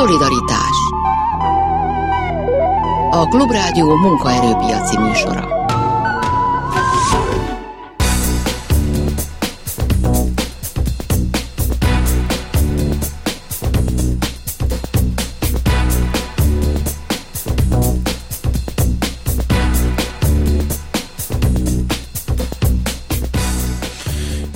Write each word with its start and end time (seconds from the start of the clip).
Szolidaritás. 0.00 0.76
A 3.10 3.26
Klubrádió 3.28 3.96
munkaerőpiaci 3.96 4.98
műsora 4.98 5.59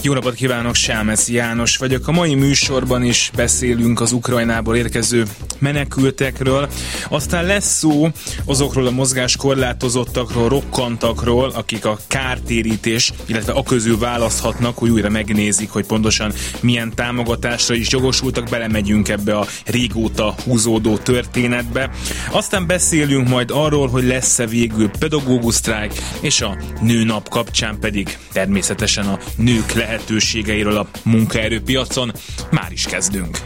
Jó 0.04 0.12
napot 0.12 0.34
kívánok, 0.34 0.74
Sámesz 0.74 1.28
János 1.28 1.76
vagyok. 1.76 2.08
A 2.08 2.12
mai 2.12 2.34
műsorban 2.34 3.02
is 3.02 3.30
beszélünk 3.34 4.00
az 4.00 4.12
Ukrajnából 4.12 4.76
érkező 4.76 5.24
menekültekről. 5.64 6.68
Aztán 7.08 7.44
lesz 7.44 7.76
szó 7.78 8.08
azokról 8.44 8.86
a 8.86 8.90
mozgás 8.90 9.36
korlátozottakról, 9.36 10.48
rokkantakról, 10.48 11.50
akik 11.54 11.84
a 11.84 11.98
kártérítés, 12.06 13.12
illetve 13.26 13.52
a 13.52 13.62
közül 13.62 13.98
választhatnak, 13.98 14.78
hogy 14.78 14.90
újra 14.90 15.08
megnézik, 15.08 15.70
hogy 15.70 15.86
pontosan 15.86 16.32
milyen 16.60 16.92
támogatásra 16.94 17.74
is 17.74 17.90
jogosultak. 17.90 18.48
Belemegyünk 18.50 19.08
ebbe 19.08 19.38
a 19.38 19.46
régóta 19.66 20.34
húzódó 20.44 20.96
történetbe. 20.96 21.90
Aztán 22.30 22.66
beszélünk 22.66 23.28
majd 23.28 23.50
arról, 23.52 23.88
hogy 23.88 24.04
lesz-e 24.04 24.46
végül 24.46 24.90
pedagógus 24.98 25.54
sztrájk, 25.54 25.92
és 26.20 26.40
a 26.40 26.56
nőnap 26.80 27.28
kapcsán 27.28 27.78
pedig 27.80 28.18
természetesen 28.32 29.06
a 29.06 29.18
nők 29.36 29.72
lehet 29.72 30.02
lehetőségeiről 30.04 30.76
a 30.76 30.86
munkaerőpiacon. 31.02 32.12
Már 32.50 32.72
is 32.72 32.84
kezdünk. 32.84 33.38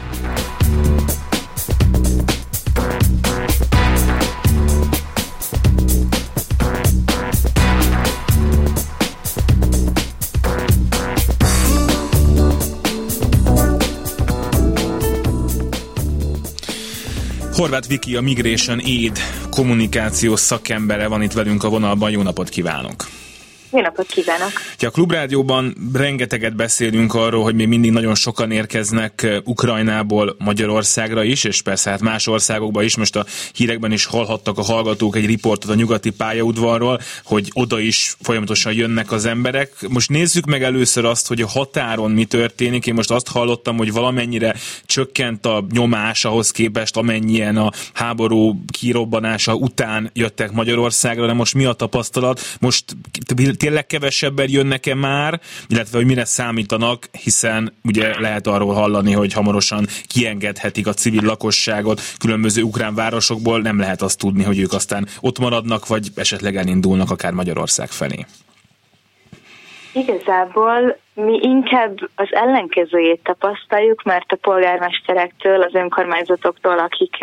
Horváth 17.59 17.89
Viki, 17.89 18.17
a 18.17 18.21
Migration 18.21 18.79
Aid 18.79 19.19
kommunikációs 19.51 20.41
szakembere 20.41 21.09
van 21.09 21.23
itt 21.23 21.33
velünk 21.33 21.65
a 21.65 21.69
vonalban. 21.69 22.11
Jó 22.11 22.23
napot 22.23 22.49
kívánok! 22.49 23.09
Kívánok! 24.09 24.51
A 24.79 24.91
Klubrádióban 24.91 25.75
rengeteget 25.93 26.57
beszélünk 26.57 27.15
arról, 27.15 27.43
hogy 27.43 27.55
még 27.55 27.67
mindig 27.67 27.91
nagyon 27.91 28.15
sokan 28.15 28.51
érkeznek 28.51 29.23
eh, 29.23 29.37
Ukrajnából 29.45 30.37
Magyarországra 30.39 31.25
is, 31.25 31.45
és 31.45 31.63
persze 31.63 31.91
hát 31.91 32.01
más 32.01 32.27
országokba 32.27 32.83
is. 32.83 32.97
Most 32.97 33.17
a 33.17 33.27
hírekben 33.53 33.93
is 33.93 34.05
hallhattak 34.05 34.59
a 34.59 34.63
hallgatók 34.63 35.17
egy 35.17 35.27
riportot 35.27 35.71
a 35.71 35.75
nyugati 35.75 36.11
pályaudvarról, 36.11 37.01
hogy 37.25 37.51
oda 37.55 37.81
is 37.81 38.17
folyamatosan 38.21 38.73
jönnek 38.73 39.13
az 39.13 39.25
emberek. 39.25 39.73
Most 39.89 40.11
nézzük 40.11 40.45
meg 40.45 40.63
először 40.63 41.05
azt, 41.05 41.29
hogy 41.29 41.41
a 41.41 41.49
határon 41.49 42.11
mi 42.11 42.25
történik. 42.25 42.87
Én 42.87 42.95
most 42.95 43.11
azt 43.11 43.29
hallottam, 43.29 43.77
hogy 43.77 43.93
valamennyire 43.93 44.55
csökkent 44.87 45.47
a 45.47 45.65
nyomás 45.71 46.25
ahhoz 46.25 46.51
képest, 46.51 46.97
amennyien 46.97 47.57
a 47.57 47.71
háború 47.93 48.65
kirobbanása 48.73 49.55
után 49.55 50.11
jöttek 50.13 50.53
Magyarországra, 50.53 51.27
de 51.27 51.33
most 51.33 51.55
mi 51.55 51.65
a 51.65 51.73
tapasztalat? 51.73 52.41
Most 52.61 52.85
tényleg 53.59 53.87
kevesebben 53.87 54.51
jönnek-e 54.51 54.95
már, 54.95 55.41
illetve 55.69 55.97
hogy 55.97 56.07
mire 56.07 56.25
számítanak, 56.25 57.05
hiszen 57.23 57.73
ugye 57.85 58.21
lehet 58.21 58.47
arról 58.47 58.75
hallani, 58.75 59.13
hogy 59.13 59.33
hamarosan 59.33 59.87
kiengedhetik 60.07 60.87
a 60.87 60.93
civil 60.93 61.23
lakosságot 61.25 62.01
különböző 62.19 62.63
ukrán 62.63 62.95
városokból, 62.95 63.61
nem 63.61 63.79
lehet 63.79 64.03
azt 64.03 64.19
tudni, 64.19 64.45
hogy 64.45 64.59
ők 64.59 64.73
aztán 64.73 65.07
ott 65.21 65.39
maradnak, 65.39 65.87
vagy 65.87 66.09
esetleg 66.15 66.57
elindulnak 66.57 67.11
akár 67.11 67.33
Magyarország 67.33 67.89
felé. 67.89 68.27
Igazából 69.93 70.99
mi 71.15 71.39
inkább 71.43 71.99
az 72.15 72.29
ellenkezőjét 72.31 73.21
tapasztaljuk, 73.23 74.03
mert 74.03 74.33
a 74.33 74.37
polgármesterektől, 74.37 75.63
az 75.63 75.75
önkormányzatoktól, 75.75 76.79
akik 76.79 77.17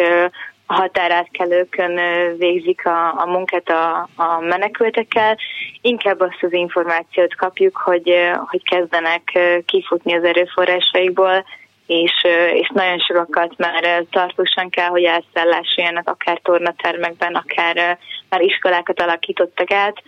a 0.65 0.73
határátkelőkön 0.73 1.99
végzik 2.37 2.85
a, 2.85 3.21
a 3.21 3.25
munkát 3.25 3.69
a, 3.69 4.09
a 4.15 4.39
menekültekkel, 4.39 5.37
inkább 5.81 6.19
azt 6.19 6.43
az 6.43 6.53
információt 6.53 7.35
kapjuk, 7.35 7.77
hogy, 7.77 8.13
hogy 8.45 8.63
kezdenek 8.63 9.39
kifutni 9.65 10.15
az 10.15 10.23
erőforrásaikból, 10.23 11.45
és, 11.87 12.11
és 12.53 12.69
nagyon 12.73 12.99
sokakat 12.99 13.57
már 13.57 14.03
tartósan 14.09 14.69
kell, 14.69 14.87
hogy 14.89 15.03
elszállásoljanak, 15.03 16.09
akár 16.09 16.39
tornatermekben, 16.43 17.35
akár 17.35 17.97
már 18.29 18.41
iskolákat 18.41 19.01
alakítottak 19.01 19.71
át, 19.71 20.03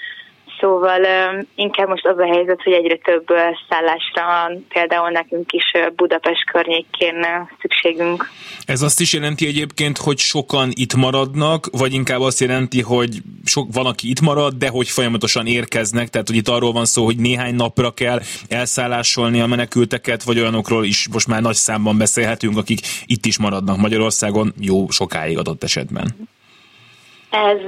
Szóval 0.60 1.02
inkább 1.56 1.88
most 1.88 2.06
az 2.06 2.18
a 2.18 2.26
helyzet, 2.26 2.62
hogy 2.64 2.74
egyre 2.74 2.98
több 2.98 3.26
szállásra 3.70 4.26
van, 4.26 4.66
például 4.70 5.10
nekünk 5.10 5.52
is 5.52 5.64
Budapest 5.96 6.52
környékén 6.52 7.26
szükségünk. 7.62 8.30
Ez 8.66 8.82
azt 8.82 9.00
is 9.00 9.14
jelenti 9.14 9.48
egyébként, 9.48 9.98
hogy 9.98 10.18
sokan 10.18 10.70
itt 10.74 10.96
maradnak, 10.96 11.68
vagy 11.72 11.94
inkább 11.94 12.22
azt 12.22 12.40
jelenti, 12.40 12.82
hogy 12.82 13.10
sok, 13.46 13.68
van, 13.74 13.86
aki 13.86 14.10
itt 14.10 14.22
marad, 14.22 14.54
de 14.54 14.70
hogy 14.70 14.88
folyamatosan 14.88 15.48
érkeznek, 15.48 16.08
tehát 16.08 16.28
hogy 16.28 16.38
itt 16.38 16.48
arról 16.48 16.72
van 16.72 16.86
szó, 16.86 17.06
hogy 17.06 17.18
néhány 17.18 17.56
napra 17.56 17.92
kell 17.92 18.20
elszállásolni 18.50 19.42
a 19.42 19.48
menekülteket, 19.48 20.24
vagy 20.24 20.40
olyanokról 20.40 20.86
is 20.86 21.08
most 21.12 21.28
már 21.28 21.42
nagy 21.42 21.56
számban 21.56 21.98
beszélhetünk, 21.98 22.58
akik 22.58 22.80
itt 23.06 23.26
is 23.26 23.38
maradnak 23.38 23.78
Magyarországon 23.78 24.54
jó 24.60 24.90
sokáig 24.90 25.38
adott 25.38 25.64
esetben. 25.64 26.37
Ez 27.30 27.60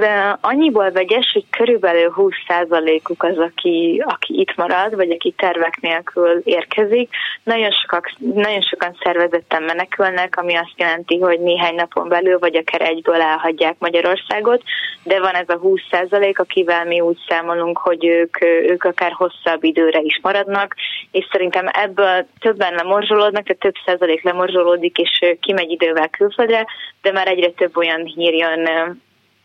annyiból 0.42 0.92
vegyes, 0.92 1.32
hogy 1.34 1.46
körülbelül 1.50 2.14
20%-uk 2.16 3.24
az, 3.24 3.38
aki, 3.38 4.04
aki 4.06 4.40
itt 4.40 4.56
marad, 4.56 4.96
vagy 4.96 5.12
aki 5.12 5.34
tervek 5.38 5.80
nélkül 5.82 6.42
érkezik. 6.44 7.10
Nagyon, 7.44 7.72
sokak, 7.72 8.12
nagyon 8.18 8.62
sokan 8.62 8.98
szervezetten 9.04 9.64
menekülnek, 9.64 10.38
ami 10.38 10.56
azt 10.56 10.74
jelenti, 10.76 11.20
hogy 11.20 11.40
néhány 11.40 11.76
napon 11.76 12.08
belül, 12.08 12.40
vagy 12.40 12.56
akár 12.56 12.82
egyből 12.82 13.22
elhagyják 13.22 13.76
Magyarországot, 13.80 14.64
de 15.04 15.20
van 15.20 15.34
ez 15.34 15.50
a 15.50 15.60
20%, 15.60 16.36
akivel 16.36 16.86
mi 16.86 17.00
úgy 17.02 17.18
számolunk, 17.28 17.78
hogy 17.78 18.06
ők, 18.06 18.42
ők 18.44 18.84
akár 18.84 19.12
hosszabb 19.12 19.64
időre 19.64 20.00
is 20.00 20.20
maradnak, 20.22 20.76
és 21.12 21.28
szerintem 21.32 21.66
ebből 21.72 22.28
többen 22.40 22.74
lemorzsolódnak, 22.74 23.44
tehát 23.44 23.62
több 23.62 23.76
százalék 23.86 24.24
lemorzsolódik, 24.24 24.98
és 24.98 25.38
kimegy 25.40 25.72
idővel 25.72 26.10
külföldre, 26.10 26.66
de 27.02 27.12
már 27.12 27.28
egyre 27.28 27.50
több 27.50 27.78
olyan 27.78 28.06
hír 28.06 28.34
jön 28.34 28.68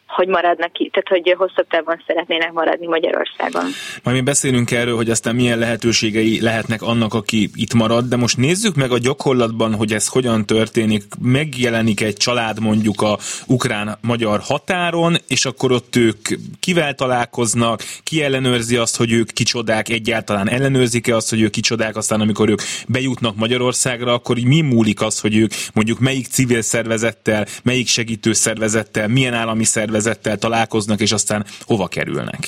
hogy 0.07 0.29
maradnak 0.29 0.73
ki, 0.73 0.91
tehát 0.93 1.09
hogy 1.09 1.35
hosszabb 1.39 1.67
távon 1.69 2.03
szeretnének 2.07 2.53
maradni 2.53 2.87
Magyarországon. 2.87 3.65
Majd 4.03 4.17
mi 4.17 4.23
beszélünk 4.23 4.71
erről, 4.71 4.97
hogy 4.97 5.11
aztán 5.11 5.35
milyen 5.35 5.59
lehetőségei 5.59 6.41
lehetnek 6.41 6.83
annak, 6.83 7.15
aki 7.15 7.51
itt 7.55 7.75
marad, 7.75 8.05
de 8.05 8.17
most 8.17 8.37
nézzük 8.37 8.75
meg 8.75 8.91
a 8.91 8.99
gyakorlatban, 8.99 9.75
hogy 9.75 9.93
ez 9.93 10.09
hogyan 10.09 10.47
történik. 10.47 11.03
Megjelenik 11.21 12.01
egy 12.01 12.17
család 12.17 12.61
mondjuk 12.61 13.03
a 13.03 13.19
ukrán-magyar 13.47 14.41
határon, 14.41 15.17
és 15.29 15.45
akkor 15.45 15.73
ott 15.73 15.97
ők 15.97 16.29
kivel 16.61 16.95
találkoznak, 16.95 17.83
ki 18.03 18.23
ellenőrzi 18.23 18.77
azt, 18.77 18.97
hogy 18.97 19.13
ők 19.13 19.31
kicsodák, 19.31 19.89
egyáltalán 19.89 20.49
ellenőrzik-e 20.49 21.17
azt, 21.17 21.31
hogy 21.31 21.41
ők 21.41 21.51
kicsodák, 21.51 21.97
aztán 21.97 22.21
amikor 22.21 22.49
ők 22.49 22.61
bejutnak 22.89 23.37
Magyarországra, 23.37 24.13
akkor 24.13 24.39
mi 24.39 24.61
múlik 24.61 25.01
az, 25.01 25.21
hogy 25.21 25.37
ők 25.37 25.53
mondjuk 25.75 25.99
melyik 25.99 26.27
civil 26.27 26.63
szervezettel, 26.63 27.47
melyik 27.63 27.87
segítő 27.87 28.33
szervezettel, 28.33 29.09
milyen 29.09 29.35
állami 29.35 29.65
szervezettel 29.65 30.03
szervezettel 30.05 30.39
találkoznak, 30.39 31.01
és 31.01 31.13
aztán 31.13 31.45
hova 31.67 31.87
kerülnek? 31.87 32.41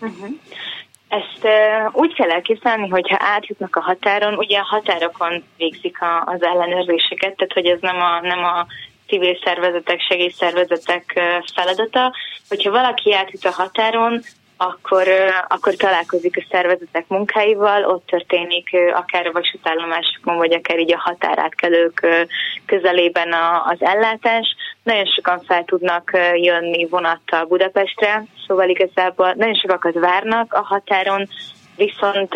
Uh-huh. 0.00 0.28
Ezt 1.08 1.42
uh, 1.42 1.94
úgy 2.00 2.14
kell 2.14 2.30
elképzelni, 2.30 2.88
hogyha 2.88 3.16
átjutnak 3.18 3.76
a 3.76 3.80
határon, 3.80 4.34
ugye 4.34 4.58
a 4.58 4.64
határokon 4.64 5.42
végzik 5.56 6.00
a, 6.00 6.22
az 6.26 6.42
ellenőrzéseket, 6.42 7.36
tehát 7.36 7.52
hogy 7.52 7.66
ez 7.66 7.78
nem 7.80 7.96
a, 7.96 8.20
nem 8.20 8.44
a 8.44 8.66
civil 9.06 9.38
szervezetek, 9.44 10.00
segélyszervezetek 10.00 11.20
feladata. 11.54 12.14
Hogyha 12.48 12.70
valaki 12.70 13.14
átjut 13.14 13.44
a 13.44 13.50
határon, 13.50 14.22
akkor, 14.56 15.08
akkor 15.48 15.74
találkozik 15.74 16.36
a 16.36 16.46
szervezetek 16.50 17.04
munkáival, 17.08 17.84
ott 17.84 18.06
történik 18.06 18.70
akár 18.94 19.26
a 19.26 19.32
vasútállomásokon, 19.32 20.36
vagy 20.36 20.52
akár 20.52 20.78
így 20.78 20.92
a 20.92 21.00
határátkelők 21.04 22.06
közelében 22.66 23.32
az 23.64 23.76
ellátás. 23.80 24.56
Nagyon 24.84 25.06
sokan 25.06 25.40
fel 25.40 25.64
tudnak 25.64 26.10
jönni 26.34 26.86
vonattal 26.86 27.44
Budapestre, 27.44 28.24
szóval 28.46 28.68
igazából 28.68 29.32
nagyon 29.36 29.54
sokakat 29.54 29.94
várnak 29.94 30.52
a 30.52 30.60
határon, 30.60 31.28
viszont 31.76 32.34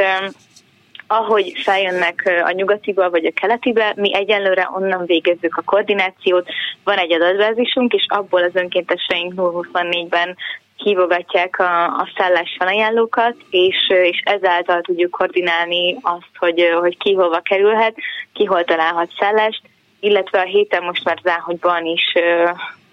ahogy 1.06 1.52
feljönnek 1.64 2.42
a 2.44 2.50
nyugatiba 2.50 3.10
vagy 3.10 3.24
a 3.24 3.40
keletibe, 3.40 3.92
mi 3.96 4.14
egyelőre 4.14 4.68
onnan 4.74 5.06
végezzük 5.06 5.56
a 5.56 5.62
koordinációt. 5.62 6.48
Van 6.84 6.98
egy 6.98 7.12
adatbázisunk, 7.12 7.92
és 7.92 8.06
abból 8.08 8.42
az 8.42 8.54
önkénteseink 8.54 9.32
024-ben 9.36 10.36
hívogatják 10.76 11.58
a, 11.58 11.84
a 11.84 12.08
szállás 12.16 12.56
felajánlókat, 12.58 13.36
és, 13.50 13.76
és 14.02 14.22
ezáltal 14.24 14.80
tudjuk 14.80 15.10
koordinálni 15.10 15.96
azt, 16.02 16.36
hogy, 16.38 16.68
hogy 16.80 16.96
ki 16.98 17.14
hova 17.14 17.40
kerülhet, 17.40 17.94
ki 18.32 18.44
hol 18.44 18.64
találhat 18.64 19.10
szállást, 19.18 19.60
illetve 20.00 20.40
a 20.40 20.44
héten 20.44 20.82
most 20.82 21.04
már 21.04 21.18
Záhogyban 21.22 21.84
is 21.84 22.12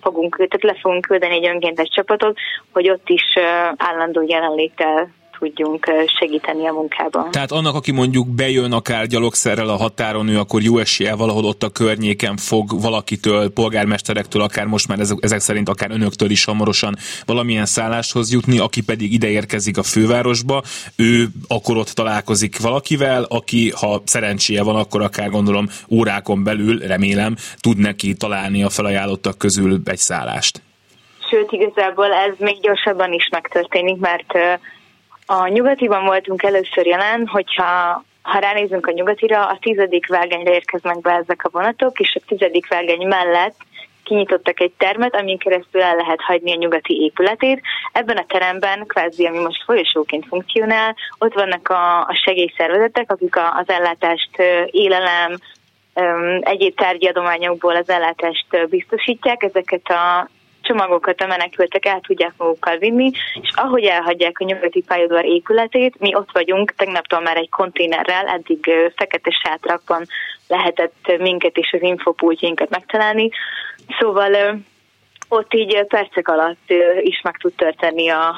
fogunk, 0.01 0.35
tehát 0.35 0.63
le 0.63 0.75
fogunk 0.81 1.05
küldeni 1.05 1.35
egy 1.35 1.47
önkéntes 1.47 1.89
csapatot, 1.89 2.37
hogy 2.71 2.89
ott 2.89 3.09
is 3.09 3.37
állandó 3.77 4.21
jelenléttel 4.21 5.09
tudjunk 5.39 5.85
segíteni 6.19 6.67
a 6.67 6.71
munkában. 6.71 7.31
Tehát 7.31 7.51
annak, 7.51 7.75
aki 7.75 7.91
mondjuk 7.91 8.27
bejön 8.27 8.71
akár 8.71 9.07
gyalogszerrel 9.07 9.69
a 9.69 9.75
határon, 9.75 10.27
ő 10.27 10.39
akkor 10.39 10.61
jó 10.61 10.77
esélye 10.77 11.15
valahol 11.15 11.45
ott 11.45 11.63
a 11.63 11.69
környéken 11.69 12.37
fog 12.37 12.81
valakitől, 12.81 13.49
polgármesterektől, 13.49 14.41
akár 14.41 14.65
most 14.65 14.87
már 14.87 14.99
ezek, 14.99 15.39
szerint 15.39 15.69
akár 15.69 15.91
önöktől 15.91 16.29
is 16.29 16.45
hamarosan 16.45 16.95
valamilyen 17.25 17.65
szálláshoz 17.65 18.31
jutni, 18.31 18.59
aki 18.59 18.83
pedig 18.83 19.13
ide 19.13 19.27
érkezik 19.27 19.77
a 19.77 19.83
fővárosba, 19.83 20.61
ő 20.95 21.27
akkor 21.47 21.77
ott 21.77 21.89
találkozik 21.89 22.59
valakivel, 22.59 23.23
aki, 23.23 23.71
ha 23.71 24.01
szerencséje 24.05 24.63
van, 24.63 24.75
akkor 24.75 25.01
akár 25.01 25.29
gondolom 25.29 25.67
órákon 25.89 26.43
belül, 26.43 26.79
remélem, 26.79 27.35
tud 27.59 27.77
neki 27.77 28.13
találni 28.13 28.63
a 28.63 28.69
felajánlottak 28.69 29.37
közül 29.37 29.81
egy 29.85 29.97
szállást. 29.97 30.61
Sőt, 31.29 31.51
igazából 31.51 32.13
ez 32.13 32.33
még 32.37 32.59
gyorsabban 32.61 33.13
is 33.13 33.29
megtörténik, 33.31 33.97
mert 33.97 34.59
a 35.25 35.47
nyugatiban 35.47 36.05
voltunk 36.05 36.43
először 36.43 36.85
jelen, 36.85 37.27
hogyha 37.27 38.03
ha 38.21 38.39
ránézünk 38.39 38.87
a 38.87 38.91
nyugatira, 38.91 39.47
a 39.47 39.57
tizedik 39.61 40.07
vágányra 40.07 40.53
érkeznek 40.53 41.01
be 41.01 41.11
ezek 41.11 41.43
a 41.43 41.49
vonatok, 41.51 41.99
és 41.99 42.17
a 42.19 42.25
tizedik 42.27 42.67
vágány 42.67 43.07
mellett 43.07 43.55
kinyitottak 44.03 44.59
egy 44.59 44.71
termet, 44.77 45.15
amin 45.15 45.37
keresztül 45.37 45.81
el 45.81 45.95
lehet 45.95 46.21
hagyni 46.21 46.51
a 46.51 46.55
nyugati 46.55 47.01
épületét. 47.01 47.61
Ebben 47.91 48.17
a 48.17 48.25
teremben, 48.27 48.85
kvázi, 48.85 49.25
ami 49.25 49.39
most 49.39 49.63
folyosóként 49.63 50.25
funkcionál, 50.27 50.95
ott 51.17 51.33
vannak 51.33 51.69
a, 51.69 51.99
a 51.99 52.19
segélyszervezetek, 52.23 53.11
akik 53.11 53.35
a, 53.35 53.53
az 53.57 53.69
ellátást 53.69 54.29
élelem, 54.65 55.37
egyéb 56.39 56.75
tárgyi 56.75 57.07
adományokból 57.07 57.75
az 57.75 57.89
ellátást 57.89 58.67
biztosítják. 58.69 59.43
Ezeket 59.43 59.87
a 59.87 60.29
csomagokat 60.65 61.21
a 61.21 61.27
menekültek 61.27 61.85
el 61.85 61.99
tudják 61.99 62.33
magukkal 62.37 62.77
vinni, 62.77 63.11
és 63.41 63.49
ahogy 63.55 63.83
elhagyják 63.83 64.39
a 64.39 64.43
nyugati 64.43 64.83
pályaudvar 64.87 65.25
épületét, 65.25 65.99
mi 65.99 66.15
ott 66.15 66.29
vagyunk, 66.31 66.73
tegnaptól 66.75 67.21
már 67.21 67.37
egy 67.37 67.49
konténerrel, 67.49 68.27
eddig 68.27 68.71
fekete 68.95 69.31
sátrakban 69.43 70.05
lehetett 70.47 71.17
minket 71.17 71.57
és 71.57 71.73
az 71.73 71.81
infopultjainkat 71.81 72.69
megtalálni, 72.69 73.29
szóval 73.99 74.61
ott 75.29 75.53
így 75.53 75.85
percek 75.87 76.27
alatt 76.27 76.73
is 77.01 77.21
meg 77.21 77.37
tud 77.37 77.53
történni 77.53 78.09
a, 78.09 78.35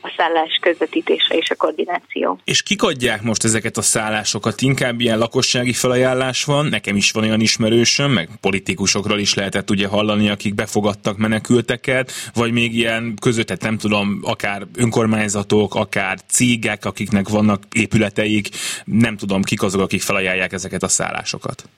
a 0.00 0.14
szállás 0.16 0.58
közvetítése 0.60 1.34
és 1.34 1.50
a 1.50 1.54
koordináció. 1.54 2.40
És 2.44 2.62
kik 2.62 2.82
adják 2.82 3.22
most 3.22 3.44
ezeket 3.44 3.76
a 3.76 3.82
szállásokat? 3.82 4.60
Inkább 4.60 5.00
ilyen 5.00 5.18
lakossági 5.18 5.72
felajánlás 5.72 6.44
van, 6.44 6.66
nekem 6.66 6.96
is 6.96 7.10
van 7.10 7.24
olyan 7.24 7.40
ismerősöm, 7.40 8.10
meg 8.10 8.28
politikusokról 8.40 9.18
is 9.18 9.34
lehetett 9.34 9.70
ugye 9.70 9.86
hallani, 9.86 10.28
akik 10.28 10.54
befogadtak 10.54 11.16
menekülteket, 11.16 12.12
vagy 12.34 12.52
még 12.52 12.74
ilyen 12.74 13.14
közöttet 13.20 13.62
nem 13.62 13.78
tudom, 13.78 14.20
akár 14.22 14.66
önkormányzatok, 14.76 15.74
akár 15.74 16.18
cégek, 16.26 16.84
akiknek 16.84 17.28
vannak 17.28 17.62
épületeik, 17.72 18.48
nem 18.84 19.16
tudom, 19.16 19.42
kik 19.42 19.62
azok, 19.62 19.80
akik 19.80 20.02
felajánlják 20.02 20.52
ezeket 20.52 20.82
a 20.82 20.88
szállásokat. 20.88 21.68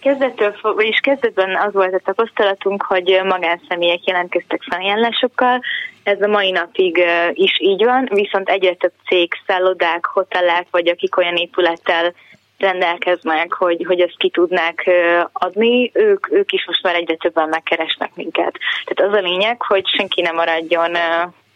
Kezdettől, 0.00 0.56
vagyis 0.62 0.98
kezdetben 0.98 1.56
az 1.56 1.72
volt 1.72 1.94
a 1.94 2.00
tapasztalatunk, 2.04 2.82
hogy 2.82 3.20
magánszemélyek 3.24 4.04
jelentkeztek 4.04 4.62
felajánlásokkal, 4.62 5.60
ez 6.02 6.20
a 6.20 6.26
mai 6.26 6.50
napig 6.50 7.04
is 7.32 7.58
így 7.60 7.84
van, 7.84 8.08
viszont 8.12 8.48
egyre 8.48 8.74
több 8.74 8.92
cég, 9.06 9.32
szállodák, 9.46 10.04
hotelek, 10.04 10.66
vagy 10.70 10.88
akik 10.88 11.16
olyan 11.16 11.36
épülettel 11.36 12.14
rendelkeznek, 12.58 13.52
hogy, 13.52 13.84
hogy 13.86 14.00
ezt 14.00 14.16
ki 14.16 14.30
tudnák 14.30 14.90
adni, 15.32 15.90
ők, 15.94 16.30
ők 16.30 16.52
is 16.52 16.66
most 16.66 16.82
már 16.82 16.94
egyre 16.94 17.14
többen 17.14 17.48
megkeresnek 17.48 18.10
minket. 18.14 18.58
Tehát 18.84 19.12
az 19.12 19.18
a 19.18 19.26
lényeg, 19.28 19.62
hogy 19.62 19.86
senki 19.96 20.20
nem 20.20 20.34
maradjon 20.34 20.96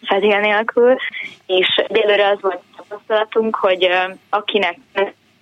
fedél 0.07 0.41
nélkül, 0.41 0.97
és 1.47 1.85
egyelőre 1.89 2.29
az 2.29 2.41
volt 2.41 2.63
a 2.77 2.77
tapasztalatunk, 2.77 3.57
hogy 3.57 3.89
akinek 4.29 4.77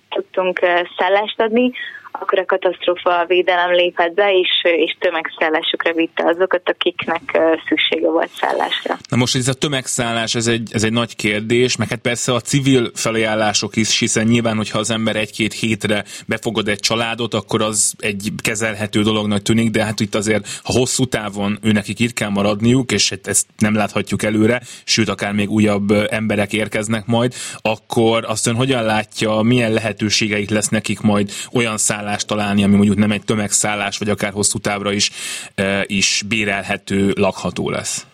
tudtunk 0.09 0.59
szállást 0.97 1.41
adni, 1.41 1.71
akkor 2.19 2.39
a 2.39 2.45
katasztrófa 2.45 3.25
védelem 3.27 3.71
lépett 3.71 4.13
be, 4.13 4.31
és, 4.33 4.71
és 4.77 4.95
tömegszállásokra 4.99 5.93
vitte 5.93 6.23
azokat, 6.25 6.69
akiknek 6.69 7.39
szüksége 7.67 8.09
volt 8.09 8.29
szállásra. 8.29 8.97
Na 9.09 9.17
most 9.17 9.35
ez 9.35 9.47
a 9.47 9.53
tömegszállás, 9.53 10.35
ez 10.35 10.47
egy, 10.47 10.69
ez 10.73 10.83
egy 10.83 10.91
nagy 10.91 11.15
kérdés, 11.15 11.75
meg 11.75 11.89
hát 11.89 11.99
persze 11.99 12.33
a 12.33 12.39
civil 12.39 12.91
felajánlások 12.93 13.75
is, 13.75 13.99
hiszen 13.99 14.25
nyilván, 14.25 14.55
hogyha 14.55 14.79
az 14.79 14.89
ember 14.89 15.15
egy-két 15.15 15.53
hétre 15.53 16.03
befogad 16.27 16.67
egy 16.67 16.79
családot, 16.79 17.33
akkor 17.33 17.61
az 17.61 17.93
egy 17.99 18.29
kezelhető 18.43 19.01
dolognak 19.01 19.41
tűnik, 19.41 19.69
de 19.69 19.83
hát 19.83 19.99
itt 19.99 20.15
azért, 20.15 20.59
ha 20.63 20.73
hosszú 20.73 21.05
távon 21.05 21.59
őnekik 21.61 21.99
itt 21.99 22.13
kell 22.13 22.29
maradniuk, 22.29 22.91
és 22.91 23.09
hát 23.09 23.27
ezt 23.27 23.45
nem 23.57 23.75
láthatjuk 23.75 24.23
előre, 24.23 24.61
sőt, 24.83 25.09
akár 25.09 25.33
még 25.33 25.49
újabb 25.49 25.91
emberek 26.09 26.53
érkeznek 26.53 27.05
majd, 27.05 27.33
akkor 27.61 28.25
azt 28.27 28.47
ön 28.47 28.55
hogyan 28.55 28.83
látja, 28.83 29.41
milyen 29.41 29.71
lehetőségeik 29.71 30.49
lesz 30.49 30.69
nekik 30.69 30.99
majd 30.99 31.31
olyan 31.51 31.77
szállás 31.77 32.01
szállást 32.03 32.27
találni, 32.27 32.63
ami 32.63 32.75
mondjuk 32.75 32.97
nem 32.97 33.11
egy 33.11 33.23
tömegszállás, 33.25 33.97
vagy 33.97 34.09
akár 34.09 34.31
hosszú 34.31 34.59
távra 34.59 34.91
is, 34.91 35.11
e, 35.55 35.83
is 35.85 36.23
bérelhető, 36.27 37.11
lakható 37.15 37.69
lesz? 37.69 38.07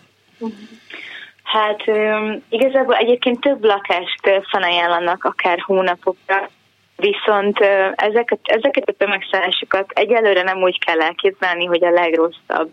Hát 1.42 1.82
igazából 2.48 2.94
egyébként 2.94 3.40
több 3.40 3.64
lakást 3.64 4.20
felajánlanak 4.50 5.24
akár 5.24 5.60
hónapokra, 5.60 6.50
viszont 6.96 7.58
ezeket, 7.94 8.38
ezeket 8.42 8.88
a 8.88 8.92
tömegszállásokat 8.98 9.90
egyelőre 9.90 10.42
nem 10.42 10.62
úgy 10.62 10.78
kell 10.84 11.00
elképzelni, 11.00 11.64
hogy 11.64 11.84
a 11.84 11.90
legrosszabb 11.90 12.72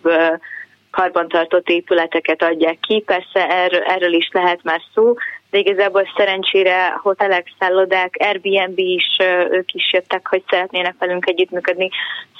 karbantartott 0.91 1.69
épületeket 1.69 2.43
adják 2.43 2.77
ki. 2.79 3.03
Persze 3.05 3.49
erről, 3.49 3.83
erről 3.83 4.13
is 4.13 4.29
lehet 4.31 4.63
már 4.63 4.81
szó, 4.93 5.13
de 5.49 5.57
igazából 5.57 6.09
szerencsére 6.15 6.99
hotelek, 7.01 7.53
szállodák, 7.59 8.15
Airbnb 8.19 8.79
is, 8.79 9.17
ők 9.51 9.73
is 9.73 9.93
jöttek, 9.93 10.27
hogy 10.27 10.43
szeretnének 10.49 10.95
velünk 10.99 11.27
együttműködni. 11.27 11.89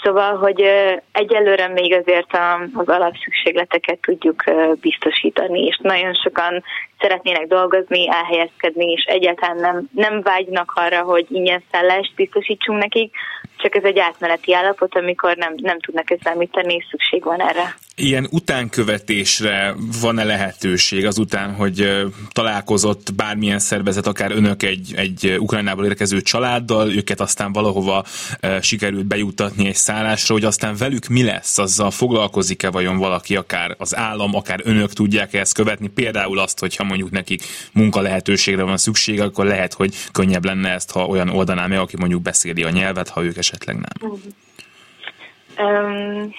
Szóval, 0.03 0.35
hogy 0.35 0.63
egyelőre 1.11 1.67
még 1.67 1.93
azért 1.93 2.37
az 2.73 2.87
alapszükségleteket 2.87 3.99
tudjuk 4.01 4.43
biztosítani, 4.81 5.65
és 5.65 5.79
nagyon 5.81 6.13
sokan 6.13 6.63
szeretnének 6.99 7.47
dolgozni, 7.47 8.09
elhelyezkedni, 8.09 8.91
és 8.91 9.03
egyáltalán 9.03 9.57
nem, 9.57 9.89
nem 9.91 10.21
vágynak 10.21 10.71
arra, 10.75 11.01
hogy 11.01 11.25
ingyen 11.29 11.63
szállást 11.71 12.15
biztosítsunk 12.15 12.79
nekik, 12.81 13.15
csak 13.57 13.75
ez 13.75 13.83
egy 13.83 13.99
átmeneti 13.99 14.53
állapot, 14.53 14.95
amikor 14.95 15.35
nem, 15.35 15.53
nem 15.55 15.79
tudnak 15.79 16.11
ezzel 16.11 16.35
mit 16.35 16.51
tenni, 16.51 16.73
és 16.73 16.85
szükség 16.89 17.23
van 17.23 17.41
erre. 17.41 17.75
Ilyen 17.99 18.27
utánkövetésre 18.31 19.75
van-e 20.01 20.23
lehetőség 20.23 21.05
azután, 21.05 21.53
hogy 21.53 22.05
találkozott 22.31 23.13
bármilyen 23.15 23.59
szervezet, 23.59 24.07
akár 24.07 24.31
önök 24.31 24.63
egy, 24.63 24.93
egy 24.95 25.35
Ukrajnából 25.39 25.85
érkező 25.85 26.21
családdal, 26.21 26.91
őket 26.91 27.19
aztán 27.19 27.51
valahova 27.51 28.05
sikerült 28.61 29.05
bejutatni 29.05 29.67
egy 29.67 29.75
szállásra, 29.75 30.33
hogy 30.33 30.43
aztán 30.43 30.75
velük 30.75 31.07
mi 31.07 31.23
lesz, 31.23 31.57
azzal 31.57 31.91
foglalkozik-e 31.91 32.69
vajon 32.69 32.97
valaki, 32.97 33.35
akár 33.35 33.75
az 33.77 33.95
állam, 33.95 34.35
akár 34.35 34.59
önök 34.63 34.93
tudják 34.93 35.33
-e 35.33 35.39
ezt 35.39 35.53
követni, 35.53 35.87
például 35.87 36.39
azt, 36.39 36.59
hogyha 36.59 36.83
mondjuk 36.83 37.11
nekik 37.11 37.43
munka 37.73 38.01
lehetőségre 38.01 38.63
van 38.63 38.77
szüksége, 38.77 39.23
akkor 39.23 39.45
lehet, 39.45 39.73
hogy 39.73 39.95
könnyebb 40.11 40.45
lenne 40.45 40.69
ezt, 40.69 40.91
ha 40.91 41.05
olyan 41.05 41.29
oldaná 41.29 41.67
meg, 41.67 41.79
aki 41.79 41.95
mondjuk 41.97 42.21
beszéli 42.21 42.63
a 42.63 42.69
nyelvet, 42.69 43.09
ha 43.09 43.23
ők 43.23 43.37
esetleg 43.37 43.75
nem. 43.75 44.19
Um, 45.57 46.33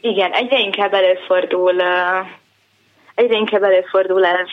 igen, 0.00 0.32
egyre 0.32 0.58
inkább 0.58 0.92
előfordul, 0.92 1.82
egyre 3.14 3.36
inkább 3.36 3.62
előfordul 3.62 4.24
ez. 4.24 4.48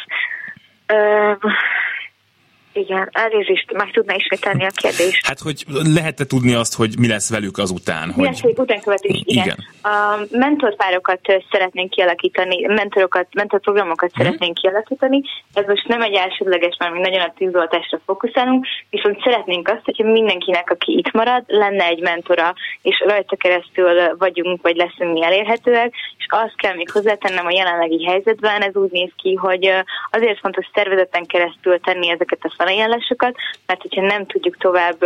Igen, 2.78 3.10
elnézést, 3.12 3.72
meg 3.72 3.92
tudna 3.92 4.14
ismételni 4.16 4.66
a 4.66 4.70
kérdést. 4.76 5.26
Hát, 5.26 5.40
hogy 5.40 5.64
lehet-e 5.96 6.26
tudni 6.26 6.54
azt, 6.54 6.76
hogy 6.76 6.94
mi 7.00 7.08
lesz 7.08 7.30
velük 7.30 7.58
azután? 7.58 8.14
Mi 8.16 8.24
lesz 8.24 8.42
velük 8.42 8.60
utánkövetés, 8.60 9.22
igen. 9.26 9.44
igen. 9.44 9.58
A 9.82 10.20
mentorpárokat 10.32 11.20
szeretnénk 11.52 11.90
kialakítani, 11.90 12.66
mentorokat, 12.66 13.28
mentorprogramokat 13.34 14.12
hmm. 14.14 14.24
szeretnénk 14.24 14.54
kialakítani. 14.54 15.22
Ez 15.54 15.66
most 15.68 15.88
nem 15.88 16.02
egy 16.02 16.14
elsődleges, 16.14 16.76
mert 16.80 16.94
mi 16.94 17.00
nagyon 17.00 17.22
a 17.22 17.34
tűzoltásra 17.38 18.00
fókuszálunk, 18.06 18.66
viszont 18.90 19.22
szeretnénk 19.24 19.68
azt, 19.68 19.86
hogyha 19.86 20.12
mindenkinek, 20.12 20.70
aki 20.70 20.98
itt 20.98 21.12
marad, 21.12 21.44
lenne 21.48 21.86
egy 21.86 22.02
mentora, 22.02 22.54
és 22.82 23.04
rajta 23.08 23.36
keresztül 23.36 24.16
vagyunk, 24.18 24.62
vagy 24.62 24.76
leszünk 24.76 25.14
mi 25.14 25.24
elérhetőek, 25.24 25.94
és 26.18 26.26
azt 26.30 26.56
kell 26.56 26.76
még 26.76 26.92
hozzátennem 26.92 27.46
a 27.46 27.52
jelenlegi 27.52 28.06
helyzetben, 28.06 28.62
ez 28.62 28.76
úgy 28.76 28.92
néz 28.92 29.12
ki, 29.16 29.34
hogy 29.34 29.72
azért 30.12 30.40
fontos 30.40 30.70
szervezeten 30.74 31.26
keresztül 31.26 31.80
tenni 31.80 32.10
ezeket 32.10 32.40
a 32.42 32.54
felajánlásokat, 32.66 33.36
mert 33.66 33.82
hogyha 33.82 34.02
nem 34.02 34.26
tudjuk 34.26 34.58
tovább 34.58 35.06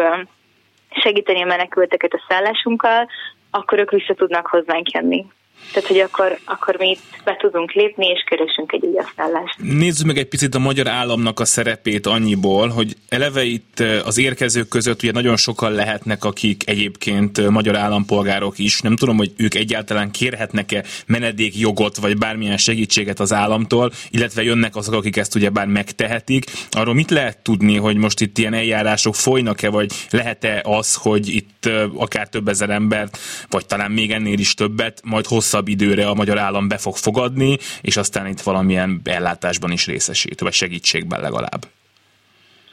segíteni 0.90 1.42
a 1.42 1.46
menekülteket 1.46 2.14
a 2.14 2.26
szállásunkkal, 2.28 3.08
akkor 3.52 3.80
ők 3.80 3.92
vissza 3.92 4.14
tudnak 4.14 4.48
hozzánk 4.48 4.92
jönni. 4.92 5.26
Tehát, 5.74 5.90
hogy 5.90 6.00
akkor, 6.00 6.40
akkor 6.46 6.76
mi 6.80 6.90
itt 6.90 7.24
be 7.24 7.36
tudunk 7.40 7.72
lépni, 7.72 8.08
és 8.08 8.24
keresünk 8.26 8.72
egy 8.72 8.84
ügyasztállást. 8.84 9.56
Nézzük 9.58 10.06
meg 10.06 10.18
egy 10.18 10.28
picit 10.28 10.56
a 10.56 10.60
magyar 10.60 10.88
államnak 10.88 11.40
a 11.40 11.46
szerepét 11.46 12.06
annyiból, 12.06 12.68
hogy 12.68 12.96
eleve 13.10 13.44
itt 13.44 13.84
az 14.04 14.18
érkezők 14.18 14.68
között 14.68 15.04
ugye 15.04 15.12
nagyon 15.12 15.38
sokan 15.38 15.72
lehetnek, 15.72 16.24
akik 16.24 16.70
egyébként 16.70 17.50
magyar 17.50 17.76
állampolgárok 17.76 18.60
is. 18.60 18.80
Nem 18.82 18.96
tudom, 18.96 19.18
hogy 19.18 19.32
ők 19.38 19.56
egyáltalán 19.56 20.12
kérhetnek-e 20.12 20.84
menedékjogot, 21.06 21.98
vagy 21.98 22.18
bármilyen 22.18 22.58
segítséget 22.58 23.20
az 23.20 23.34
államtól, 23.34 23.92
illetve 24.10 24.44
jönnek 24.44 24.76
azok, 24.76 24.94
akik 24.94 25.18
ezt 25.18 25.36
ugye 25.36 25.50
bár 25.50 25.68
megtehetik. 25.68 26.46
Arról 26.70 26.94
mit 26.94 27.12
lehet 27.12 27.38
tudni, 27.38 27.78
hogy 27.78 27.96
most 27.96 28.22
itt 28.22 28.38
ilyen 28.38 28.54
eljárások 28.54 29.16
folynak-e, 29.16 29.70
vagy 29.70 29.92
lehet-e 30.10 30.62
az, 30.64 30.96
hogy 30.96 31.28
itt 31.28 31.70
akár 31.96 32.30
több 32.30 32.48
ezer 32.48 32.70
embert, 32.70 33.18
vagy 33.50 33.66
talán 33.66 33.92
még 33.92 34.12
ennél 34.12 34.40
is 34.40 34.54
többet, 34.54 35.02
majd 35.04 35.26
hosszabb 35.50 35.68
időre 35.68 36.08
a 36.08 36.14
magyar 36.14 36.38
állam 36.38 36.68
be 36.68 36.78
fog 36.78 36.96
fogadni, 36.96 37.58
és 37.82 37.98
aztán 37.98 38.28
itt 38.28 38.42
valamilyen 38.42 39.02
ellátásban 39.04 39.72
is 39.72 39.86
részesít, 39.86 40.40
vagy 40.40 40.54
segítségben 40.54 41.22
legalább. 41.22 41.62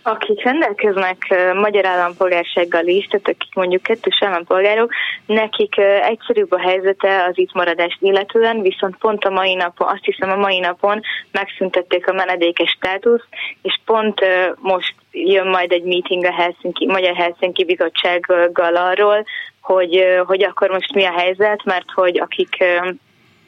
Akik 0.03 0.45
rendelkeznek 0.45 1.19
magyar 1.55 1.85
állampolgársággal 1.87 2.87
is, 2.87 3.07
tehát 3.07 3.29
akik 3.29 3.55
mondjuk 3.55 3.83
kettős 3.83 4.19
állampolgárok, 4.21 4.93
nekik 5.27 5.77
egyszerűbb 6.09 6.53
a 6.53 6.61
helyzete 6.61 7.25
az 7.25 7.39
itt 7.39 7.53
maradást 7.53 7.97
illetően, 8.01 8.63
viszont 8.63 8.97
pont 8.97 9.25
a 9.25 9.31
mai 9.31 9.55
napon, 9.55 9.89
azt 9.89 10.05
hiszem 10.05 10.31
a 10.31 10.37
mai 10.37 10.59
napon 10.59 11.01
megszüntették 11.31 12.09
a 12.09 12.13
menedékes 12.13 12.71
státuszt, 12.71 13.29
és 13.63 13.81
pont 13.85 14.21
most 14.57 14.95
jön 15.25 15.47
majd 15.47 15.73
egy 15.73 15.83
meeting 15.83 16.25
a 16.25 16.33
Helsinki, 16.33 16.87
Magyar 16.87 17.15
Helsinki 17.15 17.65
Bizottsággal 17.65 18.77
arról, 18.77 19.25
hogy, 19.61 20.05
hogy 20.27 20.45
akkor 20.45 20.71
most 20.71 20.95
mi 20.95 21.05
a 21.05 21.19
helyzet, 21.19 21.65
mert 21.65 21.91
hogy 21.95 22.19
akik 22.19 22.65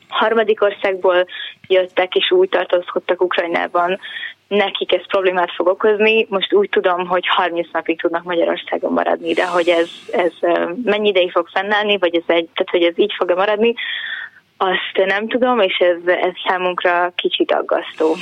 harmadik 0.09 0.63
országból 0.63 1.27
jöttek 1.69 2.15
és 2.15 2.31
úgy 2.31 2.49
tartózkodtak 2.49 3.23
Ukrajnában, 3.23 4.01
nekik 4.49 4.95
ez 4.95 5.07
problémát 5.07 5.53
fog 5.55 5.67
okozni. 5.67 6.27
Most 6.29 6.53
úgy 6.53 6.69
tudom, 6.69 7.07
hogy 7.07 7.27
30 7.27 7.69
napig 7.73 8.01
tudnak 8.01 8.25
Magyarországon 8.25 8.93
maradni, 8.93 9.33
de 9.33 9.47
hogy 9.47 9.69
ez, 9.69 9.91
ez 10.11 10.33
mennyi 10.85 11.09
ideig 11.09 11.31
fog 11.31 11.49
fennállni, 11.49 11.99
vagy 11.99 12.15
ez, 12.15 12.23
egy, 12.27 12.49
tehát, 12.55 12.71
hogy 12.71 12.83
ez 12.83 12.99
így 12.99 13.15
fog 13.17 13.33
maradni, 13.37 13.75
azt 14.61 15.07
nem 15.07 15.29
tudom, 15.29 15.61
és 15.61 15.77
ez, 15.79 16.07
ez 16.07 16.33
számunkra 16.49 17.13
kicsit 17.17 17.53
aggasztó. 17.53 18.17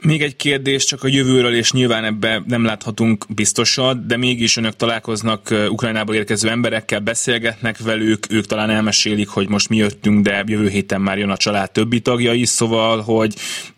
Még 0.00 0.22
egy 0.22 0.36
kérdés 0.36 0.84
csak 0.84 1.02
a 1.02 1.08
jövőről, 1.08 1.54
és 1.54 1.72
nyilván 1.72 2.04
ebbe 2.04 2.42
nem 2.46 2.64
láthatunk 2.64 3.24
biztosat, 3.34 4.06
de 4.06 4.16
mégis 4.16 4.56
önök 4.56 4.76
találkoznak 4.76 5.40
Ukrajnából 5.68 6.14
érkező 6.14 6.48
emberekkel, 6.48 7.00
beszélgetnek 7.00 7.78
velük, 7.78 8.18
ők 8.30 8.44
talán 8.44 8.70
elmesélik, 8.70 9.28
hogy 9.28 9.48
most 9.48 9.68
mi 9.68 9.76
jöttünk, 9.76 10.24
de 10.24 10.42
jövő 10.46 10.68
héten 10.68 11.00
már 11.00 11.18
jön 11.18 11.30
a 11.30 11.36
család 11.36 11.70
többi 11.70 12.00
tagja 12.00 12.32
is, 12.32 12.48
szóval, 12.48 13.00
hogy 13.00 13.34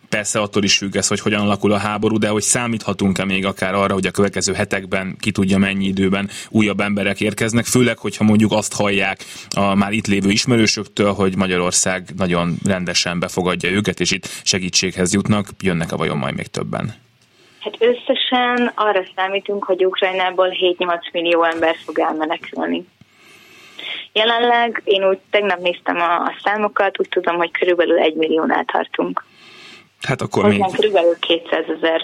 Persze 0.09 0.39
attól 0.39 0.63
is 0.63 0.77
függ 0.77 0.95
ez, 0.95 1.07
hogy 1.07 1.19
hogyan 1.19 1.41
alakul 1.41 1.71
a 1.71 1.77
háború, 1.77 2.17
de 2.17 2.27
hogy 2.27 2.41
számíthatunk-e 2.41 3.25
még 3.25 3.45
akár 3.45 3.73
arra, 3.73 3.93
hogy 3.93 4.05
a 4.05 4.11
következő 4.11 4.53
hetekben 4.53 5.15
ki 5.19 5.31
tudja 5.31 5.57
mennyi 5.57 5.85
időben 5.85 6.29
újabb 6.49 6.79
emberek 6.79 7.21
érkeznek, 7.21 7.65
főleg, 7.65 7.97
hogyha 7.97 8.23
mondjuk 8.23 8.51
azt 8.51 8.75
hallják 8.75 9.19
a 9.55 9.75
már 9.75 9.91
itt 9.91 10.07
lévő 10.07 10.29
ismerősöktől, 10.29 11.13
hogy 11.13 11.37
Magyarország 11.37 12.03
nagyon 12.17 12.55
rendesen 12.65 13.19
befogadja 13.19 13.69
őket, 13.69 13.99
és 13.99 14.11
itt 14.11 14.27
segítséghez 14.43 15.13
jutnak, 15.13 15.47
jönnek-e 15.59 15.95
vajon 15.95 16.17
majd 16.17 16.35
még 16.35 16.47
többen? 16.47 16.93
Hát 17.59 17.77
összesen 17.79 18.71
arra 18.75 19.03
számítunk, 19.15 19.63
hogy 19.63 19.85
Ukrajnából 19.85 20.49
7-8 20.49 21.11
millió 21.11 21.43
ember 21.43 21.75
fog 21.85 21.99
elmenekülni. 21.99 22.85
Jelenleg 24.13 24.81
én 24.83 25.07
úgy 25.07 25.19
tegnap 25.29 25.59
néztem 25.59 25.95
a, 25.95 26.15
a 26.15 26.33
számokat, 26.43 26.99
úgy 26.99 27.09
tudom, 27.09 27.35
hogy 27.35 27.51
körülbelül 27.51 27.97
egy 27.99 28.15
milliónál 28.15 28.65
tartunk. 28.65 29.23
Hát 30.01 30.21
akkor 30.21 30.43
Hozzánk 30.43 30.65
még... 30.65 30.75
Körülbelül 30.75 31.15
200 31.19 31.65
ezer 31.77 32.01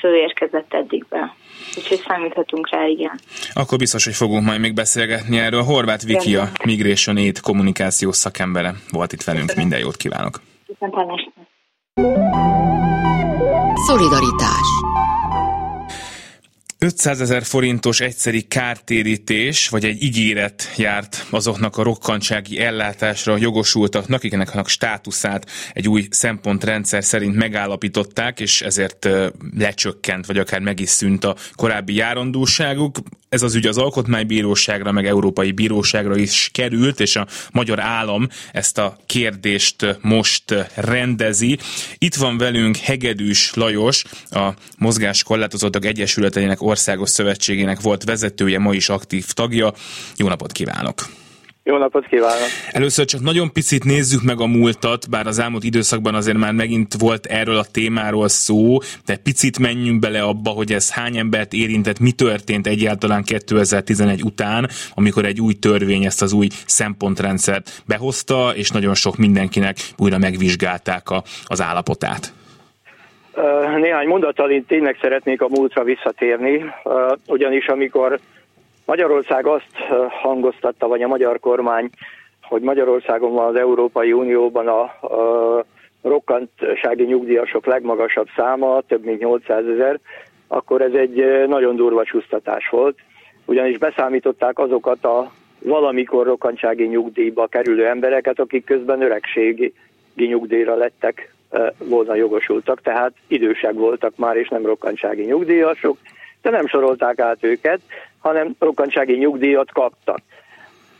fő 0.00 0.16
érkezett 0.16 0.74
eddig 0.74 1.04
be. 1.08 1.34
Úgyhogy 1.76 2.02
számíthatunk 2.08 2.70
rá, 2.70 2.86
igen. 2.86 3.20
Akkor 3.52 3.78
biztos, 3.78 4.04
hogy 4.04 4.14
fogunk 4.14 4.44
majd 4.44 4.60
még 4.60 4.74
beszélgetni 4.74 5.38
erről. 5.38 5.62
Horváth 5.62 6.06
Viki, 6.06 6.36
a 6.36 6.48
Migration 6.64 7.16
Aid 7.16 7.40
kommunikációs 7.40 8.16
szakembere 8.16 8.74
volt 8.90 9.12
itt 9.12 9.22
velünk. 9.22 9.54
Minden 9.54 9.78
jót 9.78 9.96
kívánok! 9.96 10.40
Szolidaritás 13.86 14.68
500 16.82 17.20
ezer 17.20 17.44
forintos 17.44 18.00
egyszeri 18.00 18.42
kártérítés, 18.42 19.68
vagy 19.68 19.84
egy 19.84 20.02
ígéret 20.02 20.72
járt 20.76 21.26
azoknak 21.30 21.76
a 21.76 21.82
rokkantsági 21.82 22.58
ellátásra 22.58 23.36
jogosultaknak, 23.36 24.18
akiknek 24.18 24.54
a 24.54 24.68
státuszát 24.68 25.50
egy 25.72 25.88
új 25.88 26.06
szempontrendszer 26.10 27.04
szerint 27.04 27.34
megállapították, 27.34 28.40
és 28.40 28.62
ezért 28.62 29.08
lecsökkent, 29.58 30.26
vagy 30.26 30.38
akár 30.38 30.60
meg 30.60 30.80
is 30.80 30.88
szűnt 30.88 31.24
a 31.24 31.36
korábbi 31.54 31.94
járandóságuk. 31.94 32.98
Ez 33.28 33.42
az 33.42 33.54
ügy 33.54 33.66
az 33.66 33.78
Alkotmánybíróságra, 33.78 34.92
meg 34.92 35.06
Európai 35.06 35.52
Bíróságra 35.52 36.16
is 36.16 36.50
került, 36.52 37.00
és 37.00 37.16
a 37.16 37.26
magyar 37.52 37.80
állam 37.80 38.28
ezt 38.52 38.78
a 38.78 38.96
kérdést 39.06 39.98
most 40.00 40.54
rendezi. 40.74 41.58
Itt 41.98 42.14
van 42.14 42.38
velünk 42.38 42.76
Hegedűs 42.76 43.54
Lajos, 43.54 44.04
a 44.30 44.48
Mozgáskorlátozottak 44.78 45.84
Egyesületeinek 45.84 46.62
Országos 46.72 47.10
Szövetségének 47.10 47.80
volt 47.80 48.04
vezetője, 48.04 48.58
ma 48.58 48.74
is 48.74 48.88
aktív 48.88 49.24
tagja. 49.26 49.72
Jó 50.16 50.28
napot 50.28 50.52
kívánok! 50.52 50.94
Jó 51.64 51.76
napot 51.76 52.06
kívánok! 52.06 52.48
Először 52.70 53.04
csak 53.04 53.20
nagyon 53.20 53.52
picit 53.52 53.84
nézzük 53.84 54.22
meg 54.22 54.40
a 54.40 54.46
múltat, 54.46 55.10
bár 55.10 55.26
az 55.26 55.38
elmúlt 55.38 55.64
időszakban 55.64 56.14
azért 56.14 56.36
már 56.36 56.52
megint 56.52 56.94
volt 56.98 57.26
erről 57.26 57.56
a 57.56 57.64
témáról 57.64 58.28
szó, 58.28 58.78
de 59.04 59.16
picit 59.16 59.58
menjünk 59.58 60.00
bele 60.00 60.22
abba, 60.22 60.50
hogy 60.50 60.72
ez 60.72 60.90
hány 60.90 61.16
embert 61.16 61.52
érintett, 61.52 61.98
mi 61.98 62.12
történt 62.12 62.66
egyáltalán 62.66 63.22
2011 63.22 64.22
után, 64.22 64.70
amikor 64.94 65.24
egy 65.24 65.40
új 65.40 65.54
törvény 65.54 66.04
ezt 66.04 66.22
az 66.22 66.32
új 66.32 66.48
szempontrendszert 66.66 67.82
behozta, 67.86 68.52
és 68.54 68.70
nagyon 68.70 68.94
sok 68.94 69.16
mindenkinek 69.16 69.76
újra 69.96 70.18
megvizsgálták 70.18 71.10
a, 71.10 71.22
az 71.44 71.60
állapotát. 71.60 72.32
Néhány 73.76 74.06
mondattal 74.06 74.50
én 74.50 74.66
tényleg 74.66 74.98
szeretnék 75.00 75.42
a 75.42 75.48
múltra 75.48 75.84
visszatérni, 75.84 76.64
ugyanis 77.26 77.66
amikor 77.66 78.18
Magyarország 78.86 79.46
azt 79.46 79.76
hangoztatta, 80.22 80.88
vagy 80.88 81.02
a 81.02 81.08
magyar 81.08 81.40
kormány, 81.40 81.90
hogy 82.42 82.62
Magyarországon 82.62 83.32
van 83.32 83.46
az 83.46 83.56
Európai 83.56 84.12
Unióban 84.12 84.68
a, 84.68 84.80
a 84.80 85.64
rokkantsági 86.02 87.04
nyugdíjasok 87.04 87.66
legmagasabb 87.66 88.28
száma, 88.36 88.80
több 88.80 89.04
mint 89.04 89.20
800 89.20 89.66
ezer, 89.66 89.98
akkor 90.48 90.80
ez 90.82 90.92
egy 90.92 91.46
nagyon 91.48 91.76
durva 91.76 92.04
csúsztatás 92.04 92.68
volt, 92.68 92.98
ugyanis 93.44 93.78
beszámították 93.78 94.58
azokat 94.58 95.04
a 95.04 95.32
valamikor 95.58 96.26
rokkantsági 96.26 96.86
nyugdíjba 96.86 97.46
kerülő 97.46 97.86
embereket, 97.86 98.40
akik 98.40 98.64
közben 98.64 99.02
öregségi 99.02 99.72
nyugdíjra 100.14 100.74
lettek 100.74 101.34
volna 101.78 102.14
jogosultak, 102.14 102.80
tehát 102.80 103.12
idősek 103.26 103.72
voltak 103.72 104.16
már, 104.16 104.36
és 104.36 104.48
nem 104.48 104.66
rokkantsági 104.66 105.24
nyugdíjasok, 105.24 105.98
de 106.42 106.50
nem 106.50 106.66
sorolták 106.66 107.18
át 107.18 107.44
őket, 107.44 107.80
hanem 108.18 108.54
rokkantsági 108.58 109.16
nyugdíjat 109.16 109.72
kaptak. 109.72 110.18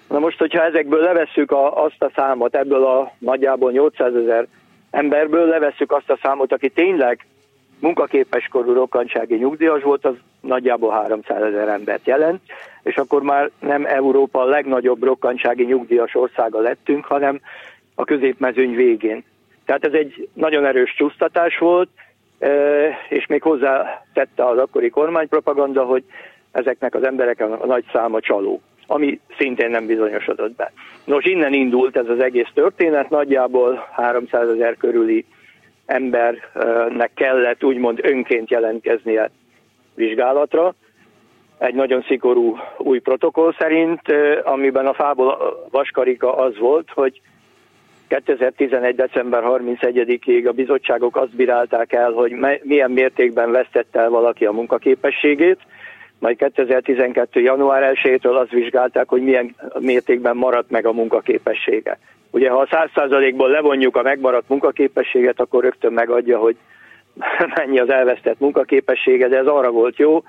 Na 0.08 0.18
most, 0.18 0.38
hogyha 0.38 0.64
ezekből 0.64 1.00
levesszük 1.00 1.50
a, 1.50 1.84
azt 1.84 2.02
a 2.02 2.10
számot, 2.14 2.54
ebből 2.54 2.84
a 2.84 3.12
nagyjából 3.18 3.70
800 3.70 4.14
ezer 4.14 4.46
emberből 4.90 5.46
levesszük 5.46 5.92
azt 5.92 6.10
a 6.10 6.18
számot, 6.22 6.52
aki 6.52 6.68
tényleg 6.68 7.26
munkaképes 7.80 8.48
korú 8.48 8.72
rokkantsági 8.72 9.34
nyugdíjas 9.34 9.82
volt, 9.82 10.04
az 10.04 10.14
nagyjából 10.40 10.90
300 10.90 11.42
ezer 11.42 11.68
embert 11.68 12.06
jelent, 12.06 12.40
és 12.82 12.96
akkor 12.96 13.22
már 13.22 13.50
nem 13.60 13.86
Európa 13.86 14.44
legnagyobb 14.44 15.02
rokkantsági 15.02 15.64
nyugdíjas 15.64 16.14
országa 16.14 16.60
lettünk, 16.60 17.04
hanem 17.04 17.40
a 17.94 18.04
középmezőny 18.04 18.74
végén. 18.74 19.24
Tehát 19.64 19.84
ez 19.84 19.92
egy 19.92 20.28
nagyon 20.34 20.64
erős 20.64 20.94
csúsztatás 20.94 21.58
volt, 21.58 21.88
és 23.08 23.26
még 23.26 23.42
hozzá 23.42 24.04
tette 24.12 24.46
az 24.46 24.58
akkori 24.58 24.90
kormánypropaganda, 24.90 25.84
hogy 25.84 26.04
ezeknek 26.52 26.94
az 26.94 27.04
emberek 27.04 27.40
a 27.40 27.66
nagy 27.66 27.84
száma 27.92 28.20
csaló, 28.20 28.60
ami 28.86 29.20
szintén 29.38 29.70
nem 29.70 29.86
bizonyosodott 29.86 30.56
be. 30.56 30.72
Nos, 31.04 31.24
innen 31.24 31.52
indult 31.52 31.96
ez 31.96 32.08
az 32.08 32.20
egész 32.20 32.48
történet, 32.54 33.10
nagyjából 33.10 33.88
300 33.92 34.48
ezer 34.48 34.76
körüli 34.76 35.24
embernek 35.86 37.10
kellett 37.14 37.64
úgymond 37.64 37.98
önként 38.02 38.50
jelentkeznie 38.50 39.30
vizsgálatra, 39.94 40.74
egy 41.58 41.74
nagyon 41.74 42.02
szigorú 42.02 42.56
új 42.78 42.98
protokoll 42.98 43.54
szerint, 43.58 44.00
amiben 44.42 44.86
a 44.86 44.94
fából 44.94 45.66
vaskarika 45.70 46.36
az 46.36 46.58
volt, 46.58 46.90
hogy 46.94 47.20
2011. 48.12 48.94
december 48.94 49.42
31-ig 49.46 50.48
a 50.48 50.52
bizottságok 50.52 51.16
azt 51.16 51.36
bírálták 51.36 51.92
el, 51.92 52.10
hogy 52.10 52.32
milyen 52.62 52.90
mértékben 52.90 53.50
vesztette 53.50 54.00
el 54.00 54.10
valaki 54.10 54.44
a 54.44 54.52
munkaképességét, 54.52 55.58
majd 56.18 56.36
2012. 56.36 57.40
január 57.40 57.92
1-től 57.94 58.40
azt 58.40 58.50
vizsgálták, 58.50 59.08
hogy 59.08 59.22
milyen 59.22 59.54
mértékben 59.78 60.36
maradt 60.36 60.70
meg 60.70 60.86
a 60.86 60.92
munkaképessége. 60.92 61.98
Ugye 62.30 62.50
ha 62.50 62.58
a 62.58 62.66
100%-ból 62.66 63.48
levonjuk 63.50 63.96
a 63.96 64.02
megmaradt 64.02 64.48
munkaképességet, 64.48 65.40
akkor 65.40 65.62
rögtön 65.62 65.92
megadja, 65.92 66.38
hogy 66.38 66.56
mennyi 67.56 67.78
az 67.78 67.90
elvesztett 67.90 68.40
munkaképessége, 68.40 69.28
de 69.28 69.38
ez 69.38 69.46
arra 69.46 69.70
volt 69.70 69.96
jó, 69.96 70.24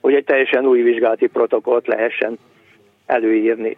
hogy 0.00 0.14
egy 0.14 0.24
teljesen 0.24 0.66
új 0.66 0.82
vizsgálati 0.82 1.26
protokollt 1.26 1.86
lehessen 1.86 2.38
előírni. 3.06 3.76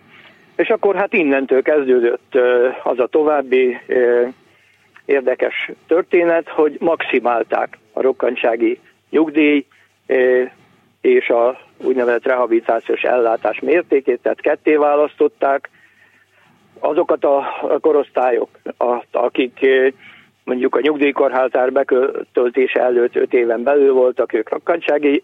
És 0.61 0.69
akkor 0.69 0.95
hát 0.95 1.13
innentől 1.13 1.63
kezdődött 1.63 2.39
az 2.83 2.99
a 2.99 3.07
további 3.07 3.79
érdekes 5.05 5.71
történet, 5.87 6.49
hogy 6.49 6.77
maximálták 6.81 7.79
a 7.93 8.01
rokkantsági 8.01 8.79
nyugdíj 9.11 9.67
és 11.01 11.29
a 11.29 11.59
úgynevezett 11.85 12.25
rehabilitációs 12.25 13.03
ellátás 13.03 13.61
mértékét, 13.61 14.21
tehát 14.23 14.41
ketté 14.41 14.75
választották 14.75 15.71
azokat 16.79 17.25
a 17.25 17.45
korosztályok, 17.81 18.49
akik 19.11 19.67
mondjuk 20.45 20.75
a 20.75 20.81
nyugdíjkorházár 20.81 21.73
beköltése 21.73 22.81
előtt 22.81 23.17
5 23.17 23.33
éven 23.35 23.63
belül 23.63 23.93
voltak, 23.93 24.33
ők 24.33 24.49
rokkantsági 24.49 25.23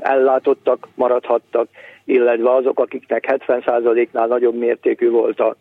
ellátottak, 0.00 0.88
maradhattak, 0.94 1.68
illetve 2.04 2.54
azok, 2.54 2.78
akiknek 2.78 3.24
70%-nál 3.46 4.26
nagyobb 4.26 4.54
mértékű 4.54 5.10
volt 5.10 5.40
a 5.40 5.56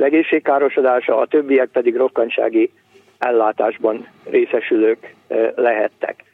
egészségkárosodása, 0.00 1.18
a 1.18 1.26
többiek 1.26 1.68
pedig 1.68 1.96
rokkantsági 1.96 2.70
ellátásban 3.18 4.08
részesülők 4.24 5.14
lehettek. 5.54 6.24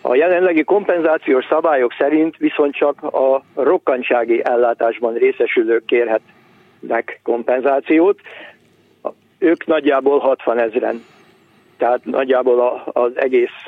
A 0.00 0.14
jelenlegi 0.14 0.64
kompenzációs 0.64 1.44
szabályok 1.44 1.92
szerint 1.98 2.36
viszont 2.36 2.74
csak 2.74 3.02
a 3.02 3.42
rokkantsági 3.54 4.44
ellátásban 4.44 5.14
részesülők 5.14 5.84
kérhetnek 5.84 7.20
kompenzációt. 7.22 8.20
Ők 9.38 9.66
nagyjából 9.66 10.18
60 10.18 10.58
ezeren, 10.58 11.04
tehát 11.76 12.04
nagyjából 12.04 12.82
az 12.92 13.12
egész 13.14 13.64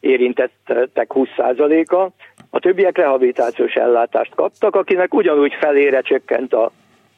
érintettek 0.00 1.10
20%-a. 1.14 2.08
A 2.50 2.58
többiek 2.58 2.96
rehabilitációs 2.96 3.74
ellátást 3.74 4.34
kaptak, 4.34 4.76
akinek 4.76 5.14
ugyanúgy 5.14 5.56
felére 5.60 6.00
csökkent 6.00 6.52
a 6.52 6.70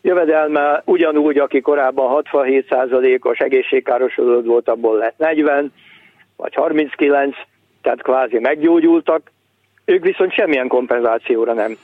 jövedelme, 0.02 0.82
ugyanúgy, 0.84 1.38
aki 1.38 1.60
korábban 1.60 2.22
67%-os 2.32 3.38
egészségkárosodott 3.38 4.46
volt, 4.46 4.68
abból 4.68 4.96
lett 4.96 5.18
40, 5.18 5.72
vagy 6.36 6.54
39, 6.54 7.36
tehát 7.82 8.02
kvázi 8.02 8.38
meggyógyultak, 8.38 9.30
ők 9.84 10.04
viszont 10.04 10.32
semmilyen 10.32 10.68
kompenzációra 10.68 11.52
nem 11.52 11.76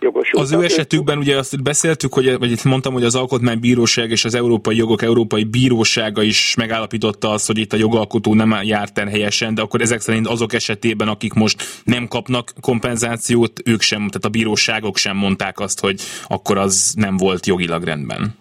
jogosultak. 0.00 0.42
Az 0.42 0.52
ő 0.52 0.64
esetükben 0.64 1.18
ugye 1.18 1.36
azt 1.36 1.62
beszéltük, 1.62 2.14
hogy, 2.14 2.38
vagy 2.38 2.50
itt 2.50 2.64
mondtam, 2.64 2.92
hogy 2.92 3.04
az 3.04 3.14
Alkotmánybíróság 3.14 4.10
és 4.10 4.24
az 4.24 4.34
Európai 4.34 4.76
Jogok 4.76 5.02
Európai 5.02 5.44
Bírósága 5.44 6.22
is 6.22 6.54
megállapította 6.56 7.30
azt, 7.30 7.46
hogy 7.46 7.58
itt 7.58 7.72
a 7.72 7.76
jogalkotó 7.76 8.34
nem 8.34 8.58
járt 8.62 8.98
el 8.98 9.06
helyesen, 9.06 9.54
de 9.54 9.62
akkor 9.62 9.80
ezek 9.80 10.00
szerint 10.00 10.26
azok 10.26 10.52
esetében, 10.52 11.08
akik 11.08 11.32
most 11.32 11.62
nem 11.84 12.08
kapnak 12.08 12.52
kompenzációt, 12.60 13.60
ők 13.64 13.80
sem, 13.80 13.98
tehát 13.98 14.24
a 14.24 14.28
bíróságok 14.28 14.96
sem 14.96 15.16
mondták 15.16 15.60
azt, 15.60 15.80
hogy 15.80 16.00
akkor 16.26 16.58
az 16.58 16.94
nem 16.96 17.16
volt 17.16 17.46
jogilag 17.46 17.84
rendben. 17.84 18.34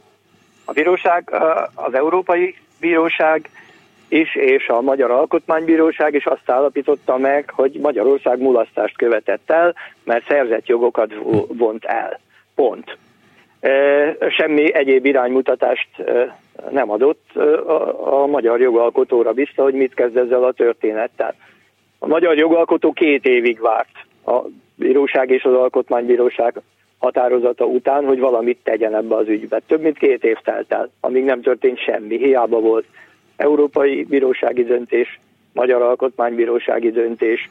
A 0.66 0.72
bíróság, 0.72 1.30
az 1.74 1.94
Európai 1.94 2.56
Bíróság 2.80 3.50
is, 4.12 4.36
és 4.36 4.68
a 4.68 4.82
Magyar 4.82 5.12
Alkotmánybíróság 5.12 6.14
is 6.14 6.26
azt 6.26 6.50
állapította 6.50 7.18
meg, 7.18 7.50
hogy 7.50 7.80
Magyarország 7.82 8.40
mulasztást 8.40 8.98
követett 8.98 9.52
el, 9.52 9.76
mert 10.04 10.28
szerzett 10.28 10.68
jogokat 10.68 11.14
vont 11.48 11.86
el. 11.86 12.20
Pont. 12.56 12.98
Semmi 14.30 14.74
egyéb 14.74 15.06
iránymutatást 15.06 15.90
nem 16.70 16.92
adott 16.92 17.36
a 18.06 18.26
magyar 18.26 18.62
jogalkotóra 18.62 19.34
vissza, 19.34 19.64
hogy 19.64 19.74
mit 19.74 19.94
kezd 19.94 20.18
ezzel 20.18 20.44
a 20.44 20.52
történettel. 20.52 21.36
A 22.00 22.08
magyar 22.08 22.38
jogalkotó 22.38 22.92
két 22.92 23.26
évig 23.26 23.62
várt 23.62 24.06
a 24.26 24.40
bíróság 24.76 25.30
és 25.30 25.44
az 25.44 25.54
alkotmánybíróság 25.54 26.62
határozata 26.98 27.66
után, 27.66 28.06
hogy 28.06 28.20
valamit 28.20 28.60
tegyen 28.64 28.96
ebbe 28.96 29.16
az 29.16 29.28
ügybe. 29.28 29.62
Több 29.68 29.82
mint 29.82 29.98
két 29.98 30.24
év 30.24 30.38
telt 30.44 30.72
el, 30.72 30.90
amíg 31.00 31.24
nem 31.24 31.42
történt 31.42 31.80
semmi, 31.80 32.18
hiába 32.18 32.60
volt 32.60 32.86
Európai 33.42 34.04
Bírósági 34.04 34.64
Döntés, 34.64 35.20
Magyar 35.54 35.82
Alkotmánybírósági 35.82 36.92
Döntés. 36.92 37.50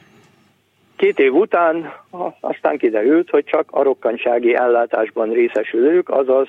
Két 0.96 1.18
év 1.18 1.34
után 1.34 1.92
aztán 2.40 2.78
kiderült, 2.78 3.30
hogy 3.30 3.44
csak 3.44 3.68
a 3.70 3.82
rokkantsági 3.82 4.54
ellátásban 4.54 5.32
részesülők, 5.32 6.08
azaz 6.08 6.48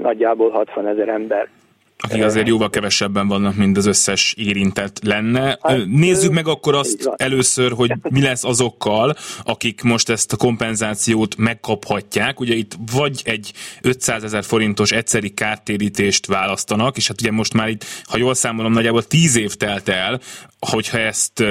nagyjából 0.00 0.50
60 0.50 0.86
ezer 0.86 1.08
ember 1.08 1.48
akik 1.98 2.22
azért 2.22 2.46
jóval 2.46 2.70
kevesebben 2.70 3.28
vannak, 3.28 3.56
mint 3.56 3.76
az 3.76 3.86
összes 3.86 4.34
érintett 4.38 4.98
lenne. 5.02 5.58
Hát, 5.62 5.86
Nézzük 5.86 6.32
meg 6.32 6.48
akkor 6.48 6.74
azt 6.74 7.10
először, 7.16 7.72
hogy 7.72 7.92
mi 8.10 8.22
lesz 8.22 8.44
azokkal, 8.44 9.16
akik 9.44 9.82
most 9.82 10.08
ezt 10.08 10.32
a 10.32 10.36
kompenzációt 10.36 11.36
megkaphatják. 11.36 12.40
Ugye 12.40 12.54
itt 12.54 12.76
vagy 12.92 13.22
egy 13.24 13.52
500 13.80 14.22
ezer 14.22 14.44
forintos 14.44 14.90
egyszeri 14.90 15.30
kártérítést 15.30 16.26
választanak, 16.26 16.96
és 16.96 17.06
hát 17.06 17.20
ugye 17.20 17.30
most 17.30 17.54
már 17.54 17.68
itt, 17.68 17.84
ha 18.04 18.16
jól 18.16 18.34
számolom, 18.34 18.72
nagyjából 18.72 19.02
10 19.02 19.36
év 19.36 19.54
telt 19.54 19.88
el, 19.88 20.20
hogyha 20.58 20.98
ezt 20.98 21.44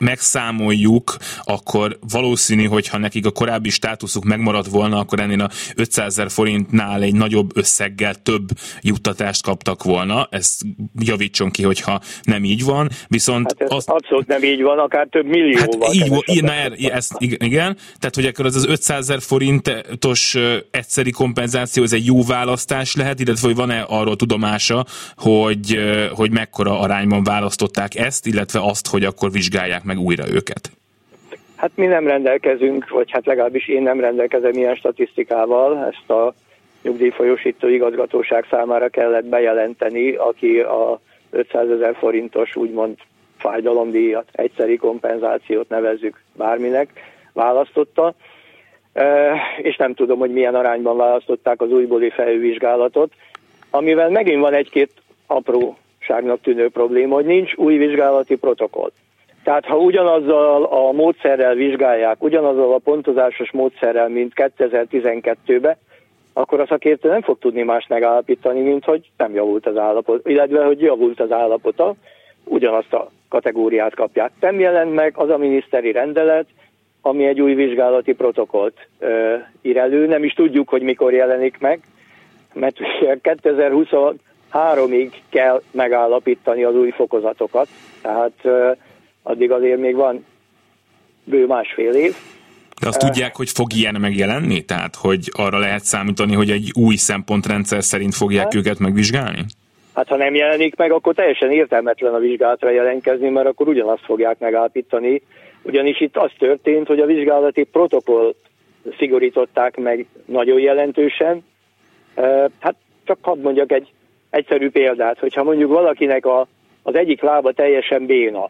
megszámoljuk, 0.00 1.16
akkor 1.44 1.98
valószínű, 2.10 2.64
hogyha 2.64 2.98
nekik 2.98 3.26
a 3.26 3.30
korábbi 3.30 3.70
státuszuk 3.70 4.24
megmaradt 4.24 4.66
volna, 4.66 4.98
akkor 4.98 5.20
ennél 5.20 5.40
a 5.40 5.50
500 5.74 6.06
ezer 6.06 6.30
forintnál 6.30 7.02
egy 7.02 7.14
nagyobb 7.14 7.56
összeggel 7.56 8.14
több 8.14 8.48
juttatást 8.80 9.42
kaptak 9.42 9.82
volna. 9.82 10.28
Ezt 10.30 10.62
javítson 10.98 11.50
ki, 11.50 11.62
hogyha 11.62 12.00
nem 12.22 12.44
így 12.44 12.64
van. 12.64 12.88
Viszont 13.08 13.46
hát 13.46 13.60
ez 13.60 13.76
az... 13.76 13.86
abszolút 13.86 14.26
nem 14.26 14.42
így 14.42 14.62
van, 14.62 14.78
akár 14.78 15.06
több 15.10 15.26
millióval. 15.26 15.78
Hát 15.80 15.94
így, 15.94 16.22
így 16.26 16.42
na, 16.42 16.52
ezt, 16.92 17.14
igen, 17.18 17.76
tehát 17.98 18.14
hogy 18.14 18.26
akkor 18.26 18.46
az 18.46 18.56
az 18.56 18.66
500 18.66 18.98
ezer 19.10 19.20
forintos 19.22 20.36
egyszeri 20.70 21.10
kompenzáció, 21.10 21.82
ez 21.82 21.92
egy 21.92 22.06
jó 22.06 22.24
választás 22.24 22.94
lehet, 22.94 23.20
illetve 23.20 23.46
hogy 23.46 23.56
van-e 23.56 23.80
arról 23.88 24.16
tudomása, 24.16 24.86
hogy, 25.16 25.78
hogy 26.12 26.30
mekkora 26.30 26.80
arányban 26.80 27.22
választották 27.22 27.94
ezt, 27.94 28.26
illetve 28.26 28.60
azt, 28.62 28.86
hogy 28.86 29.04
akkor 29.04 29.32
vizsgálják 29.32 29.84
meg 29.94 30.04
újra 30.04 30.24
őket? 30.32 30.70
Hát 31.56 31.70
mi 31.74 31.86
nem 31.86 32.06
rendelkezünk, 32.06 32.88
vagy 32.88 33.10
hát 33.10 33.26
legalábbis 33.26 33.68
én 33.68 33.82
nem 33.82 34.00
rendelkezem 34.00 34.52
ilyen 34.52 34.74
statisztikával, 34.74 35.92
ezt 35.92 36.10
a 36.10 36.34
nyugdíjfolyósító 36.82 37.68
igazgatóság 37.68 38.46
számára 38.50 38.88
kellett 38.88 39.24
bejelenteni, 39.24 40.12
aki 40.12 40.60
a 40.60 41.00
500 41.30 41.70
ezer 41.70 41.94
forintos 41.96 42.56
úgymond 42.56 42.96
fájdalomdíjat, 43.38 44.28
egyszeri 44.32 44.76
kompenzációt 44.76 45.68
nevezzük 45.68 46.20
bárminek, 46.36 46.88
választotta, 47.32 48.14
és 49.62 49.76
nem 49.76 49.94
tudom, 49.94 50.18
hogy 50.18 50.32
milyen 50.32 50.54
arányban 50.54 50.96
választották 50.96 51.60
az 51.60 51.70
újbóli 51.70 52.10
felvizsgálatot, 52.10 53.12
amivel 53.70 54.10
megint 54.10 54.40
van 54.40 54.54
egy-két 54.54 54.90
apróságnak 55.26 56.40
tűnő 56.40 56.68
probléma, 56.68 57.14
hogy 57.14 57.24
nincs 57.24 57.54
új 57.54 57.76
vizsgálati 57.76 58.36
protokoll. 58.36 58.92
Tehát 59.50 59.66
ha 59.66 59.76
ugyanazzal 59.76 60.64
a 60.64 60.92
módszerrel 60.92 61.54
vizsgálják, 61.54 62.22
ugyanazzal 62.22 62.72
a 62.72 62.80
pontozásos 62.84 63.50
módszerrel, 63.52 64.08
mint 64.08 64.32
2012-ben, 64.36 65.76
akkor 66.32 66.60
a 66.60 66.66
szakértő 66.66 67.08
nem 67.08 67.22
fog 67.22 67.38
tudni 67.38 67.62
más 67.62 67.86
megállapítani, 67.86 68.60
mint 68.60 68.84
hogy 68.84 69.10
nem 69.16 69.34
javult 69.34 69.66
az 69.66 69.76
állapot, 69.76 70.28
illetve 70.28 70.64
hogy 70.64 70.80
javult 70.80 71.20
az 71.20 71.32
állapota, 71.32 71.94
ugyanazt 72.44 72.92
a 72.92 73.10
kategóriát 73.28 73.94
kapják. 73.94 74.30
Nem 74.40 74.58
jelent 74.58 74.94
meg 74.94 75.12
az 75.16 75.30
a 75.30 75.36
miniszteri 75.36 75.92
rendelet, 75.92 76.46
ami 77.00 77.26
egy 77.26 77.40
új 77.40 77.54
vizsgálati 77.54 78.12
protokollt 78.12 78.88
ö, 78.98 79.34
ír 79.62 79.76
elő. 79.76 80.06
Nem 80.06 80.24
is 80.24 80.32
tudjuk, 80.32 80.68
hogy 80.68 80.82
mikor 80.82 81.12
jelenik 81.12 81.58
meg, 81.58 81.80
mert 82.52 82.76
2023-ig 83.22 85.12
kell 85.28 85.62
megállapítani 85.70 86.64
az 86.64 86.74
új 86.74 86.90
fokozatokat. 86.90 87.68
Tehát 88.02 88.32
addig 89.22 89.50
azért 89.50 89.80
még 89.80 89.94
van 89.94 90.24
bő 91.24 91.46
másfél 91.46 91.92
év. 91.92 92.14
De 92.80 92.88
azt 92.88 92.98
tudják, 92.98 93.36
hogy 93.36 93.50
fog 93.50 93.72
ilyen 93.72 93.96
megjelenni? 94.00 94.64
Tehát, 94.64 94.94
hogy 94.94 95.30
arra 95.32 95.58
lehet 95.58 95.84
számítani, 95.84 96.34
hogy 96.34 96.50
egy 96.50 96.70
új 96.74 96.94
szempontrendszer 96.94 97.84
szerint 97.84 98.14
fogják 98.14 98.42
hát, 98.42 98.54
őket 98.54 98.78
megvizsgálni? 98.78 99.44
Hát 99.94 100.08
ha 100.08 100.16
nem 100.16 100.34
jelenik 100.34 100.76
meg, 100.76 100.92
akkor 100.92 101.14
teljesen 101.14 101.50
értelmetlen 101.50 102.14
a 102.14 102.18
vizsgálatra 102.18 102.70
jelentkezni, 102.70 103.28
mert 103.28 103.46
akkor 103.46 103.68
ugyanazt 103.68 104.04
fogják 104.04 104.38
megállapítani. 104.38 105.22
Ugyanis 105.62 106.00
itt 106.00 106.16
az 106.16 106.30
történt, 106.38 106.86
hogy 106.86 107.00
a 107.00 107.06
vizsgálati 107.06 107.62
protokoll 107.64 108.34
szigorították 108.98 109.76
meg 109.76 110.06
nagyon 110.24 110.60
jelentősen. 110.60 111.44
Hát 112.58 112.74
csak 113.04 113.18
hadd 113.22 113.38
mondjak 113.38 113.72
egy 113.72 113.92
egyszerű 114.30 114.70
példát, 114.70 115.18
hogyha 115.18 115.42
mondjuk 115.42 115.70
valakinek 115.70 116.26
a, 116.26 116.46
az 116.82 116.94
egyik 116.94 117.22
lába 117.22 117.52
teljesen 117.52 118.06
béna, 118.06 118.48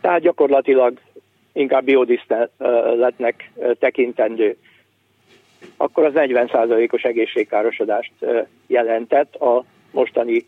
tehát 0.00 0.20
gyakorlatilag 0.20 0.98
inkább 1.52 1.84
biodiszteletnek 1.84 3.50
tekintendő, 3.78 4.56
akkor 5.76 6.04
az 6.04 6.12
40%-os 6.14 7.02
egészségkárosodást 7.02 8.12
jelentett 8.66 9.34
a 9.34 9.64
mostani, 9.90 10.46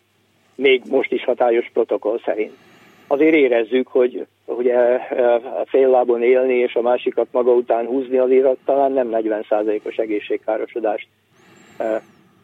még 0.54 0.82
most 0.88 1.12
is 1.12 1.24
hatályos 1.24 1.70
protokoll 1.72 2.20
szerint. 2.24 2.52
Azért 3.06 3.34
érezzük, 3.34 3.86
hogy 3.86 4.26
ugye 4.44 4.98
fél 5.64 5.88
lábon 5.88 6.22
élni 6.22 6.54
és 6.54 6.74
a 6.74 6.82
másikat 6.82 7.26
maga 7.30 7.52
után 7.52 7.86
húzni 7.86 8.18
azért 8.18 8.56
talán 8.64 8.92
nem 8.92 9.08
40%-os 9.12 9.96
egészségkárosodást 9.96 11.06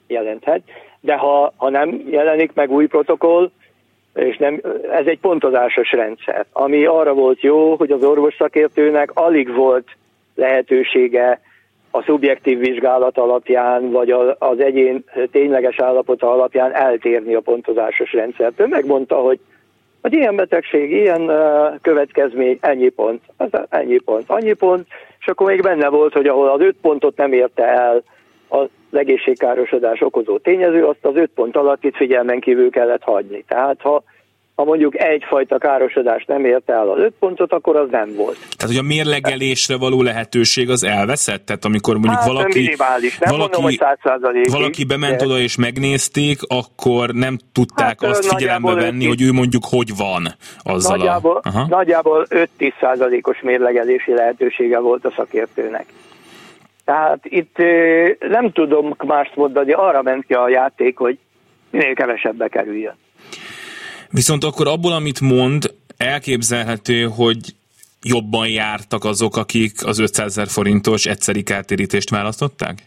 jelenthet. 0.07 0.63
De 1.01 1.15
ha, 1.15 1.53
ha 1.57 1.69
nem 1.69 2.03
jelenik 2.11 2.53
meg 2.53 2.71
új 2.71 2.87
protokoll, 2.87 3.51
és 4.15 4.37
nem, 4.37 4.61
ez 4.93 5.07
egy 5.07 5.19
pontozásos 5.19 5.93
rendszer, 5.93 6.47
ami 6.53 6.85
arra 6.85 7.15
volt 7.15 7.41
jó, 7.41 7.75
hogy 7.75 7.91
az 7.91 8.05
orvos 8.05 8.35
szakértőnek 8.35 9.11
alig 9.15 9.55
volt 9.55 9.89
lehetősége 10.35 11.41
a 11.91 12.03
szubjektív 12.03 12.59
vizsgálat 12.59 13.19
alapján, 13.19 13.91
vagy 13.91 14.11
az 14.39 14.61
egyén 14.61 15.05
tényleges 15.31 15.81
állapota 15.81 16.33
alapján 16.33 16.75
eltérni 16.75 17.35
a 17.35 17.41
pontozásos 17.41 18.13
rendszertől. 18.13 18.67
Megmondta, 18.67 19.17
hogy 19.17 19.39
hogy 20.03 20.13
ilyen 20.13 20.37
betegség, 20.37 20.91
ilyen 20.91 21.31
következmény, 21.83 22.59
ennyi 22.61 22.89
pont, 22.89 23.23
az 23.37 23.49
ennyi 23.69 23.99
pont, 23.99 24.25
annyi 24.27 24.53
pont, 24.53 24.87
és 25.21 25.27
akkor 25.27 25.47
még 25.47 25.63
benne 25.63 25.89
volt, 25.89 26.13
hogy 26.13 26.27
ahol 26.27 26.49
az 26.49 26.61
öt 26.61 26.77
pontot 26.81 27.17
nem 27.17 27.33
érte 27.33 27.65
el 27.65 28.03
az 28.49 28.69
egészségkárosodás 28.93 30.01
okozó 30.01 30.39
tényező, 30.39 30.85
azt 30.85 31.05
az 31.05 31.17
öt 31.17 31.31
pont 31.35 31.57
alatt 31.57 31.85
itt 31.85 31.97
figyelmen 31.97 32.41
kívül 32.41 32.71
kellett 32.71 33.03
hagyni. 33.03 33.45
Tehát 33.49 33.81
ha 33.81 34.03
ha 34.59 34.65
mondjuk 34.65 34.99
egyfajta 35.01 35.59
károsodás 35.59 36.25
nem 36.25 36.45
érte 36.45 36.73
el 36.73 36.89
az 36.89 36.99
öt 36.99 37.13
pontot, 37.19 37.53
akkor 37.53 37.77
az 37.77 37.89
nem 37.91 38.15
volt. 38.15 38.37
Tehát, 38.37 38.75
hogy 38.75 38.77
a 38.77 38.83
mérlegelésre 38.83 39.77
való 39.77 40.03
lehetőség 40.03 40.71
az 40.71 40.85
elveszett? 40.85 41.47
Tehát 41.47 41.65
amikor 41.65 41.95
mondjuk 41.95 42.15
hát, 42.15 42.27
valaki, 42.27 42.59
minimális. 42.59 43.19
Nem 43.19 43.37
valaki, 43.37 43.61
mondom, 43.61 43.63
hogy 44.33 44.51
valaki 44.51 44.85
bement 44.85 45.23
oda 45.23 45.39
és 45.39 45.57
megnézték, 45.57 46.39
akkor 46.47 47.11
nem 47.11 47.39
tudták 47.53 48.01
hát, 48.01 48.11
azt 48.11 48.27
figyelembe 48.27 48.75
venni, 48.75 49.07
hogy 49.07 49.23
ő 49.23 49.33
mondjuk 49.33 49.63
hogy 49.71 49.97
van 49.97 50.27
azzal 50.63 50.97
nagyjából, 50.97 51.41
a... 51.43 51.49
Aha. 51.49 51.67
Nagyjából 51.69 52.27
5-10 52.31 52.73
százalékos 52.81 53.41
mérlegelési 53.41 54.15
lehetősége 54.15 54.79
volt 54.79 55.05
a 55.05 55.13
szakértőnek. 55.17 55.87
Tehát 56.89 57.19
itt 57.23 57.57
nem 58.19 58.53
tudom 58.53 58.95
mást 59.07 59.37
mondani, 59.37 59.73
arra 59.73 60.03
ment 60.03 60.27
ki 60.27 60.33
a 60.33 60.49
játék, 60.49 60.97
hogy 60.97 61.19
minél 61.71 61.95
kevesebbe 61.95 62.49
kerüljön. 62.49 62.95
Viszont 64.11 64.45
akkor 64.45 64.67
abból, 64.67 64.93
amit 64.93 65.21
mond, 65.21 65.75
elképzelhető, 65.97 67.03
hogy 67.17 67.37
jobban 68.03 68.49
jártak 68.49 69.05
azok, 69.05 69.37
akik 69.37 69.73
az 69.87 69.99
500 69.99 70.27
ezer 70.27 70.47
forintos 70.47 71.07
egyszeri 71.07 71.43
kártérítést 71.43 72.11
választották? 72.11 72.79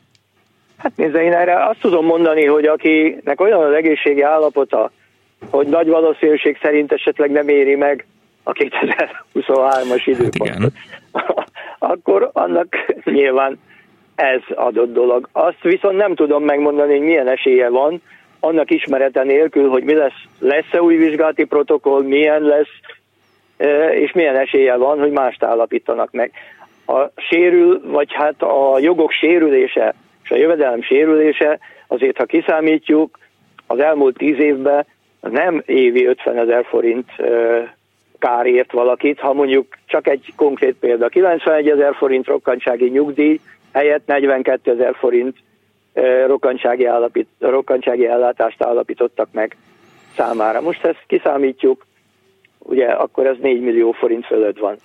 Hát 0.78 0.92
nézze, 0.96 1.24
én 1.24 1.34
erre 1.34 1.66
azt 1.66 1.80
tudom 1.80 2.06
mondani, 2.06 2.46
hogy 2.46 2.66
akinek 2.66 3.42
olyan 3.42 3.64
az 3.64 3.74
egészségi 3.74 4.22
állapota, 4.22 4.92
hogy 5.50 5.68
nagy 5.68 5.88
valószínűség 5.88 6.58
szerint 6.62 6.92
esetleg 6.92 7.32
nem 7.32 7.48
éri 7.48 7.76
meg 7.76 8.06
a 8.44 8.52
2023-as 8.52 10.02
időpontot, 10.06 10.74
hát 11.14 11.36
akkor 11.94 12.30
annak 12.34 12.68
nyilván 13.04 13.60
ez 14.22 14.42
adott 14.56 14.94
dolog. 14.94 15.28
Azt 15.32 15.62
viszont 15.62 15.98
nem 15.98 16.16
tudom 16.16 16.44
megmondani, 16.44 16.98
hogy 16.98 17.06
milyen 17.06 17.28
esélye 17.28 17.70
van, 17.70 18.02
annak 18.40 18.72
ismerete 18.72 19.24
nélkül, 19.24 19.70
hogy 19.70 19.84
mi 19.84 19.94
lesz, 19.94 20.24
lesz-e 20.40 20.82
új 20.82 20.96
vizsgálati 20.96 21.44
protokoll, 21.44 22.04
milyen 22.04 22.42
lesz, 22.42 22.70
és 23.92 24.12
milyen 24.12 24.36
esélye 24.36 24.76
van, 24.76 25.00
hogy 25.00 25.12
mást 25.12 25.44
állapítanak 25.44 26.12
meg. 26.12 26.32
A 26.88 27.10
sérül, 27.16 27.82
vagy 27.84 28.14
hát 28.14 28.42
a 28.42 28.80
jogok 28.80 29.12
sérülése 29.12 29.94
és 30.24 30.32
a 30.32 30.36
jövedelem 30.36 30.82
sérülése, 30.82 31.60
azért 31.88 32.18
ha 32.18 32.26
kiszámítjuk, 32.26 33.18
az 33.68 33.80
elmúlt 33.80 34.18
tíz 34.18 34.40
évben 34.40 34.86
nem 35.20 35.64
évi 35.66 36.06
50 36.06 36.38
ezer 36.38 36.66
forint 36.66 37.10
kárért 38.20 38.72
valakit, 38.72 39.20
ha 39.20 39.34
mondjuk 39.34 39.68
csak 39.86 40.08
egy 40.08 40.34
konkrét 40.36 40.76
példa, 40.80 41.08
91 41.08 41.70
ezer 41.70 41.96
forint 41.96 42.26
rokkantsági 42.26 42.90
nyugdíj 42.90 43.40
helyett 43.72 44.06
42 44.06 44.72
ezer 44.72 44.96
forint 44.96 45.38
rokkantsági, 46.28 46.86
állapít, 46.86 47.28
rokkantsági 47.40 48.06
ellátást 48.06 48.64
állapítottak 48.64 49.28
meg 49.32 49.58
számára. 50.16 50.62
Most 50.62 50.84
ezt 50.84 51.04
kiszámítjuk, 51.08 51.86
ugye 52.60 52.86
akkor 52.86 53.26
ez 53.26 53.36
4 53.42 53.62
millió 53.62 53.92
forint 53.92 54.26
fölött 54.26 54.58
van 54.58 54.76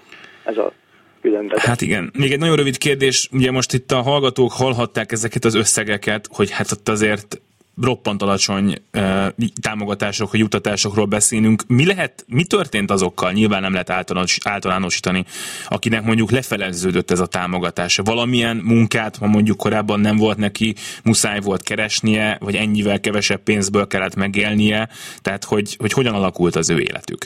ez 0.45 0.57
a 0.59 0.73
különbözet. 1.21 1.65
Hát 1.65 1.81
igen. 1.81 2.11
Még 2.19 2.33
egy 2.33 2.39
nagyon 2.39 2.57
rövid 2.57 2.79
kérdés, 2.79 3.29
ugye 3.33 3.51
most 3.51 3.73
itt 3.73 3.91
a 3.91 4.03
hallgatók 4.03 4.53
hallhatták 4.53 5.13
ezeket 5.13 5.45
az 5.45 5.55
összegeket, 5.55 6.29
hogy 6.33 6.51
hát 6.51 6.73
ott 6.73 6.89
azért 6.89 7.41
roppant 7.83 8.23
alacsony 8.23 8.75
uh, 8.95 9.27
támogatások, 9.63 10.31
vagy 10.31 10.41
jutatásokról 10.41 11.05
beszélünk. 11.05 11.63
Mi 11.69 11.87
lehet, 11.87 12.25
mi 12.29 12.45
történt 12.45 12.91
azokkal? 12.91 13.33
Nyilván 13.33 13.61
nem 13.61 13.73
lehet 13.73 13.91
általános, 13.91 14.39
általánosítani, 14.45 15.25
akinek 15.69 16.03
mondjuk 16.03 16.31
lefeleződött 16.31 17.11
ez 17.11 17.21
a 17.21 17.27
támogatás. 17.27 18.01
Valamilyen 18.05 18.57
munkát, 18.57 19.17
ha 19.17 19.27
mondjuk 19.27 19.57
korábban 19.57 20.01
nem 20.01 20.17
volt 20.17 20.37
neki, 20.37 20.75
muszáj 21.05 21.41
volt 21.41 21.63
keresnie, 21.63 22.37
vagy 22.41 22.55
ennyivel 22.55 23.01
kevesebb 23.01 23.41
pénzből 23.43 23.87
kellett 23.87 24.15
megélnie, 24.15 24.89
tehát 25.23 25.45
hogy, 25.45 25.77
hogy 25.79 25.93
hogyan 25.93 26.15
alakult 26.15 26.57
az 26.57 26.71
ő 26.71 26.79
életük? 26.79 27.25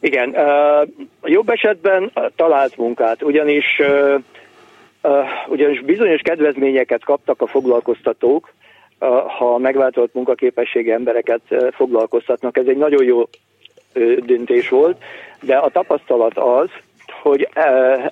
Igen, 0.00 0.28
uh, 0.28 0.88
jobb 1.22 1.48
esetben 1.48 2.12
talált 2.36 2.76
munkát, 2.76 3.22
ugyanis 3.22 3.80
ugyanis 5.48 5.80
bizonyos 5.80 6.20
kedvezményeket 6.20 7.04
kaptak 7.04 7.40
a 7.40 7.46
foglalkoztatók, 7.46 8.52
ha 9.38 9.58
megváltozott 9.58 10.14
munkaképességi 10.14 10.90
embereket 10.90 11.40
foglalkoztatnak. 11.72 12.56
Ez 12.56 12.66
egy 12.66 12.76
nagyon 12.76 13.04
jó 13.04 13.22
döntés 14.24 14.68
volt, 14.68 15.02
de 15.40 15.56
a 15.56 15.70
tapasztalat 15.70 16.38
az, 16.38 16.68
hogy 17.22 17.48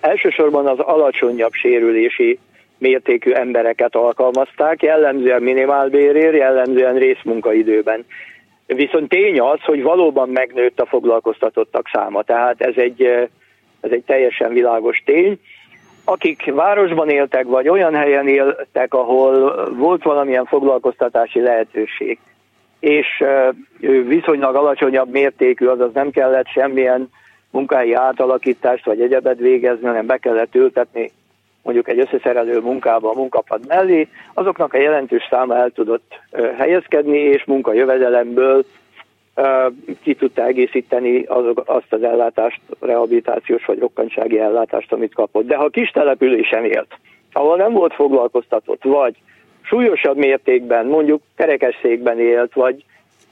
elsősorban 0.00 0.66
az 0.66 0.79
alacsonyabb 0.79 1.53
sérülési 1.53 2.38
mértékű 2.79 3.33
embereket 3.33 3.94
alkalmazták, 3.94 4.83
jellemzően 4.83 5.42
minimálbérért, 5.42 6.37
jellemzően 6.37 6.94
részmunkaidőben. 6.98 8.05
Viszont 8.66 9.09
tény 9.09 9.40
az, 9.40 9.61
hogy 9.62 9.83
valóban 9.83 10.29
megnőtt 10.29 10.81
a 10.81 10.87
foglalkoztatottak 10.87 11.88
száma, 11.92 12.22
tehát 12.22 12.61
ez 12.61 12.74
egy, 12.76 13.03
ez 13.81 13.90
egy 13.90 14.03
teljesen 14.07 14.53
világos 14.53 15.03
tény 15.05 15.38
akik 16.11 16.53
városban 16.55 17.09
éltek, 17.09 17.46
vagy 17.46 17.68
olyan 17.68 17.94
helyen 17.94 18.29
éltek, 18.29 18.94
ahol 18.94 19.64
volt 19.75 20.03
valamilyen 20.03 20.44
foglalkoztatási 20.44 21.40
lehetőség, 21.40 22.18
és 22.81 23.25
viszonylag 24.07 24.55
alacsonyabb 24.55 25.11
mértékű, 25.11 25.66
azaz 25.66 25.92
nem 25.92 26.11
kellett 26.11 26.46
semmilyen 26.46 27.11
munkai 27.51 27.92
átalakítást 27.94 28.85
vagy 28.85 29.01
egyebet 29.01 29.38
végezni, 29.38 29.87
hanem 29.87 30.07
be 30.07 30.16
kellett 30.16 30.55
ültetni 30.55 31.12
mondjuk 31.62 31.88
egy 31.88 31.99
összeszerelő 31.99 32.61
munkába 32.61 33.11
a 33.11 33.18
munkapad 33.18 33.66
mellé, 33.66 34.09
azoknak 34.35 34.75
a 34.75 34.79
jelentős 34.79 35.27
száma 35.31 35.57
el 35.57 35.70
tudott 35.70 36.20
helyezkedni, 36.57 37.18
és 37.18 37.44
munkajövedelemből 37.44 38.64
ki 40.03 40.14
tudta 40.14 40.45
egészíteni 40.45 41.23
azok, 41.23 41.62
azt 41.66 41.93
az 41.93 42.03
ellátást, 42.03 42.61
rehabilitációs 42.81 43.64
vagy 43.64 43.79
rokkantsági 43.79 44.38
ellátást, 44.38 44.93
amit 44.93 45.14
kapott. 45.14 45.47
De 45.47 45.57
ha 45.57 45.69
kis 45.69 45.90
településen 45.90 46.64
élt, 46.64 46.99
ahol 47.33 47.57
nem 47.57 47.73
volt 47.73 47.95
foglalkoztatott, 47.95 48.83
vagy 48.83 49.16
súlyosabb 49.62 50.16
mértékben, 50.16 50.87
mondjuk 50.87 51.23
kerekesszékben 51.37 52.19
élt, 52.19 52.53
vagy, 52.53 52.85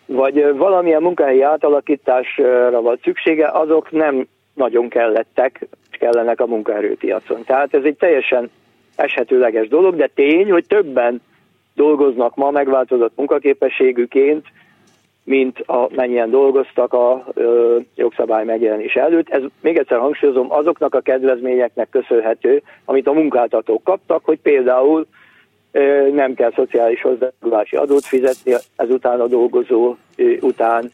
vagy 0.07 0.57
valamilyen 0.57 1.03
munkahelyi 1.03 1.43
átalakításra 1.43 2.81
volt 2.81 3.03
szüksége, 3.03 3.49
azok 3.49 3.91
nem 3.91 4.27
nagyon 4.55 4.89
kellettek, 4.89 5.67
kellenek 5.91 6.41
a 6.41 6.47
munkaerőpiacon. 6.47 7.45
Tehát 7.45 7.75
ez 7.75 7.85
egy 7.85 7.97
teljesen 7.97 8.51
eshetőleges 8.97 9.69
dolog, 9.69 9.97
de 9.97 10.11
tény, 10.15 10.51
hogy 10.51 10.67
többen 10.67 11.21
dolgoznak 11.75 12.37
ma 12.37 12.51
megváltozott 12.51 13.17
munkaképességüként, 13.17 14.47
mint 15.29 15.59
a, 15.59 15.89
mennyien 15.95 16.31
dolgoztak 16.31 16.93
a 16.93 17.25
ö, 17.35 17.79
jogszabály 17.95 18.45
megjelenés 18.45 18.95
előtt. 18.95 19.29
Ez 19.29 19.43
még 19.61 19.77
egyszer 19.77 19.99
hangsúlyozom, 19.99 20.53
azoknak 20.53 20.95
a 20.95 21.01
kedvezményeknek 21.01 21.89
köszönhető, 21.91 22.63
amit 22.85 23.07
a 23.07 23.13
munkáltatók 23.13 23.85
kaptak, 23.85 24.25
hogy 24.25 24.39
például 24.43 25.07
ö, 25.73 26.09
nem 26.13 26.35
kell 26.35 26.53
szociális 26.55 27.03
hozzájárulási 27.03 27.77
adót 27.77 28.05
fizetni 28.05 28.55
ezután 28.77 29.21
a 29.21 29.27
dolgozó 29.27 29.95
ö, 30.17 30.33
után, 30.41 30.91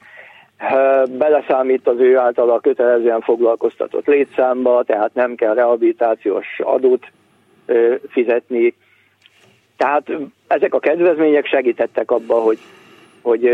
beleszámít 1.18 1.88
az 1.88 1.98
ő 1.98 2.16
általa 2.16 2.60
kötelezően 2.60 3.20
foglalkoztatott 3.20 4.06
létszámba, 4.06 4.82
tehát 4.82 5.14
nem 5.14 5.34
kell 5.34 5.54
rehabilitációs 5.54 6.46
adót 6.62 7.06
fizetni. 8.08 8.74
Tehát 9.76 10.10
ezek 10.46 10.74
a 10.74 10.78
kedvezmények 10.78 11.46
segítettek 11.46 12.10
abba, 12.10 12.34
hogy 12.34 12.58
hogy 13.24 13.48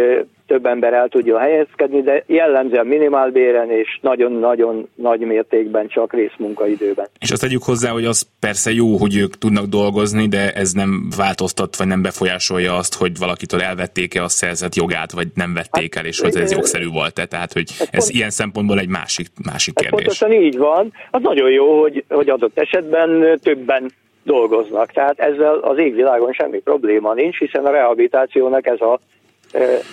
több 0.46 0.66
ember 0.66 0.92
el 0.92 1.08
tudja 1.08 1.38
helyezkedni, 1.38 2.02
de 2.02 2.24
jellemzően 2.26 2.86
minimálbéren 2.86 3.70
és 3.70 3.98
nagyon-nagyon 4.00 4.88
nagy 4.94 5.20
mértékben 5.20 5.88
csak 5.88 6.12
részmunkaidőben. 6.12 7.08
És 7.18 7.30
azt 7.30 7.40
tegyük 7.40 7.62
hozzá, 7.62 7.90
hogy 7.90 8.04
az 8.04 8.26
persze 8.40 8.70
jó, 8.72 8.96
hogy 8.96 9.16
ők 9.16 9.38
tudnak 9.38 9.64
dolgozni, 9.64 10.28
de 10.28 10.52
ez 10.52 10.72
nem 10.72 11.08
változtat, 11.16 11.76
vagy 11.76 11.86
nem 11.86 12.02
befolyásolja 12.02 12.76
azt, 12.76 12.94
hogy 12.94 13.18
valakitől 13.18 13.60
elvették-e 13.60 14.22
a 14.22 14.28
szerzett 14.28 14.74
jogát, 14.74 15.12
vagy 15.12 15.28
nem 15.34 15.54
vették 15.54 15.94
el, 15.94 16.04
és 16.04 16.20
hogy 16.20 16.36
ez 16.36 16.52
jogszerű 16.52 16.88
volt-e. 16.88 17.26
Tehát, 17.26 17.52
hogy 17.52 17.64
ez, 17.78 17.88
ez 17.90 18.04
pont, 18.04 18.14
ilyen 18.14 18.30
szempontból 18.30 18.78
egy 18.78 18.88
másik, 18.88 19.26
másik 19.52 19.74
kérdés. 19.74 20.04
Pontosan 20.04 20.32
így 20.32 20.58
van. 20.58 20.92
Az 21.10 21.22
nagyon 21.22 21.50
jó, 21.50 21.80
hogy, 21.80 22.04
hogy 22.08 22.28
adott 22.28 22.58
esetben 22.58 23.38
többen 23.42 23.90
dolgoznak. 24.22 24.90
Tehát 24.92 25.18
ezzel 25.18 25.54
az 25.54 25.78
égvilágon 25.78 26.32
semmi 26.32 26.58
probléma 26.58 27.14
nincs, 27.14 27.38
hiszen 27.38 27.64
a 27.64 27.70
rehabilitációnak 27.70 28.66
ez 28.66 28.80
a, 28.80 29.00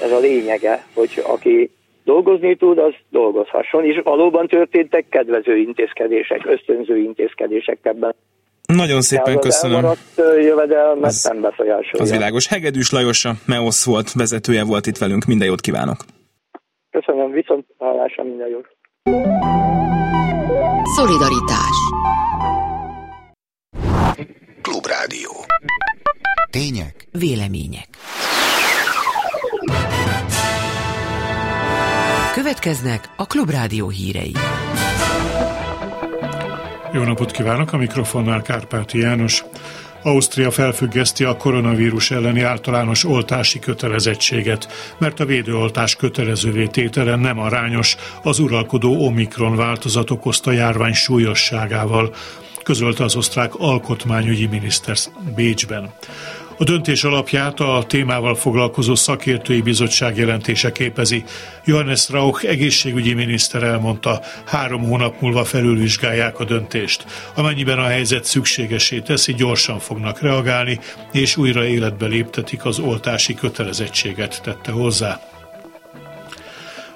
ez 0.02 0.12
a 0.12 0.20
lényege, 0.20 0.86
hogy 0.94 1.24
aki 1.28 1.72
dolgozni 2.04 2.56
tud, 2.56 2.78
az 2.78 2.94
dolgozhasson, 3.10 3.86
és 3.86 4.00
valóban 4.04 4.48
történtek 4.48 5.06
kedvező 5.10 5.58
intézkedések, 5.58 6.46
ösztönző 6.46 6.98
intézkedések 6.98 7.78
ebben. 7.82 8.16
Nagyon 8.74 9.02
szépen 9.02 9.40
köszönöm. 9.40 9.86
Az 9.86 9.98
jövedelmet 10.40 11.04
az, 11.04 11.24
nem 11.24 11.42
befolyásolja. 11.42 12.04
Az 12.04 12.12
világos. 12.12 12.48
Hegedűs 12.48 12.92
Lajos, 12.92 13.26
a 13.26 13.32
MEOSZ 13.46 13.86
volt 13.86 14.12
vezetője 14.12 14.64
volt 14.64 14.86
itt 14.86 14.98
velünk. 14.98 15.26
Minden 15.26 15.48
jót 15.48 15.62
kívánok. 15.62 15.98
Köszönöm, 16.92 17.32
viszont 17.32 17.66
hallásra 17.78 18.24
minden 18.24 18.48
jót. 18.48 18.68
Szolidaritás 20.96 21.78
Klubrádió. 24.62 25.32
Tények. 26.52 27.08
Vélemények. 27.12 27.88
Következnek 32.34 33.10
a 33.16 33.26
Klubrádió 33.26 33.90
hírei. 33.90 34.34
Jó 36.94 37.04
napot 37.04 37.32
kívánok, 37.32 37.74
a 37.74 37.78
mikrofonnál 37.78 38.42
Kárpáti 38.42 39.00
János. 39.00 39.44
Ausztria 40.04 40.52
felfüggeszti 40.52 41.24
a 41.24 41.38
koronavírus 41.38 42.12
elleni 42.12 42.42
általános 42.42 43.06
oltási 43.06 43.60
kötelezettséget, 43.60 44.68
mert 44.98 45.20
a 45.20 45.26
védőoltás 45.26 45.96
kötelezővé 45.96 46.66
tétele 46.66 47.16
nem 47.16 47.40
arányos 47.40 47.96
az 48.24 48.40
uralkodó 48.40 49.06
Omikron 49.06 49.56
változat 49.56 50.12
okozta 50.12 50.52
járvány 50.52 50.94
súlyosságával 50.94 52.14
közölte 52.64 53.04
az 53.04 53.16
osztrák 53.16 53.56
alkotmányügyi 53.56 54.46
miniszter 54.46 54.98
Bécsben. 55.36 55.94
A 56.60 56.64
döntés 56.64 57.04
alapját 57.04 57.60
a 57.60 57.84
témával 57.88 58.36
foglalkozó 58.36 58.96
szakértői 58.96 59.62
bizottság 59.62 60.18
jelentése 60.18 60.72
képezi. 60.72 61.24
Johannes 61.66 62.10
Rauch 62.10 62.46
egészségügyi 62.46 63.14
miniszter 63.14 63.64
elmondta, 63.64 64.22
három 64.46 64.84
hónap 64.84 65.22
múlva 65.22 65.46
felülvizsgálják 65.46 66.40
a 66.40 66.46
döntést. 66.46 67.06
Amennyiben 67.36 67.80
a 67.80 67.88
helyzet 67.88 68.24
szükségesé 68.24 69.00
teszi, 69.00 69.34
gyorsan 69.34 69.80
fognak 69.80 70.22
reagálni, 70.22 70.80
és 71.12 71.38
újra 71.38 71.66
életbe 71.66 72.06
léptetik 72.06 72.66
az 72.66 72.80
oltási 72.80 73.34
kötelezettséget, 73.34 74.42
tette 74.44 74.72
hozzá. 74.72 75.37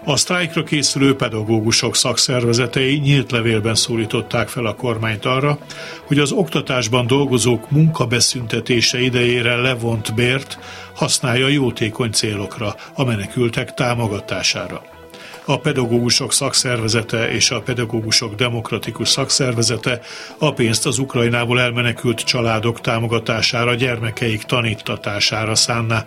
A 0.05 0.15
sztrájkra 0.15 0.63
készülő 0.63 1.15
pedagógusok 1.15 1.95
szakszervezetei 1.95 2.97
nyílt 2.97 3.31
levélben 3.31 3.75
szólították 3.75 4.47
fel 4.47 4.65
a 4.65 4.75
kormányt 4.75 5.25
arra, 5.25 5.57
hogy 6.05 6.19
az 6.19 6.31
oktatásban 6.31 7.07
dolgozók 7.07 7.69
munkabeszüntetése 7.71 9.01
idejére 9.01 9.55
levont 9.55 10.15
bért 10.15 10.59
használja 10.95 11.47
jótékony 11.47 12.11
célokra, 12.11 12.75
a 12.93 13.03
menekültek 13.03 13.73
támogatására 13.73 15.00
a 15.45 15.59
pedagógusok 15.59 16.33
szakszervezete 16.33 17.31
és 17.31 17.51
a 17.51 17.61
pedagógusok 17.61 18.35
demokratikus 18.35 19.09
szakszervezete 19.09 20.01
a 20.37 20.53
pénzt 20.53 20.85
az 20.85 20.97
Ukrajnából 20.97 21.59
elmenekült 21.59 22.19
családok 22.19 22.81
támogatására, 22.81 23.75
gyermekeik 23.75 24.43
tanítatására 24.43 25.55
szánná, 25.55 26.05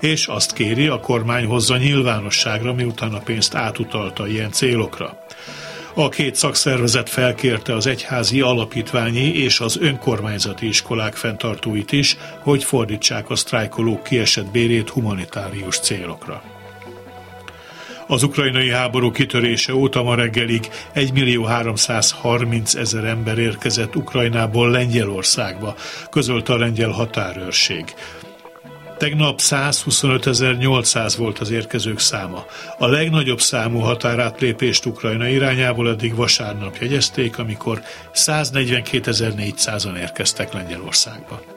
és 0.00 0.26
azt 0.26 0.52
kéri, 0.52 0.86
a 0.86 1.00
kormány 1.00 1.44
hozza 1.44 1.76
nyilvánosságra, 1.76 2.72
miután 2.72 3.12
a 3.14 3.18
pénzt 3.18 3.54
átutalta 3.54 4.26
ilyen 4.26 4.50
célokra. 4.50 5.18
A 5.94 6.08
két 6.08 6.34
szakszervezet 6.34 7.08
felkérte 7.08 7.74
az 7.74 7.86
egyházi 7.86 8.40
alapítványi 8.40 9.34
és 9.34 9.60
az 9.60 9.78
önkormányzati 9.80 10.66
iskolák 10.66 11.14
fenntartóit 11.14 11.92
is, 11.92 12.16
hogy 12.38 12.64
fordítsák 12.64 13.30
a 13.30 13.36
sztrájkolók 13.36 14.02
kiesett 14.02 14.50
bérét 14.50 14.88
humanitárius 14.88 15.78
célokra. 15.78 16.59
Az 18.10 18.22
ukrajnai 18.22 18.70
háború 18.70 19.10
kitörése 19.10 19.74
óta 19.74 20.02
ma 20.02 20.14
reggelig 20.14 20.68
1 20.92 21.12
millió 21.12 21.44
330 21.44 22.74
ezer 22.74 23.04
ember 23.04 23.38
érkezett 23.38 23.96
Ukrajnából 23.96 24.70
Lengyelországba, 24.70 25.74
közölte 26.10 26.52
a 26.52 26.58
lengyel 26.58 26.90
határőrség. 26.90 27.94
Tegnap 28.98 29.40
125.800 29.40 31.14
volt 31.18 31.38
az 31.38 31.50
érkezők 31.50 31.98
száma. 31.98 32.44
A 32.78 32.86
legnagyobb 32.86 33.40
számú 33.40 33.78
határátlépést 33.78 34.86
Ukrajna 34.86 35.28
irányából 35.28 35.88
eddig 35.88 36.14
vasárnap 36.14 36.76
jegyezték, 36.80 37.38
amikor 37.38 37.82
142.400-an 38.14 39.96
érkeztek 39.96 40.52
Lengyelországba. 40.52 41.49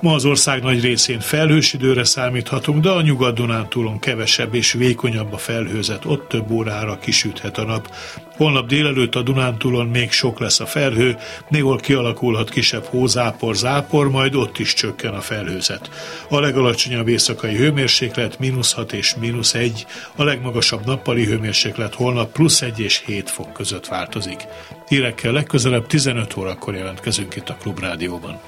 Ma 0.00 0.14
az 0.14 0.24
ország 0.24 0.62
nagy 0.62 0.80
részén 0.80 1.20
felhős 1.20 1.72
időre 1.72 2.04
számíthatunk, 2.04 2.80
de 2.80 2.90
a 2.90 3.02
Nyugat-Dunántúlon 3.02 3.98
kevesebb 3.98 4.54
és 4.54 4.72
vékonyabb 4.72 5.32
a 5.32 5.36
felhőzet, 5.36 6.04
ott 6.04 6.28
több 6.28 6.50
órára 6.50 6.98
kisüthet 6.98 7.58
a 7.58 7.64
nap. 7.64 7.94
Holnap 8.36 8.66
délelőtt 8.66 9.14
a 9.14 9.22
Dunántúlon 9.22 9.86
még 9.86 10.10
sok 10.10 10.38
lesz 10.40 10.60
a 10.60 10.66
felhő, 10.66 11.16
néhol 11.48 11.78
kialakulhat 11.78 12.50
kisebb 12.50 12.84
hózápor, 12.84 13.56
zápor, 13.56 14.10
majd 14.10 14.34
ott 14.34 14.58
is 14.58 14.74
csökken 14.74 15.14
a 15.14 15.20
felhőzet. 15.20 15.90
A 16.28 16.40
legalacsonyabb 16.40 17.08
éjszakai 17.08 17.56
hőmérséklet 17.56 18.38
mínusz 18.38 18.72
6 18.72 18.92
és 18.92 19.14
mínusz 19.20 19.54
1, 19.54 19.86
a 20.16 20.24
legmagasabb 20.24 20.86
nappali 20.86 21.24
hőmérséklet 21.24 21.94
holnap 21.94 22.32
plusz 22.32 22.62
1 22.62 22.80
és 22.80 23.02
7 23.06 23.30
fok 23.30 23.52
között 23.52 23.86
változik. 23.86 24.46
Hírekkel 24.88 25.32
legközelebb 25.32 25.86
15 25.86 26.36
órakor 26.36 26.74
jelentkezünk 26.74 27.36
itt 27.36 27.48
a 27.48 27.56
Klubrádióban. 27.60 28.40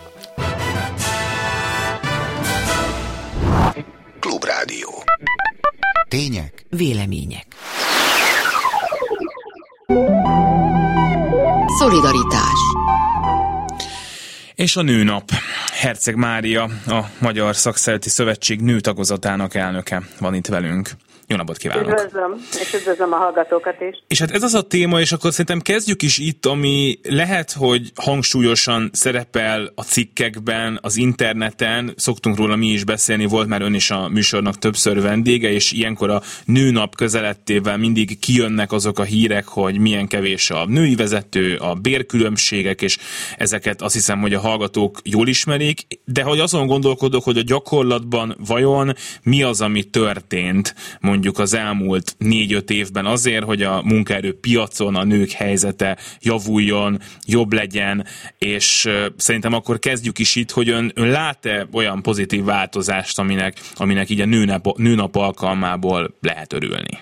Klubrádió. 4.21 5.05
Tények. 6.09 6.65
Vélemények. 6.69 7.47
Szolidaritás. 11.79 12.59
És 14.55 14.77
a 14.77 14.83
nőnap. 14.83 15.31
Herceg 15.73 16.15
Mária, 16.15 16.63
a 16.87 17.05
Magyar 17.19 17.57
Szakszereti 17.57 18.09
Szövetség 18.09 18.61
nőtagozatának 18.61 19.55
elnöke 19.55 20.03
van 20.19 20.35
itt 20.35 20.47
velünk. 20.47 20.91
Jó 21.31 21.37
napot 21.37 21.57
kívánok! 21.57 21.91
Üdvözlöm, 21.91 22.47
és 22.61 22.75
üdvözlöm 22.75 23.13
a 23.13 23.17
hallgatókat 23.17 23.81
is. 23.81 24.03
És 24.09 24.19
hát 24.19 24.31
ez 24.31 24.43
az 24.43 24.55
a 24.55 24.63
téma, 24.63 25.01
és 25.01 25.13
akkor 25.13 25.31
szerintem 25.31 25.61
kezdjük 25.61 26.03
is 26.03 26.19
itt, 26.19 26.47
ami 26.47 26.99
lehet, 27.03 27.53
hogy 27.53 27.93
hangsúlyosan 27.95 28.91
szerepel 28.93 29.73
a 29.75 29.83
cikkekben, 29.83 30.79
az 30.83 30.97
interneten, 30.97 31.93
szoktunk 31.97 32.37
róla 32.37 32.57
mi 32.57 32.67
is 32.67 32.85
beszélni, 32.85 33.27
volt 33.27 33.49
már 33.49 33.63
ön 33.63 33.75
is 33.75 33.91
a 33.91 34.09
műsornak 34.09 34.59
többször 34.59 35.01
vendége, 35.01 35.51
és 35.51 35.73
ilyenkor 35.73 36.11
a 36.11 36.23
nőnap 36.45 36.95
közelettével 36.95 37.77
mindig 37.77 38.19
kijönnek 38.19 38.73
azok 38.73 38.99
a 38.99 39.03
hírek, 39.03 39.49
hogy 39.49 39.79
milyen 39.79 40.07
kevés 40.07 40.51
a 40.51 40.65
női 40.67 40.95
vezető, 40.95 41.57
a 41.57 41.75
bérkülönbségek, 41.75 42.83
és 42.83 42.99
ezeket 43.37 43.83
azt 43.83 43.95
hiszem, 43.95 44.21
hogy 44.21 44.35
a 44.35 44.41
hallgatók 44.41 45.01
jól 45.05 45.29
ismerik, 45.29 45.87
de 46.05 46.23
hogy 46.23 46.39
azon 46.39 46.67
gondolkodok, 46.67 47.25
hogy 47.25 47.39
a 47.39 47.43
gyakorlatban 47.43 48.37
vajon 48.47 48.95
mi 49.23 49.43
az, 49.43 49.61
ami 49.61 49.83
történt, 49.83 50.75
mondjuk 51.01 51.19
mondjuk 51.23 51.43
az 51.45 51.55
elmúlt 51.55 52.15
négy-öt 52.19 52.71
évben 52.71 53.07
azért, 53.07 53.45
hogy 53.45 53.63
a 53.63 53.83
munkaerő 53.85 54.39
piacon 54.41 54.97
a 54.97 55.05
nők 55.05 55.31
helyzete 55.31 55.97
javuljon, 56.21 56.99
jobb 57.27 57.53
legyen, 57.53 58.05
és 58.39 58.89
szerintem 59.17 59.53
akkor 59.53 59.79
kezdjük 59.79 60.19
is 60.19 60.37
itt, 60.37 60.51
hogy 60.51 60.69
ön, 60.69 60.93
ön 60.95 61.11
lát-e 61.11 61.67
olyan 61.73 62.03
pozitív 62.03 62.45
változást, 62.45 63.19
aminek, 63.19 63.55
aminek 63.75 64.11
így 64.11 64.21
a 64.21 64.25
nőnap, 64.25 64.77
nőnap 64.77 65.17
alkalmából 65.17 66.15
lehet 66.21 66.53
örülni? 66.53 66.99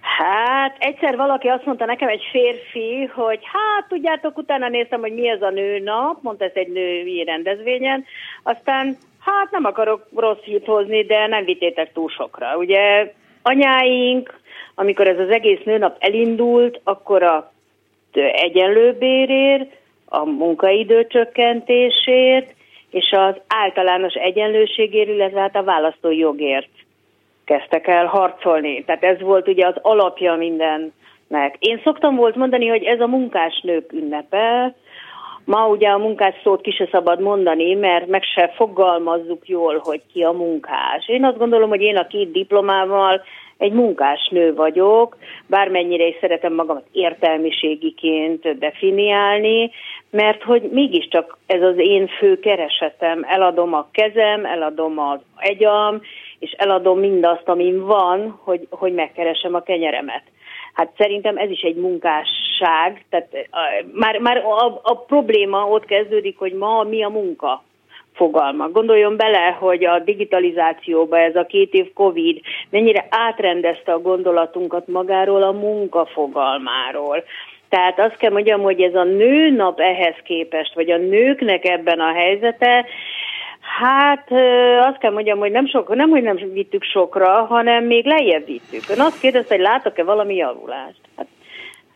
Hát 0.00 0.76
egyszer 0.78 1.16
valaki 1.16 1.48
azt 1.48 1.64
mondta 1.64 1.84
nekem, 1.84 2.08
egy 2.08 2.22
férfi, 2.30 3.10
hogy 3.14 3.40
hát 3.42 3.88
tudjátok, 3.88 4.38
utána 4.38 4.68
néztem, 4.68 5.00
hogy 5.00 5.12
mi 5.12 5.28
ez 5.28 5.42
a 5.42 5.50
nőnap, 5.50 6.22
mondta 6.22 6.44
ez 6.44 6.50
egy 6.54 6.72
női 6.72 7.24
rendezvényen, 7.24 8.04
aztán 8.42 8.96
Hát 9.34 9.50
nem 9.50 9.64
akarok 9.64 10.06
rossz 10.16 10.42
hírt 10.42 10.66
hozni, 10.66 11.04
de 11.04 11.26
nem 11.26 11.44
vitétek 11.44 11.92
túl 11.92 12.08
sokra. 12.08 12.56
Ugye 12.56 13.12
anyáink, 13.42 14.40
amikor 14.74 15.08
ez 15.08 15.18
az 15.18 15.30
egész 15.30 15.60
nőnap 15.64 15.96
elindult, 15.98 16.80
akkor 16.84 17.22
a 17.22 17.52
egyenlő 18.32 18.92
bérért, 18.92 19.70
a 20.08 20.24
munkaidő 20.24 21.06
csökkentésért, 21.06 22.54
és 22.90 23.10
az 23.10 23.34
általános 23.46 24.14
egyenlőségért, 24.14 25.08
illetve 25.08 25.40
hát 25.40 25.56
a 25.56 25.62
választói 25.62 26.18
jogért 26.18 26.68
kezdtek 27.44 27.86
el 27.86 28.06
harcolni. 28.06 28.84
Tehát 28.84 29.04
ez 29.04 29.20
volt 29.20 29.48
ugye 29.48 29.66
az 29.66 29.76
alapja 29.82 30.34
mindennek. 30.34 31.56
Én 31.58 31.80
szoktam 31.84 32.16
volt 32.16 32.36
mondani, 32.36 32.66
hogy 32.66 32.82
ez 32.82 33.00
a 33.00 33.06
munkásnők 33.06 33.92
ünnepe, 33.92 34.74
Ma 35.48 35.66
ugye 35.66 35.88
a 35.88 35.98
munkás 35.98 36.34
szót 36.42 36.60
ki 36.60 36.70
se 36.70 36.88
szabad 36.90 37.20
mondani, 37.20 37.74
mert 37.74 38.06
meg 38.06 38.22
se 38.22 38.52
fogalmazzuk 38.56 39.48
jól, 39.48 39.80
hogy 39.84 40.00
ki 40.12 40.22
a 40.22 40.32
munkás. 40.32 41.08
Én 41.08 41.24
azt 41.24 41.38
gondolom, 41.38 41.68
hogy 41.68 41.80
én 41.80 41.96
a 41.96 42.06
két 42.06 42.32
diplomával 42.32 43.22
egy 43.58 43.72
munkásnő 43.72 44.54
vagyok, 44.54 45.16
bármennyire 45.46 46.06
is 46.06 46.16
szeretem 46.20 46.54
magamat 46.54 46.86
értelmiségiként 46.92 48.58
definiálni, 48.58 49.70
mert 50.10 50.42
hogy 50.42 50.62
mégiscsak 50.72 51.38
ez 51.46 51.62
az 51.62 51.74
én 51.76 52.06
fő 52.06 52.38
keresetem, 52.38 53.24
eladom 53.28 53.74
a 53.74 53.88
kezem, 53.92 54.44
eladom 54.44 54.98
az 54.98 55.20
egyam, 55.36 56.00
és 56.38 56.50
eladom 56.50 56.98
mindazt, 56.98 57.48
amin 57.48 57.86
van, 57.86 58.40
hogy, 58.44 58.66
hogy 58.70 58.92
megkeresem 58.92 59.54
a 59.54 59.62
kenyeremet. 59.62 60.22
Hát 60.72 60.92
szerintem 60.96 61.36
ez 61.36 61.50
is 61.50 61.60
egy 61.60 61.76
munkásság, 61.76 63.04
tehát 63.10 63.48
már, 63.92 64.18
már 64.18 64.36
a, 64.36 64.80
a 64.82 64.96
probléma 65.06 65.68
ott 65.68 65.84
kezdődik, 65.84 66.38
hogy 66.38 66.52
ma 66.52 66.82
mi 66.82 67.02
a 67.02 67.08
munka 67.08 67.62
fogalma. 68.18 68.68
Gondoljon 68.68 69.16
bele, 69.16 69.56
hogy 69.58 69.84
a 69.84 69.98
digitalizációba 69.98 71.18
ez 71.18 71.36
a 71.36 71.46
két 71.46 71.72
év 71.72 71.92
Covid 71.92 72.40
mennyire 72.70 73.06
átrendezte 73.10 73.92
a 73.92 74.00
gondolatunkat 74.00 74.86
magáról 74.86 75.42
a 75.42 75.52
munka 75.52 76.06
fogalmáról. 76.06 77.24
Tehát 77.68 77.98
azt 77.98 78.16
kell 78.16 78.30
mondjam, 78.30 78.60
hogy 78.60 78.80
ez 78.80 78.94
a 78.94 79.04
nőnap 79.04 79.80
ehhez 79.80 80.14
képest, 80.24 80.74
vagy 80.74 80.90
a 80.90 80.96
nőknek 80.96 81.64
ebben 81.64 82.00
a 82.00 82.12
helyzete, 82.12 82.86
Hát 83.76 84.30
azt 84.80 84.98
kell 84.98 85.12
mondjam, 85.12 85.38
hogy 85.38 85.50
nem, 85.50 85.66
sok, 85.66 85.94
nem, 85.94 86.10
hogy 86.10 86.22
nem 86.22 86.36
vittük 86.52 86.82
sokra, 86.82 87.44
hanem 87.44 87.84
még 87.84 88.06
lejjebb 88.06 88.46
vittük. 88.46 88.82
Ön 88.90 89.00
azt 89.00 89.20
kérdezte, 89.20 89.54
hogy 89.54 89.64
látok-e 89.64 90.04
valami 90.04 90.34
javulást? 90.34 91.00
Hát 91.16 91.26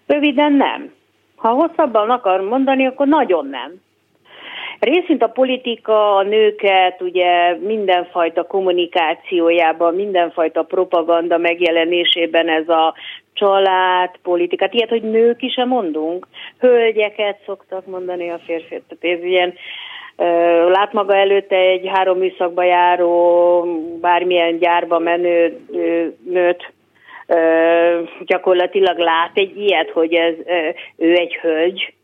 röviden 0.06 0.52
nem. 0.52 0.92
Ha 1.36 1.48
hosszabban 1.48 2.10
akar 2.10 2.40
mondani, 2.40 2.86
akkor 2.86 3.06
nagyon 3.06 3.46
nem. 3.46 3.80
Részint 4.80 5.22
a 5.22 5.28
politika 5.28 6.16
a 6.16 6.22
nőket 6.22 7.00
ugye 7.00 7.56
mindenfajta 7.56 8.42
kommunikációjában, 8.42 9.94
mindenfajta 9.94 10.62
propaganda 10.62 11.38
megjelenésében 11.38 12.48
ez 12.48 12.68
a 12.68 12.94
család, 13.32 14.10
politikát, 14.22 14.74
ilyet, 14.74 14.88
hogy 14.88 15.02
nők 15.02 15.42
is 15.42 15.56
mondunk, 15.66 16.26
hölgyeket 16.58 17.38
szoktak 17.46 17.86
mondani 17.86 18.30
a 18.30 18.38
férfiak. 18.38 18.82
Tehát 18.88 19.18
ez 19.18 19.24
ilyen 19.24 19.54
Lát 20.68 20.92
maga 20.92 21.16
előtte 21.16 21.56
egy 21.56 21.88
három 21.88 22.18
műszakba 22.18 22.62
járó, 22.62 23.64
bármilyen 24.00 24.58
gyárba 24.58 24.98
menő 24.98 25.58
nőt, 26.24 26.72
gyakorlatilag 28.24 28.98
lát 28.98 29.30
egy 29.34 29.56
ilyet, 29.56 29.90
hogy 29.90 30.14
ez 30.14 30.34
ő 30.96 31.14
egy 31.14 31.34
hölgy, 31.34 31.94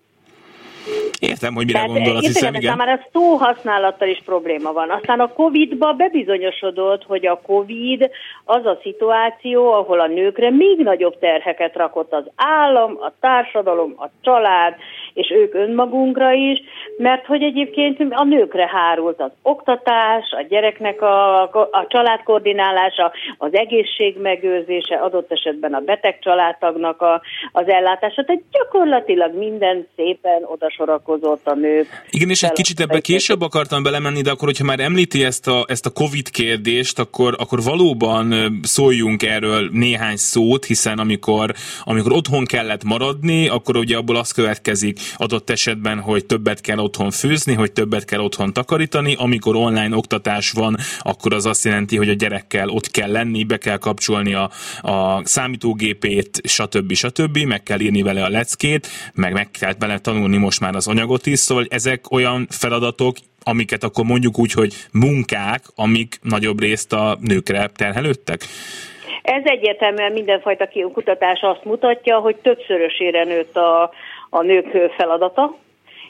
Értem, 1.20 1.54
hogy 1.54 1.66
mire 1.66 1.84
gondol, 1.84 2.16
azt 2.16 2.26
hiszem, 2.26 2.54
igen. 2.54 2.76
Már 2.76 2.88
a 2.88 3.06
szó 3.12 3.34
használattal 3.34 4.08
is 4.08 4.22
probléma 4.24 4.72
van. 4.72 4.90
Aztán 4.90 5.20
a 5.20 5.32
Covid-ba 5.32 5.92
bebizonyosodott, 5.92 7.04
hogy 7.04 7.26
a 7.26 7.40
Covid 7.46 8.10
az 8.44 8.66
a 8.66 8.78
szituáció, 8.82 9.72
ahol 9.72 10.00
a 10.00 10.06
nőkre 10.06 10.50
még 10.50 10.78
nagyobb 10.78 11.18
terheket 11.18 11.76
rakott 11.76 12.12
az 12.12 12.24
állam, 12.36 12.96
a 13.00 13.12
társadalom, 13.20 13.94
a 13.96 14.06
család, 14.20 14.74
és 15.14 15.30
ők 15.30 15.54
önmagunkra 15.54 16.32
is, 16.32 16.58
mert 16.98 17.26
hogy 17.26 17.42
egyébként 17.42 18.00
a 18.10 18.24
nőkre 18.24 18.66
hárult 18.66 19.20
az 19.20 19.30
oktatás, 19.42 20.30
a 20.30 20.46
gyereknek 20.48 21.02
a, 21.02 21.42
a 21.42 21.86
családkoordinálása, 21.88 23.12
az 23.38 23.50
egészség 23.54 24.20
megőrzése, 24.20 24.96
adott 24.96 25.32
esetben 25.32 25.74
a 25.74 25.80
beteg 25.80 26.18
családtagnak 26.18 27.02
a, 27.02 27.22
az 27.52 27.68
ellátása, 27.68 28.24
tehát 28.24 28.42
gyakorlatilag 28.52 29.34
minden 29.34 29.86
szépen 29.96 30.42
odasorakozott 30.44 31.46
a 31.46 31.54
nők. 31.54 31.86
Igen, 32.10 32.28
és 32.28 32.42
egy 32.42 32.52
kicsit 32.52 32.80
ebbe 32.80 33.00
később 33.00 33.40
akartam 33.40 33.82
belemenni, 33.82 34.20
de 34.20 34.30
akkor, 34.30 34.48
hogyha 34.48 34.64
már 34.64 34.80
említi 34.80 35.24
ezt 35.24 35.48
a, 35.48 35.64
ezt 35.66 35.86
a 35.86 35.90
COVID 35.90 36.30
kérdést, 36.30 36.98
akkor, 36.98 37.34
akkor 37.38 37.62
valóban 37.62 38.34
szóljunk 38.62 39.22
erről 39.22 39.68
néhány 39.72 40.16
szót, 40.16 40.64
hiszen 40.64 40.98
amikor, 40.98 41.52
amikor 41.84 42.12
otthon 42.12 42.44
kellett 42.44 42.84
maradni, 42.84 43.48
akkor 43.48 43.76
ugye 43.76 43.96
abból 43.96 44.16
az 44.16 44.32
következik, 44.32 44.97
adott 45.16 45.50
esetben, 45.50 46.00
hogy 46.00 46.26
többet 46.26 46.60
kell 46.60 46.78
otthon 46.78 47.10
főzni, 47.10 47.54
hogy 47.54 47.72
többet 47.72 48.04
kell 48.04 48.20
otthon 48.20 48.52
takarítani. 48.52 49.14
Amikor 49.18 49.56
online 49.56 49.96
oktatás 49.96 50.50
van, 50.50 50.76
akkor 51.00 51.34
az 51.34 51.46
azt 51.46 51.64
jelenti, 51.64 51.96
hogy 51.96 52.08
a 52.08 52.14
gyerekkel 52.14 52.68
ott 52.68 52.90
kell 52.90 53.10
lenni, 53.10 53.44
be 53.44 53.56
kell 53.56 53.76
kapcsolni 53.76 54.34
a, 54.34 54.50
a 54.80 55.20
számítógépét, 55.24 56.40
stb. 56.44 56.92
stb. 56.92 57.38
Meg 57.38 57.62
kell 57.62 57.80
írni 57.80 58.02
vele 58.02 58.24
a 58.24 58.28
leckét, 58.28 58.88
meg 59.14 59.32
meg 59.32 59.50
kell 59.50 59.72
bele 59.72 59.98
tanulni 59.98 60.36
most 60.36 60.60
már 60.60 60.74
az 60.74 60.88
anyagot 60.88 61.26
is, 61.26 61.38
szóval 61.38 61.66
ezek 61.68 62.10
olyan 62.10 62.46
feladatok, 62.50 63.16
amiket 63.42 63.84
akkor 63.84 64.04
mondjuk 64.04 64.38
úgy, 64.38 64.52
hogy 64.52 64.74
munkák, 64.92 65.62
amik 65.74 66.18
nagyobb 66.22 66.60
részt 66.60 66.92
a 66.92 67.18
nőkre 67.20 67.70
terhelődtek? 67.76 68.40
Ez 69.22 69.42
egyértelműen 69.44 70.12
mindenfajta 70.12 70.68
kutatás 70.92 71.40
azt 71.40 71.64
mutatja, 71.64 72.18
hogy 72.18 72.36
többszörösére 72.36 73.24
nőtt 73.24 73.56
a, 73.56 73.90
a 74.30 74.42
nők 74.42 74.92
feladata, 74.96 75.54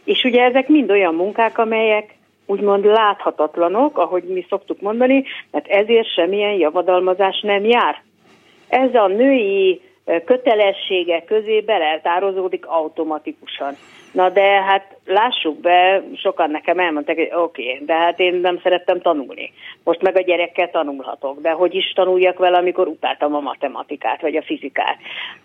és 0.04 0.24
ugye 0.24 0.42
ezek 0.42 0.68
mind 0.68 0.90
olyan 0.90 1.14
munkák, 1.14 1.59
amelyek 1.59 2.14
úgymond 2.46 2.85
láthatatlanok, 2.85 3.98
ahogy 3.98 4.22
mi 4.22 4.46
szoktuk 4.48 4.81
mondani, 4.81 5.24
mert 5.50 5.66
ezért 5.66 6.12
semmilyen 6.14 6.54
javadalmazás 6.54 7.40
nem 7.40 7.64
jár. 7.64 8.02
Ez 8.68 8.94
a 8.94 9.07
női 9.07 9.81
kötelességek 10.24 11.24
közé 11.24 11.61
beletározódik 11.61 12.66
automatikusan. 12.66 13.74
Na 14.12 14.31
de 14.31 14.62
hát 14.62 14.96
lássuk 15.09 15.61
be, 15.61 16.03
sokan 16.14 16.51
nekem 16.51 16.79
elmondták, 16.79 17.16
hogy 17.16 17.31
oké, 17.33 17.73
okay, 17.73 17.85
de 17.85 17.94
hát 17.94 18.21
én 18.21 18.35
nem 18.35 18.61
szerettem 18.62 19.01
tanulni. 19.01 19.53
Most 19.85 20.03
meg 20.03 20.16
a 20.16 20.23
gyerekkel 20.23 20.71
tanulhatok, 20.71 21.40
de 21.40 21.51
hogy 21.51 21.75
is 21.75 21.92
tanuljak 21.94 22.38
vele, 22.38 22.59
amikor 22.59 22.87
utáltam 22.87 23.35
a 23.35 23.40
matematikát 23.40 24.21
vagy 24.21 24.37
a 24.37 24.42
fizikát. 24.42 24.97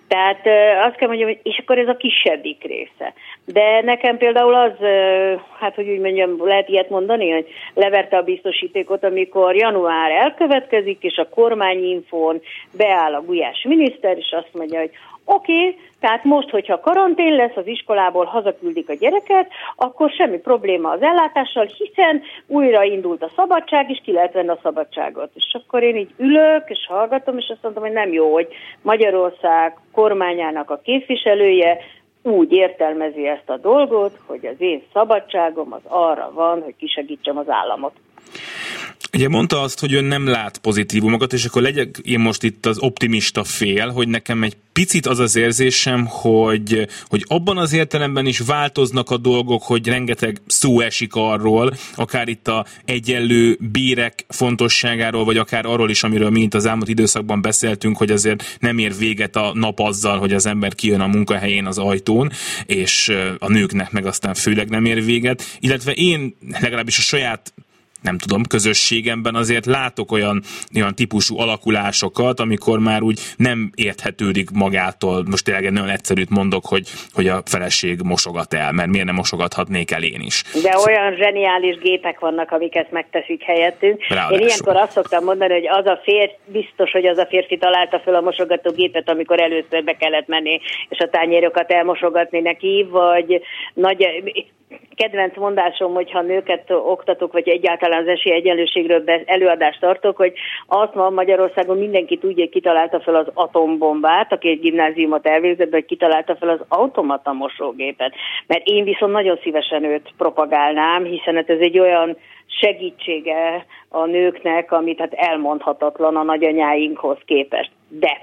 Tehát 0.08 0.48
azt 0.86 0.96
kell 0.96 1.08
mondjam, 1.08 1.30
hogy 1.30 1.40
és 1.44 1.58
akkor 1.58 1.78
ez 1.78 1.88
a 1.88 1.98
kisebbik 1.98 2.64
része. 2.64 3.14
De 3.46 3.82
nekem 3.82 4.18
például 4.18 4.54
az, 4.54 4.72
hát 5.60 5.76
hogy 5.76 5.90
úgy 5.90 6.00
mondjam, 6.00 6.46
lehet 6.46 6.70
ilyet 6.70 6.90
mondani, 6.90 7.32
hogy 7.32 7.48
leverte 7.74 8.18
a 8.18 8.24
biztosítékot, 8.24 9.04
amikor 9.04 9.56
január 9.56 10.12
elkövetkezik, 10.12 11.04
és 11.04 11.18
a 11.18 11.30
kormányinfón 11.30 12.42
beáll 12.78 13.14
a 13.14 13.22
gulyás 13.22 13.66
miniszter, 13.68 14.18
és 14.18 14.36
azt 14.38 14.54
mondja, 14.54 14.80
hogy 14.80 14.92
Oké, 15.26 15.68
okay, 15.68 15.78
tehát 16.00 16.24
most, 16.24 16.50
hogyha 16.50 16.80
karantén 16.80 17.36
lesz, 17.36 17.56
az 17.56 17.68
iskolából 17.68 18.26
hazaküldik 18.26 18.90
a 18.90 18.94
gyereket, 18.94 19.52
akkor 19.76 20.10
semmi 20.10 20.38
probléma 20.38 20.90
az 20.90 21.02
ellátással, 21.02 21.66
hiszen 21.78 22.22
újra 22.48 22.84
indult 22.84 23.24
a 23.24 23.32
szabadság, 23.36 23.90
és 23.90 24.02
ki 24.04 24.12
lehet 24.12 24.34
venni 24.34 24.50
a 24.50 24.60
szabadságot. 24.64 25.30
És 25.34 25.56
akkor 25.64 25.84
én 25.84 25.96
így 25.96 26.14
ülök, 26.18 26.70
és 26.70 26.86
hallgatom, 26.88 27.38
és 27.38 27.50
azt 27.50 27.64
mondom, 27.64 27.84
hogy 27.84 27.92
nem 27.92 28.12
jó, 28.12 28.34
hogy 28.34 28.48
Magyarország 28.82 29.78
kormányának 29.92 30.70
a 30.70 30.82
képviselője 30.84 31.78
úgy 32.24 32.52
értelmezi 32.52 33.28
ezt 33.28 33.50
a 33.50 33.58
dolgot, 33.58 34.20
hogy 34.26 34.46
az 34.46 34.56
én 34.58 34.84
szabadságom 34.94 35.74
az 35.74 35.82
arra 35.88 36.32
van, 36.34 36.62
hogy 36.62 36.76
kisegítsem 36.76 37.38
az 37.38 37.50
államot. 37.50 37.94
Ugye 39.16 39.28
mondta 39.28 39.62
azt, 39.62 39.80
hogy 39.80 39.94
ön 39.94 40.04
nem 40.04 40.28
lát 40.28 40.58
pozitívumokat, 40.58 41.34
és 41.34 41.46
akkor 41.46 41.62
legyek 41.62 41.98
én 42.04 42.20
most 42.20 42.44
itt 42.44 42.66
az 42.66 42.78
optimista 42.78 43.44
fél, 43.44 43.90
hogy 43.90 44.08
nekem 44.08 44.44
egy 44.44 44.56
picit 44.72 45.06
az 45.06 45.20
az 45.20 45.36
érzésem, 45.36 46.06
hogy, 46.06 46.88
hogy 47.08 47.26
abban 47.28 47.58
az 47.58 47.74
értelemben 47.74 48.26
is 48.26 48.40
változnak 48.40 49.10
a 49.10 49.18
dolgok, 49.18 49.64
hogy 49.64 49.88
rengeteg 49.88 50.42
szó 50.48 50.80
esik 50.80 51.16
arról, 51.16 51.74
akár 51.96 52.28
itt 52.28 52.48
a 52.48 52.66
egyenlő 52.86 53.58
bérek 53.72 54.26
fontosságáról, 54.30 55.26
vagy 55.26 55.38
akár 55.38 55.66
arról 55.66 55.90
is, 55.90 56.04
amiről 56.04 56.30
mi 56.30 56.42
itt 56.42 56.54
az 56.54 56.66
elmúlt 56.66 56.90
időszakban 56.90 57.42
beszéltünk, 57.42 57.98
hogy 57.98 58.12
azért 58.12 58.58
nem 58.60 58.78
ér 58.78 58.98
véget 58.98 59.36
a 59.36 59.52
nap 59.54 59.80
azzal, 59.80 60.20
hogy 60.20 60.34
az 60.34 60.46
ember 60.46 60.76
kijön 60.76 61.02
a 61.02 61.08
munkahelyén 61.08 61.66
az 61.66 61.78
ajtón, 61.78 62.32
és 62.66 63.12
a 63.40 63.50
nőknek 63.50 63.92
meg 63.92 64.06
aztán 64.06 64.34
főleg 64.34 64.70
nem 64.70 64.86
ér 64.86 65.06
véget, 65.06 65.58
illetve 65.60 65.92
én 65.92 66.36
legalábbis 66.60 66.98
a 66.98 67.02
saját 67.02 67.54
nem 68.04 68.18
tudom, 68.18 68.44
közösségemben 68.44 69.36
azért 69.36 69.66
látok 69.66 70.12
olyan, 70.12 70.42
olyan 70.76 70.96
típusú 70.96 71.40
alakulásokat, 71.40 72.40
amikor 72.40 72.80
már 72.80 73.02
úgy 73.02 73.20
nem 73.38 73.72
érthetődik 73.76 74.50
magától, 74.50 75.24
most 75.30 75.44
tényleg 75.46 75.66
egy 75.66 75.72
nagyon 75.72 75.90
egyszerűt 75.90 76.30
mondok, 76.30 76.66
hogy, 76.66 76.88
hogy 77.14 77.28
a 77.28 77.42
feleség 77.46 78.02
mosogat 78.04 78.54
el, 78.54 78.72
mert 78.72 78.90
miért 78.90 79.06
nem 79.06 79.16
mosogathatnék 79.16 79.92
el 79.92 80.04
én 80.04 80.22
is. 80.22 80.44
De 80.64 80.78
olyan 80.88 81.16
zseniális 81.16 81.78
gépek 81.78 82.20
vannak, 82.20 82.52
amik 82.52 82.76
ezt 82.76 82.92
megteszik 82.92 83.44
helyettünk. 83.44 84.08
Ráadásul. 84.08 84.38
Én 84.38 84.46
ilyenkor 84.46 84.76
azt 84.76 84.92
szoktam 84.92 85.24
mondani, 85.24 85.54
hogy 85.54 85.68
az 85.68 85.86
a 85.86 86.00
férfi, 86.04 86.36
biztos, 86.46 86.92
hogy 86.92 87.06
az 87.06 87.18
a 87.18 87.26
férfi 87.26 87.58
találta 87.58 88.00
fel 88.00 88.16
a 88.16 88.22
mosogatógépet, 88.22 89.10
amikor 89.10 89.40
először 89.42 89.84
be 89.84 89.96
kellett 89.96 90.28
menni, 90.28 90.60
és 90.90 90.98
a 91.00 91.10
tányérokat 91.10 91.72
elmosogatni 91.72 92.40
neki, 92.40 92.88
vagy 92.92 93.42
nagy, 93.74 94.08
kedvenc 94.96 95.38
mondásom, 95.38 95.94
hogyha 95.94 96.22
nőket 96.22 96.72
oktatok, 96.72 97.32
vagy 97.32 97.50
egyáltalán 97.50 98.02
az 98.02 98.08
esélyegyenlőségről 98.08 99.04
előadást 99.26 99.80
tartok, 99.80 100.18
hogy 100.18 100.34
azt 100.68 100.94
ma 100.94 101.10
Magyarországon 101.10 101.78
mindenki 101.78 102.18
tudja, 102.18 102.50
kitalálta 102.50 103.00
fel 103.00 103.16
az 103.16 103.28
atombombát, 103.34 104.32
aki 104.32 104.50
egy 104.50 104.60
gimnáziumot 104.60 105.28
elvégzett, 105.28 105.72
vagy 105.72 105.86
kitalálta 105.86 106.36
fel 106.36 106.50
az 106.50 106.60
automata 106.68 107.34
mosógépet. 107.34 108.14
Mert 108.48 108.68
én 108.68 108.84
viszont 108.84 109.12
nagyon 109.12 109.40
szívesen 109.44 109.84
őt 109.84 110.14
propagálnám, 110.18 111.04
hiszen 111.04 111.36
hát 111.36 111.50
ez 111.50 111.60
egy 111.60 111.80
olyan 111.80 112.18
segítsége 112.46 113.66
a 113.90 114.06
nőknek, 114.06 114.72
amit 114.72 115.00
hát 115.00 115.14
elmondhatatlan 115.14 116.16
a 116.16 116.24
nagyanyáinkhoz 116.24 117.18
képest. 117.26 117.72
De 117.88 118.22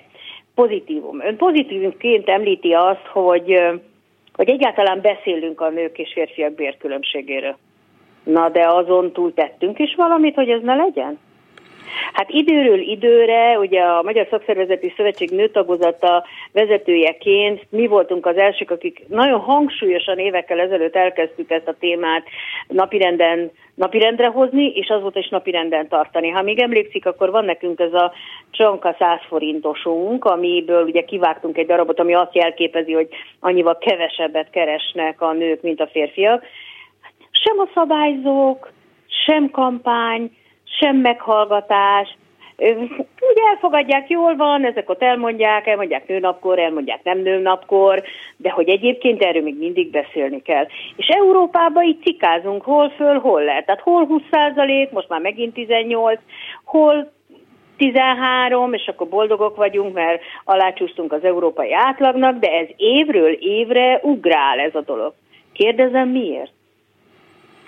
pozitívum. 0.54 1.20
Ön 1.20 1.36
pozitívumként 1.36 2.28
említi 2.28 2.72
azt, 2.72 3.06
hogy 3.12 3.60
hogy 4.40 4.48
egyáltalán 4.48 5.00
beszélünk 5.00 5.60
a 5.60 5.68
nők 5.68 5.98
és 5.98 6.12
férfiak 6.12 6.52
bérkülönbségéről. 6.52 7.56
Na 8.24 8.48
de 8.48 8.66
azon 8.68 9.12
túl 9.12 9.34
tettünk 9.34 9.78
is 9.78 9.94
valamit, 9.94 10.34
hogy 10.34 10.48
ez 10.48 10.62
ne 10.62 10.74
legyen? 10.74 11.18
Hát 12.12 12.30
időről 12.30 12.78
időre, 12.78 13.58
ugye 13.58 13.80
a 13.80 14.02
Magyar 14.02 14.26
Szakszervezeti 14.30 14.92
Szövetség 14.96 15.30
nőtagozata 15.30 16.24
vezetőjeként 16.52 17.66
mi 17.70 17.86
voltunk 17.86 18.26
az 18.26 18.36
elsők, 18.36 18.70
akik 18.70 19.04
nagyon 19.08 19.40
hangsúlyosan 19.40 20.18
évekkel 20.18 20.60
ezelőtt 20.60 20.96
elkezdtük 20.96 21.50
ezt 21.50 21.68
a 21.68 21.76
témát 21.78 22.24
napirenden, 22.68 23.50
napirendre 23.74 24.26
hozni, 24.26 24.72
és 24.74 24.88
azóta 24.88 25.18
is 25.18 25.28
napirenden 25.28 25.88
tartani. 25.88 26.28
Ha 26.28 26.42
még 26.42 26.58
emlékszik, 26.58 27.06
akkor 27.06 27.30
van 27.30 27.44
nekünk 27.44 27.80
ez 27.80 27.92
a 27.92 28.12
csonka 28.50 28.96
100 28.98 29.18
forintosunk, 29.28 30.24
amiből 30.24 30.82
ugye 30.82 31.04
kivágtunk 31.04 31.58
egy 31.58 31.66
darabot, 31.66 32.00
ami 32.00 32.14
azt 32.14 32.34
jelképezi, 32.34 32.92
hogy 32.92 33.08
annyival 33.40 33.78
kevesebbet 33.78 34.50
keresnek 34.50 35.20
a 35.20 35.32
nők, 35.32 35.62
mint 35.62 35.80
a 35.80 35.88
férfiak. 35.92 36.44
Sem 37.30 37.58
a 37.58 37.68
szabályzók, 37.74 38.72
sem 39.26 39.50
kampány, 39.50 40.30
sem 40.78 40.96
meghallgatás, 40.96 42.16
úgy 43.20 43.38
elfogadják, 43.50 44.08
jól 44.08 44.36
van, 44.36 44.64
ezek 44.64 44.90
ott 44.90 45.02
elmondják, 45.02 45.66
elmondják 45.66 46.08
nőnapkor, 46.08 46.58
elmondják 46.58 47.02
nem 47.02 47.18
nőnapkor, 47.18 48.02
de 48.36 48.50
hogy 48.50 48.68
egyébként 48.68 49.22
erről 49.22 49.42
még 49.42 49.58
mindig 49.58 49.90
beszélni 49.90 50.42
kell. 50.42 50.66
És 50.96 51.06
Európában 51.06 51.84
így 51.84 52.02
cikázunk, 52.02 52.62
hol 52.62 52.90
föl, 52.90 53.18
hol 53.18 53.44
lehet. 53.44 53.66
Tehát 53.66 53.80
hol 53.80 54.06
20 54.06 54.22
százalék, 54.30 54.90
most 54.90 55.08
már 55.08 55.20
megint 55.20 55.54
18, 55.54 56.20
hol 56.64 57.12
13, 57.76 58.72
és 58.72 58.86
akkor 58.86 59.08
boldogok 59.08 59.56
vagyunk, 59.56 59.94
mert 59.94 60.22
alácsúsztunk 60.44 61.12
az 61.12 61.24
európai 61.24 61.72
átlagnak, 61.72 62.38
de 62.38 62.48
ez 62.48 62.66
évről 62.76 63.32
évre 63.32 64.00
ugrál 64.02 64.58
ez 64.58 64.74
a 64.74 64.80
dolog. 64.80 65.14
Kérdezem 65.52 66.08
miért? 66.08 66.52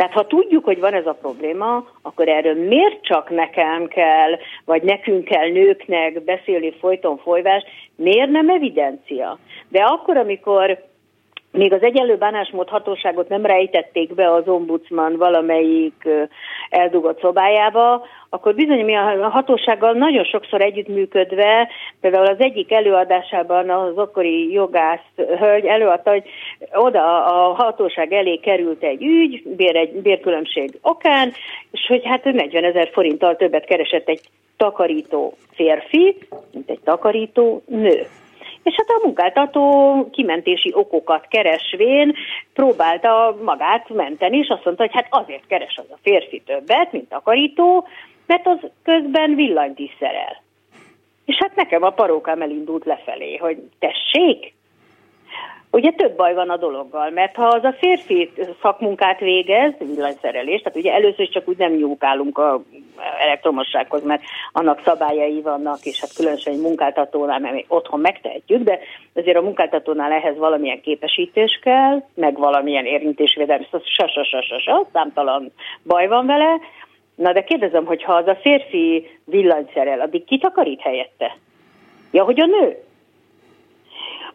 Tehát 0.03 0.17
ha 0.17 0.27
tudjuk, 0.27 0.65
hogy 0.65 0.81
van 0.81 0.95
ez 0.95 1.07
a 1.07 1.19
probléma, 1.21 1.85
akkor 2.03 2.29
erről 2.29 2.55
miért 2.55 3.03
csak 3.03 3.31
nekem 3.31 3.87
kell, 3.87 4.39
vagy 4.65 4.83
nekünk 4.83 5.25
kell 5.25 5.49
nőknek 5.49 6.25
beszélni 6.25 6.73
folyton 6.81 7.19
folyvást, 7.19 7.67
miért 7.97 8.31
nem 8.31 8.49
evidencia? 8.49 9.39
De 9.69 9.83
akkor, 9.83 10.17
amikor 10.17 10.79
még 11.53 11.73
az 11.73 11.83
egyenlő 11.83 12.17
bánásmód 12.17 12.69
hatóságot 12.69 13.29
nem 13.29 13.47
rejtették 13.47 14.15
be 14.15 14.33
az 14.33 14.49
ombudsman 14.49 15.17
valamelyik 15.17 16.09
eldugott 16.71 17.21
szobájába, 17.21 18.07
akkor 18.29 18.55
bizony 18.55 18.85
mi 18.85 18.95
a 18.97 19.29
hatósággal 19.29 19.93
nagyon 19.93 20.25
sokszor 20.25 20.61
együttműködve, 20.61 21.69
például 22.01 22.27
az 22.27 22.39
egyik 22.41 22.73
előadásában 22.73 23.71
az 23.71 23.97
akkori 23.97 24.53
jogász 24.53 25.07
hölgy 25.39 25.65
előadta, 25.65 26.11
hogy 26.11 26.25
oda 26.73 27.25
a 27.25 27.55
hatóság 27.55 28.13
elé 28.13 28.37
került 28.37 28.83
egy 28.83 29.03
ügy, 29.03 29.43
bér, 29.57 29.77
egy 29.77 29.93
bérkülönbség 29.93 30.79
okán, 30.83 31.33
és 31.71 31.87
hogy 31.89 32.03
hát 32.05 32.25
40 32.25 32.65
ezer 32.65 32.91
forinttal 32.93 33.37
többet 33.37 33.65
keresett 33.65 34.09
egy 34.09 34.21
takarító 34.57 35.35
férfi, 35.51 36.19
mint 36.53 36.71
egy 36.71 36.81
takarító 36.85 37.63
nő. 37.67 38.07
És 38.63 38.75
hát 38.77 38.89
a 38.89 39.01
munkáltató 39.05 40.09
kimentési 40.13 40.73
okokat 40.75 41.27
keresvén 41.29 42.15
próbálta 42.55 43.37
magát 43.45 43.89
menteni, 43.89 44.39
és 44.39 44.49
azt 44.49 44.65
mondta, 44.65 44.83
hogy 44.83 44.93
hát 44.95 45.07
azért 45.11 45.47
keres 45.47 45.77
az 45.77 45.91
a 45.91 45.99
férfi 46.03 46.43
többet, 46.47 46.93
mint 46.93 47.09
takarító, 47.09 47.87
mert 48.27 48.47
az 48.47 48.59
közben 48.83 49.35
villanyt 49.35 49.79
is 49.79 49.97
szerel. 49.99 50.43
És 51.25 51.37
hát 51.39 51.57
nekem 51.57 51.83
a 51.83 51.91
parókám 51.91 52.43
elindult 52.43 52.85
lefelé, 52.85 53.37
hogy 53.37 53.57
tessék, 53.79 54.55
Ugye 55.75 55.91
több 55.91 56.17
baj 56.17 56.35
van 56.35 56.51
a 56.51 56.57
dologgal, 56.57 57.11
mert 57.11 57.35
ha 57.35 57.47
az 57.47 57.65
a 57.65 57.75
férfi 57.79 58.33
szakmunkát 58.63 59.21
végez, 59.21 59.73
villanyszerelés, 59.79 60.61
tehát 60.61 60.79
ugye 60.79 60.93
először 60.93 61.29
csak 61.29 61.49
úgy 61.49 61.57
nem 61.57 61.73
nyúkálunk 61.73 62.39
a 62.39 62.63
elektromossághoz, 63.21 64.03
mert 64.03 64.23
annak 64.53 64.81
szabályai 64.85 65.41
vannak, 65.41 65.79
és 65.83 66.01
hát 66.01 66.15
különösen 66.17 66.53
egy 66.53 66.61
munkáltatónál, 66.61 67.39
mert 67.39 67.55
még 67.55 67.65
otthon 67.69 68.01
megtehetjük, 68.01 68.63
de 68.63 68.79
azért 69.15 69.37
a 69.37 69.43
munkáltatónál 69.43 70.13
ehhez 70.13 70.37
valamilyen 70.37 70.81
képesítés 70.81 71.59
kell, 71.63 72.03
meg 72.15 72.39
valamilyen 72.39 72.87
érintésvédelmi, 72.87 73.65
szóval 73.65 73.87
sa, 73.87 74.09
sa, 74.09 74.25
sa, 74.25 74.43
sa, 74.43 74.59
sa, 74.59 74.87
számtalan 74.93 75.53
baj 75.87 76.07
van 76.07 76.27
vele. 76.27 76.59
Na 77.15 77.33
de 77.33 77.45
kérdezem, 77.45 77.85
hogy 77.85 78.03
ha 78.03 78.15
az 78.15 78.27
a 78.27 78.39
férfi 78.41 79.11
villanyszerel, 79.25 80.01
addig 80.01 80.25
kitakarít 80.25 80.81
helyette? 80.81 81.37
Ja, 82.11 82.25
hogy 82.25 82.41
a 82.41 82.47
nő? 82.47 82.77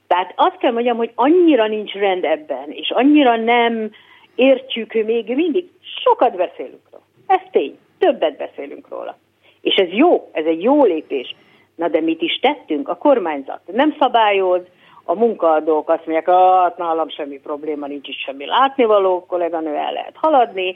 Tehát 0.08 0.34
azt 0.36 0.58
kell 0.58 0.72
mondjam, 0.72 0.98
hogy 0.98 1.12
annyira 1.16 1.68
nincs 1.68 1.94
rend 1.94 2.24
ebben, 2.24 2.72
és 2.72 2.90
annyira 2.90 3.36
nem 3.36 3.92
értjük 4.36 4.94
még 4.94 5.36
mindig, 5.36 5.70
sokat 6.04 6.36
beszélünk 6.36 6.82
róla. 6.92 7.04
Ez 7.28 7.40
tény, 7.52 7.78
többet 7.98 8.38
beszélünk 8.38 8.88
róla. 8.90 9.18
És 9.62 9.76
ez 9.76 9.90
jó, 9.90 10.30
ez 10.32 10.46
egy 10.46 10.64
jó 10.64 10.84
lépés. 10.84 11.36
Na 11.76 11.88
de 11.88 12.02
mit 12.02 12.22
is 12.22 12.40
tettünk? 12.40 12.90
A 12.90 12.96
kormányzat 12.96 13.62
nem 13.66 13.96
szabályoz, 14.00 14.62
a 15.04 15.16
munkaadók 15.16 15.90
azt 15.90 16.06
mondják, 16.06 16.30
hát 16.30 16.78
nálam 16.78 17.10
semmi 17.10 17.40
probléma, 17.40 17.88
nincs 17.88 18.08
is 18.08 18.18
semmi 18.26 18.46
látnivaló, 18.46 19.26
kolléganő 19.26 19.76
el 19.76 19.92
lehet 19.94 20.16
haladni, 20.16 20.76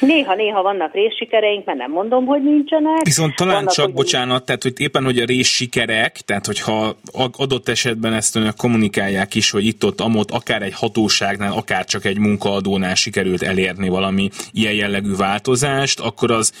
Néha-néha 0.00 0.62
vannak 0.62 0.94
részsikereink, 0.94 1.64
mert 1.64 1.78
nem 1.78 1.90
mondom, 1.90 2.26
hogy 2.26 2.42
nincsenek. 2.42 3.04
Viszont 3.04 3.34
talán 3.34 3.54
vannak, 3.54 3.72
csak, 3.72 3.84
hogy 3.84 3.94
bocsánat, 3.94 4.44
tehát 4.44 4.62
hogy 4.62 4.72
éppen, 4.76 5.04
hogy 5.04 5.18
a 5.18 5.24
részsikerek, 5.24 6.16
tehát 6.16 6.46
hogyha 6.46 6.96
adott 7.36 7.68
esetben 7.68 8.12
ezt 8.12 8.36
önök 8.36 8.56
kommunikálják 8.56 9.34
is, 9.34 9.50
hogy 9.50 9.66
itt-ott, 9.66 10.00
amott, 10.00 10.30
akár 10.30 10.62
egy 10.62 10.74
hatóságnál, 10.74 11.52
akár 11.52 11.84
csak 11.84 12.04
egy 12.04 12.18
munkaadónál 12.18 12.94
sikerült 12.94 13.42
elérni 13.42 13.88
valami 13.88 14.28
ilyen 14.52 14.74
jellegű 14.74 15.14
változást, 15.16 16.00
akkor 16.00 16.30
az 16.30 16.52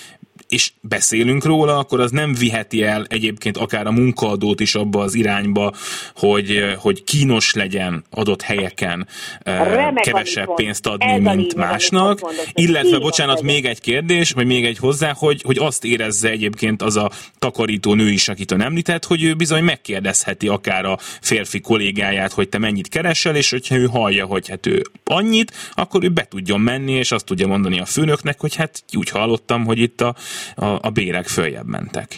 és 0.50 0.72
beszélünk 0.80 1.44
róla, 1.44 1.78
akkor 1.78 2.00
az 2.00 2.10
nem 2.10 2.34
viheti 2.34 2.82
el 2.82 3.06
egyébként 3.08 3.56
akár 3.56 3.86
a 3.86 3.90
munkaadót 3.90 4.60
is 4.60 4.74
abba 4.74 5.02
az 5.02 5.14
irányba, 5.14 5.72
hogy, 6.14 6.74
hogy 6.78 7.04
kínos 7.04 7.54
legyen 7.54 8.04
adott 8.10 8.42
helyeken 8.42 9.08
Remek 9.44 10.02
kevesebb 10.02 10.54
pénzt 10.54 10.86
adni, 10.86 11.12
mint 11.12 11.24
lényeg, 11.34 11.56
másnak. 11.56 12.20
hogy 12.20 12.34
Illetve, 12.52 12.98
bocsánat, 12.98 13.40
legyen. 13.40 13.54
még 13.54 13.64
egy 13.64 13.80
kérdés, 13.80 14.30
vagy 14.30 14.46
még 14.46 14.64
egy 14.64 14.78
hozzá, 14.78 15.14
hogy, 15.18 15.42
hogy 15.42 15.58
azt 15.58 15.84
érezze 15.84 16.28
egyébként 16.28 16.82
az 16.82 16.96
a 16.96 17.10
takarító 17.38 17.94
nő 17.94 18.10
is, 18.10 18.28
akit 18.28 18.50
ön 18.50 18.60
említett, 18.60 19.04
hogy 19.04 19.22
ő 19.22 19.34
bizony 19.34 19.62
megkérdezheti 19.62 20.48
akár 20.48 20.84
a 20.84 20.98
férfi 21.20 21.60
kollégáját, 21.60 22.32
hogy 22.32 22.48
te 22.48 22.58
mennyit 22.58 22.88
keresel, 22.88 23.36
és 23.36 23.50
hogyha 23.50 23.74
ő 23.76 23.86
hallja, 23.86 24.24
hogy 24.26 24.48
hát 24.48 24.66
ő 24.66 24.82
annyit, 25.04 25.52
akkor 25.74 26.04
ő 26.04 26.08
be 26.08 26.26
tudjon 26.28 26.60
menni, 26.60 26.92
és 26.92 27.12
azt 27.12 27.24
tudja 27.24 27.46
mondani 27.46 27.80
a 27.80 27.84
főnöknek, 27.84 28.40
hogy 28.40 28.54
hát 28.54 28.82
úgy 28.92 29.08
hallottam, 29.10 29.64
hogy 29.64 29.78
itt 29.78 30.00
a, 30.00 30.14
a, 30.56 30.64
a 30.64 30.90
bérek 30.90 31.26
följebb 31.26 31.66
mentek. 31.66 32.08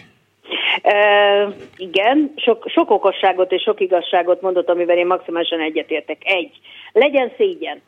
E, 0.82 1.48
igen, 1.76 2.32
sok, 2.36 2.64
sok 2.68 2.90
okosságot 2.90 3.52
és 3.52 3.62
sok 3.62 3.80
igazságot 3.80 4.40
mondott, 4.40 4.68
amivel 4.68 4.96
én 4.96 5.06
maximálisan 5.06 5.60
egyetértek. 5.60 6.18
Egy, 6.24 6.50
legyen 6.92 7.32
szégyen. 7.36 7.82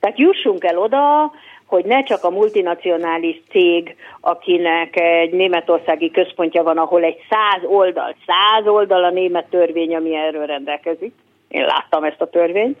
Tehát 0.00 0.18
jussunk 0.18 0.64
el 0.64 0.78
oda, 0.78 1.32
hogy 1.66 1.84
ne 1.84 2.02
csak 2.02 2.24
a 2.24 2.30
multinacionális 2.30 3.40
cég, 3.50 3.96
akinek 4.20 5.00
egy 5.00 5.32
németországi 5.32 6.10
központja 6.10 6.62
van, 6.62 6.78
ahol 6.78 7.02
egy 7.02 7.18
száz 7.28 7.62
oldal, 7.64 8.14
száz 8.26 8.66
oldal 8.66 9.04
a 9.04 9.10
német 9.10 9.46
törvény, 9.50 9.94
ami 9.94 10.14
erről 10.14 10.46
rendelkezik, 10.46 11.12
én 11.48 11.64
láttam 11.64 12.04
ezt 12.04 12.20
a 12.20 12.30
törvényt, 12.30 12.78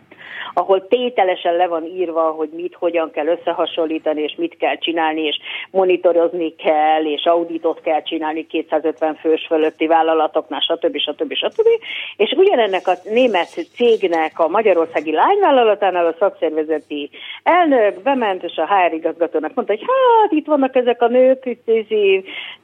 ahol 0.54 0.86
tételesen 0.86 1.56
le 1.56 1.66
van 1.66 1.84
írva, 1.84 2.30
hogy 2.30 2.48
mit, 2.52 2.74
hogyan 2.74 3.10
kell 3.10 3.26
összehasonlítani, 3.26 4.22
és 4.22 4.34
mit 4.36 4.56
kell 4.56 4.76
csinálni, 4.76 5.20
és 5.20 5.38
monitorozni 5.70 6.54
kell, 6.54 7.04
és 7.04 7.24
auditot 7.24 7.80
kell 7.80 8.02
csinálni 8.02 8.46
250 8.46 9.14
fős 9.14 9.46
fölötti 9.46 9.86
vállalatoknál, 9.86 10.60
stb. 10.60 10.98
stb. 10.98 11.34
stb. 11.34 11.68
És 12.16 12.30
ugyanennek 12.36 12.88
a 12.88 12.94
német 13.04 13.66
cégnek 13.74 14.38
a 14.38 14.48
magyarországi 14.48 15.12
lányvállalatánál 15.12 16.06
a 16.06 16.16
szakszervezeti 16.18 17.10
elnök 17.42 18.02
bement, 18.02 18.42
és 18.42 18.56
a 18.56 18.66
HR 18.66 18.92
igazgatónak 18.92 19.54
mondta, 19.54 19.74
hogy 19.74 19.84
hát 19.86 20.32
itt 20.32 20.46
vannak 20.46 20.76
ezek 20.76 21.02
a 21.02 21.08
nők, 21.08 21.46
itt, 21.46 21.66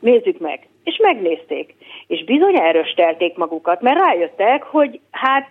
nézzük 0.00 0.38
meg. 0.38 0.71
És 0.84 0.96
megnézték. 1.02 1.74
És 2.06 2.24
bizony 2.24 2.56
erőstelték 2.56 3.36
magukat, 3.36 3.80
mert 3.80 3.98
rájöttek, 3.98 4.62
hogy 4.62 5.00
hát 5.10 5.50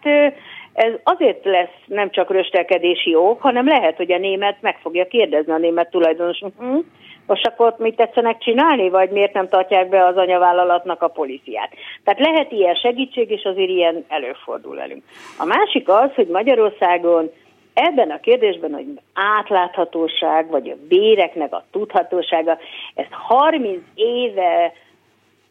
ez 0.73 0.93
azért 1.03 1.45
lesz 1.45 1.77
nem 1.85 2.11
csak 2.11 2.31
röstelkedési 2.31 3.15
ok, 3.15 3.41
hanem 3.41 3.67
lehet, 3.67 3.95
hogy 3.95 4.11
a 4.11 4.17
német 4.17 4.57
meg 4.61 4.77
fogja 4.81 5.07
kérdezni 5.07 5.51
a 5.51 5.57
német 5.57 5.89
tulajdonos, 5.89 6.39
hm, 6.59 6.77
most 7.25 7.47
akkor 7.47 7.75
mit 7.77 7.95
tetszenek 7.95 8.37
csinálni, 8.37 8.89
vagy 8.89 9.09
miért 9.09 9.33
nem 9.33 9.47
tartják 9.49 9.89
be 9.89 10.05
az 10.05 10.17
anyavállalatnak 10.17 11.01
a 11.01 11.07
poliциát. 11.07 11.69
Tehát 12.03 12.19
lehet 12.19 12.51
ilyen 12.51 12.75
segítség, 12.75 13.31
és 13.31 13.43
azért 13.43 13.69
ilyen 13.69 14.05
előfordul 14.07 14.75
velünk. 14.75 15.03
A 15.37 15.45
másik 15.45 15.89
az, 15.89 16.13
hogy 16.15 16.27
Magyarországon 16.27 17.31
ebben 17.73 18.09
a 18.09 18.19
kérdésben, 18.19 18.73
hogy 18.73 18.85
átláthatóság, 19.13 20.49
vagy 20.49 20.69
a 20.69 20.85
béreknek 20.87 21.53
a 21.53 21.63
tudhatósága, 21.71 22.57
ezt 22.95 23.11
30 23.11 23.79
éve 23.95 24.73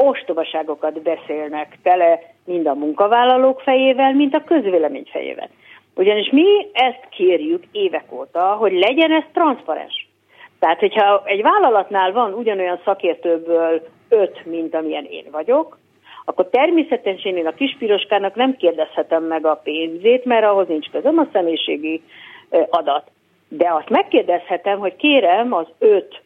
ostobaságokat 0.03 1.03
beszélnek 1.03 1.79
tele 1.83 2.21
mind 2.45 2.67
a 2.67 2.75
munkavállalók 2.75 3.61
fejével, 3.61 4.13
mint 4.15 4.35
a 4.35 4.45
közvélemény 4.45 5.07
fejével. 5.11 5.49
Ugyanis 5.95 6.31
mi 6.31 6.69
ezt 6.73 7.09
kérjük 7.11 7.65
évek 7.73 8.13
óta, 8.13 8.41
hogy 8.41 8.73
legyen 8.73 9.13
ez 9.13 9.25
transzparens. 9.33 10.09
Tehát, 10.59 10.79
hogyha 10.79 11.23
egy 11.25 11.43
vállalatnál 11.43 12.13
van 12.13 12.33
ugyanolyan 12.33 12.81
szakértőből 12.85 13.83
öt, 14.09 14.47
mint 14.47 14.75
amilyen 14.75 15.05
én 15.05 15.25
vagyok, 15.31 15.79
akkor 16.25 16.49
természetesen 16.49 17.37
én 17.37 17.47
a 17.47 17.55
kispiroskának 17.55 18.35
nem 18.35 18.57
kérdezhetem 18.57 19.23
meg 19.23 19.47
a 19.47 19.61
pénzét, 19.65 20.25
mert 20.25 20.45
ahhoz 20.45 20.69
nincs 20.69 20.91
közöm 20.91 21.19
a 21.19 21.27
személyiségi 21.33 22.03
adat. 22.71 23.11
De 23.49 23.71
azt 23.73 23.89
megkérdezhetem, 23.89 24.79
hogy 24.79 24.97
kérem 24.97 25.53
az 25.53 25.67
öt 25.79 26.23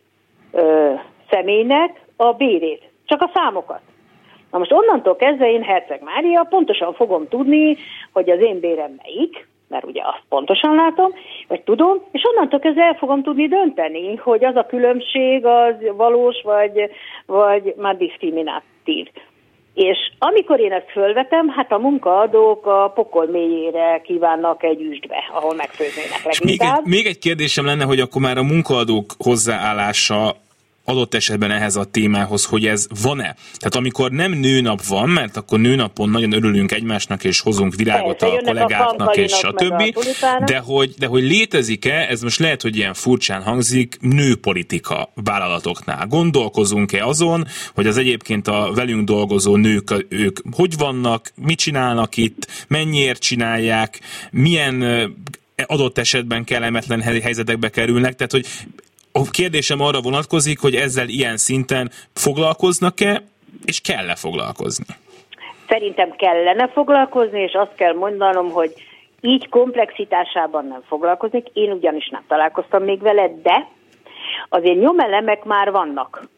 ö, 0.53 0.93
személynek 1.31 2.01
a 2.17 2.33
bérét, 2.33 2.83
csak 3.05 3.23
a 3.23 3.31
számokat. 3.35 3.81
Na 4.51 4.59
most 4.59 4.73
onnantól 4.73 5.17
kezdve 5.17 5.51
én 5.51 5.63
Herceg 5.63 6.03
Mária 6.03 6.47
pontosan 6.49 6.95
fogom 6.95 7.29
tudni, 7.29 7.77
hogy 8.13 8.31
az 8.31 8.41
én 8.41 8.61
bérem 8.61 8.95
melyik, 9.03 9.47
mert 9.69 9.85
ugye 9.85 10.03
azt 10.05 10.23
pontosan 10.29 10.75
látom, 10.75 11.11
vagy 11.49 11.61
tudom, 11.61 12.03
és 12.13 12.23
onnantól 12.33 12.59
kezdve 12.59 12.83
el 12.83 12.95
fogom 12.95 13.23
tudni 13.23 13.49
dönteni, 13.49 14.17
hogy 14.17 14.45
az 14.45 14.57
a 14.57 14.67
különbség 14.67 15.45
az 15.47 15.75
valós, 15.97 16.43
vagy, 16.43 16.91
vagy 17.27 17.75
már 17.77 17.97
diszkriminatív. 17.97 19.09
És 19.75 19.99
amikor 20.19 20.61
én 20.61 20.73
ezt 20.73 20.91
fölvetem, 20.91 21.49
hát 21.49 21.73
a 21.73 21.79
munkaadók 21.79 22.67
a 22.67 22.93
pokol 22.95 23.27
mélyére 23.27 24.01
kívánnak 24.05 24.63
egy 24.63 24.81
üstbe, 24.81 25.17
ahol 25.33 25.55
megfőznének 25.55 26.25
leginkább. 26.25 26.85
még 26.85 26.85
egy, 26.85 26.91
még 26.91 27.07
egy 27.07 27.19
kérdésem 27.19 27.65
lenne, 27.65 27.85
hogy 27.85 28.01
akkor 28.01 28.23
már 28.23 28.39
a 28.39 28.43
munkaadók 28.43 29.13
hozzáállása 29.19 30.35
adott 30.85 31.15
esetben 31.15 31.51
ehhez 31.51 31.77
a 31.77 31.85
témához, 31.85 32.45
hogy 32.45 32.67
ez 32.67 32.87
van-e. 33.03 33.37
Tehát 33.57 33.75
amikor 33.75 34.11
nem 34.11 34.33
nőnap 34.33 34.85
van, 34.85 35.09
mert 35.09 35.37
akkor 35.37 35.59
nőnapon 35.59 36.11
nagyon 36.11 36.33
örülünk 36.33 36.73
egymásnak, 36.73 37.25
és 37.25 37.41
hozunk 37.41 37.75
virágot 37.75 38.17
Persze, 38.17 38.37
a 38.37 38.41
kollégáknak, 38.45 39.09
a 39.09 39.13
és 39.13 39.33
stb. 39.33 39.99
De 40.45 40.59
hogy, 40.59 40.95
de 40.99 41.07
hogy 41.07 41.23
létezik-e, 41.23 42.07
ez 42.09 42.23
most 42.23 42.39
lehet, 42.39 42.63
hogy 42.63 42.77
ilyen 42.77 42.95
furcsán 42.95 43.43
hangzik, 43.43 43.97
nőpolitika 44.01 45.13
vállalatoknál. 45.15 46.07
Gondolkozunk-e 46.07 47.05
azon, 47.05 47.47
hogy 47.75 47.87
az 47.87 47.97
egyébként 47.97 48.49
a 48.49 48.73
velünk 48.75 49.05
dolgozó 49.05 49.57
nők, 49.57 50.07
ők 50.09 50.39
hogy 50.51 50.77
vannak, 50.77 51.33
mit 51.37 51.59
csinálnak 51.59 52.17
itt, 52.17 52.65
mennyiért 52.69 53.21
csinálják, 53.21 54.01
milyen 54.31 54.85
adott 55.67 55.99
esetben 55.99 56.45
kellemetlen 56.45 57.01
helyzetekbe 57.01 57.69
kerülnek, 57.69 58.15
tehát 58.15 58.33
hogy 58.33 58.47
a 59.17 59.31
kérdésem 59.31 59.81
arra 59.81 60.01
vonatkozik, 60.01 60.61
hogy 60.61 60.75
ezzel 60.75 61.09
ilyen 61.09 61.37
szinten 61.37 61.91
foglalkoznak-e, 62.13 63.23
és 63.65 63.81
kell-e 63.81 64.15
foglalkozni? 64.15 64.85
Szerintem 65.69 66.11
kellene 66.11 66.69
foglalkozni, 66.69 67.41
és 67.41 67.53
azt 67.53 67.75
kell 67.75 67.95
mondanom, 67.95 68.51
hogy 68.51 68.73
így 69.21 69.49
komplexitásában 69.49 70.67
nem 70.67 70.83
foglalkoznék, 70.87 71.47
én 71.53 71.73
ugyanis 71.73 72.09
nem 72.09 72.23
találkoztam 72.29 72.83
még 72.83 73.01
vele, 73.01 73.31
de 73.43 73.69
azért 74.49 74.81
nyomelemek 74.81 75.45
már 75.45 75.71
vannak. 75.71 76.29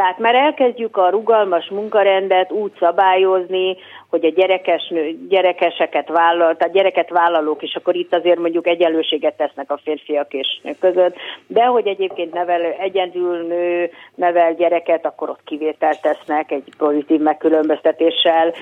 Tehát 0.00 0.18
már 0.18 0.34
elkezdjük 0.34 0.96
a 0.96 1.08
rugalmas 1.08 1.68
munkarendet 1.68 2.52
úgy 2.52 2.72
szabályozni, 2.78 3.76
hogy 4.10 4.24
a 4.24 4.30
gyerekes 4.30 4.92
gyerekeseket 5.28 6.08
vállal, 6.08 6.56
tehát 6.56 6.74
gyereket 6.74 7.10
vállalók 7.10 7.62
is, 7.62 7.74
akkor 7.74 7.94
itt 7.94 8.14
azért 8.14 8.38
mondjuk 8.38 8.66
egyenlőséget 8.66 9.36
tesznek 9.36 9.70
a 9.70 9.80
férfiak 9.84 10.32
és 10.32 10.60
nők 10.62 10.78
között, 10.78 11.16
de 11.46 11.64
hogy 11.64 11.86
egyébként 11.86 12.32
nevel, 12.32 12.60
egyedül 12.62 13.46
nő 13.46 13.90
nevel 14.14 14.54
gyereket, 14.54 15.06
akkor 15.06 15.28
ott 15.28 15.44
kivételt 15.44 16.00
tesznek 16.00 16.50
egy 16.50 16.72
pozitív 16.78 17.20
megkülönböztetéssel. 17.20 18.54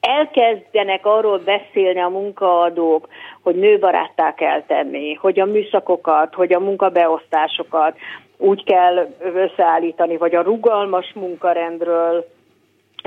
Elkezdenek 0.00 1.06
arról 1.06 1.38
beszélni 1.38 2.00
a 2.00 2.08
munkaadók, 2.08 3.08
hogy 3.42 3.54
nőbaráttá 3.54 4.34
kell 4.34 4.62
tenni, 4.62 5.14
hogy 5.14 5.40
a 5.40 5.44
műszakokat, 5.44 6.34
hogy 6.34 6.52
a 6.52 6.60
munkabeosztásokat 6.60 7.96
úgy 8.38 8.64
kell 8.64 9.08
összeállítani, 9.34 10.16
vagy 10.16 10.34
a 10.34 10.42
rugalmas 10.42 11.12
munkarendről 11.14 12.26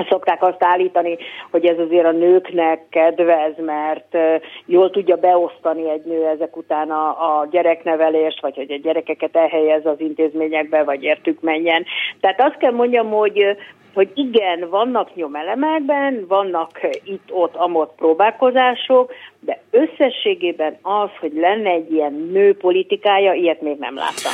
szokták 0.08 0.42
azt 0.42 0.64
állítani, 0.64 1.16
hogy 1.50 1.64
ez 1.66 1.78
azért 1.78 2.06
a 2.06 2.12
nőknek 2.12 2.88
kedvez, 2.90 3.52
mert 3.56 4.16
jól 4.64 4.90
tudja 4.90 5.16
beosztani 5.16 5.90
egy 5.90 6.04
nő 6.04 6.26
ezek 6.26 6.56
után 6.56 6.90
a, 6.90 7.08
a 7.08 7.46
gyereknevelést, 7.50 8.40
vagy 8.40 8.56
hogy 8.56 8.72
a 8.72 8.78
gyerekeket 8.82 9.36
elhelyez 9.36 9.86
az 9.86 10.00
intézményekbe, 10.00 10.82
vagy 10.82 11.02
értük 11.02 11.40
menjen. 11.40 11.84
Tehát 12.20 12.40
azt 12.40 12.56
kell 12.56 12.72
mondjam, 12.72 13.10
hogy 13.10 13.56
hogy 13.94 14.10
igen, 14.14 14.68
vannak 14.70 15.14
nyomelemekben, 15.14 16.24
vannak 16.28 16.80
itt-ott 17.04 17.56
amott 17.56 17.94
próbálkozások, 17.96 19.12
de 19.40 19.60
összességében 19.70 20.78
az, 20.82 21.08
hogy 21.20 21.32
lenne 21.34 21.70
egy 21.70 21.92
ilyen 21.92 22.12
nőpolitikája, 22.32 23.32
ilyet 23.32 23.60
még 23.60 23.78
nem 23.78 23.94
láttam. 23.94 24.32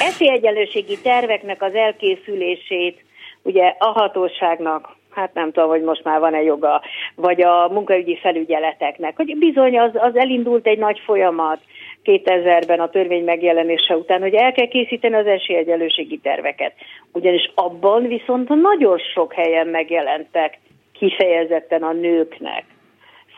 Esélyegyenlőségi 0.00 0.98
terveknek 1.02 1.62
az 1.62 1.74
elkészülését 1.74 3.04
ugye 3.42 3.74
a 3.78 3.86
hatóságnak 3.86 4.96
hát 5.14 5.34
nem 5.34 5.52
tudom, 5.52 5.68
hogy 5.68 5.82
most 5.82 6.04
már 6.04 6.20
van-e 6.20 6.42
joga, 6.42 6.82
vagy 7.14 7.42
a 7.42 7.68
munkaügyi 7.68 8.18
felügyeleteknek, 8.22 9.16
hogy 9.16 9.36
bizony 9.38 9.78
az, 9.78 9.90
az 9.94 10.16
elindult 10.16 10.66
egy 10.66 10.78
nagy 10.78 11.00
folyamat 11.04 11.58
2000-ben 12.04 12.80
a 12.80 12.90
törvény 12.90 13.24
megjelenése 13.24 13.96
után, 13.96 14.20
hogy 14.20 14.34
el 14.34 14.52
kell 14.52 14.66
készíteni 14.66 15.14
az 15.14 15.26
esélyegyelőségi 15.26 16.18
terveket. 16.18 16.72
Ugyanis 17.12 17.52
abban 17.54 18.06
viszont 18.06 18.48
nagyon 18.48 18.98
sok 19.14 19.32
helyen 19.32 19.66
megjelentek 19.66 20.58
kifejezetten 20.92 21.82
a 21.82 21.92
nőknek 21.92 22.64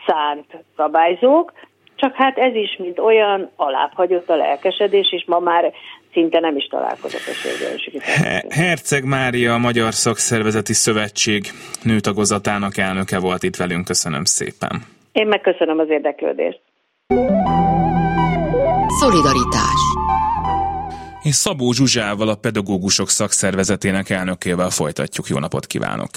szánt 0.07 0.63
szabályzók, 0.75 1.53
csak 1.95 2.15
hát 2.15 2.37
ez 2.37 2.55
is, 2.55 2.75
mint 2.77 2.99
olyan, 2.99 3.49
alább 3.55 3.91
hagyott 3.93 4.29
a 4.29 4.35
lelkesedés, 4.35 5.11
és 5.11 5.23
ma 5.25 5.39
már 5.39 5.73
szinte 6.17 6.39
nem 6.39 6.57
is 6.57 6.67
találkozott 6.67 7.27
a 7.27 7.33
sérülési 7.33 7.91
Herceg 8.49 9.03
Mária, 9.03 9.53
a 9.53 9.57
Magyar 9.57 9.93
Szakszervezeti 9.93 10.73
Szövetség 10.73 11.45
nőtagozatának 11.81 12.77
elnöke 12.77 13.19
volt 13.19 13.43
itt 13.43 13.55
velünk. 13.55 13.85
Köszönöm 13.85 14.23
szépen. 14.23 14.83
Én 15.11 15.27
megköszönöm 15.27 15.79
az 15.79 15.89
érdeklődést. 15.89 16.61
Szolidaritás 18.99 19.81
és 21.21 21.35
Szabó 21.35 21.71
Zsuzsával, 21.71 22.29
a 22.29 22.35
Pedagógusok 22.35 23.09
Szakszervezetének 23.09 24.09
elnökével 24.09 24.69
folytatjuk. 24.69 25.27
Jó 25.27 25.39
napot 25.39 25.65
kívánok! 25.65 26.09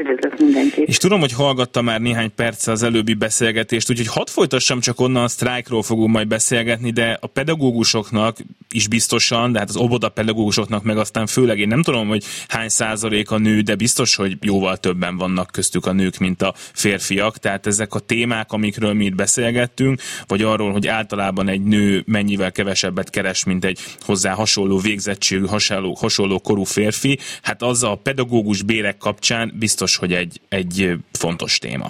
Üdvözlök 0.00 0.38
mindenkit. 0.38 0.88
És 0.88 0.96
tudom, 0.96 1.20
hogy 1.20 1.32
hallgatta 1.32 1.82
már 1.82 2.00
néhány 2.00 2.34
perce 2.34 2.70
az 2.70 2.82
előbbi 2.82 3.14
beszélgetést, 3.14 3.90
úgyhogy 3.90 4.06
hadd 4.06 4.26
folytassam 4.28 4.80
csak 4.80 5.00
onnan 5.00 5.22
a 5.22 5.28
sztrájkról 5.28 5.82
fogunk 5.82 6.10
majd 6.10 6.28
beszélgetni, 6.28 6.90
de 6.90 7.18
a 7.20 7.26
pedagógusoknak 7.26 8.36
is 8.70 8.88
biztosan, 8.88 9.52
de 9.52 9.58
hát 9.58 9.68
az 9.68 9.76
óvoda 9.76 10.08
pedagógusoknak 10.08 10.82
meg 10.82 10.98
aztán 10.98 11.26
főleg 11.26 11.58
én 11.58 11.68
nem 11.68 11.82
tudom, 11.82 12.08
hogy 12.08 12.24
hány 12.48 12.68
százalék 12.68 13.30
a 13.30 13.38
nő, 13.38 13.60
de 13.60 13.74
biztos, 13.74 14.14
hogy 14.14 14.36
jóval 14.40 14.76
többen 14.76 15.16
vannak 15.16 15.50
köztük 15.50 15.86
a 15.86 15.92
nők, 15.92 16.18
mint 16.18 16.42
a 16.42 16.54
férfiak. 16.72 17.38
Tehát 17.38 17.66
ezek 17.66 17.94
a 17.94 17.98
témák, 17.98 18.52
amikről 18.52 18.92
mi 18.92 19.04
itt 19.04 19.14
beszélgettünk, 19.14 20.00
vagy 20.26 20.42
arról, 20.42 20.72
hogy 20.72 20.86
általában 20.86 21.48
egy 21.48 21.62
nő 21.62 22.02
mennyivel 22.06 22.52
kevesebbet 22.52 23.10
keres, 23.10 23.44
mint 23.44 23.64
egy 23.64 23.80
hozzá 24.00 24.32
hasonló 24.32 24.78
végzettségű, 24.78 25.46
hasonló, 25.46 25.94
hasonló 25.94 26.38
korú 26.38 26.64
férfi, 26.64 27.18
hát 27.42 27.62
az 27.62 27.82
a 27.82 27.94
pedagógus 27.94 28.62
bérek 28.62 28.96
kapcsán 28.96 29.52
biztos 29.58 29.89
biztos, 29.90 29.96
hogy 29.96 30.12
egy, 30.12 30.40
egy 30.48 30.92
fontos 31.12 31.58
téma. 31.58 31.88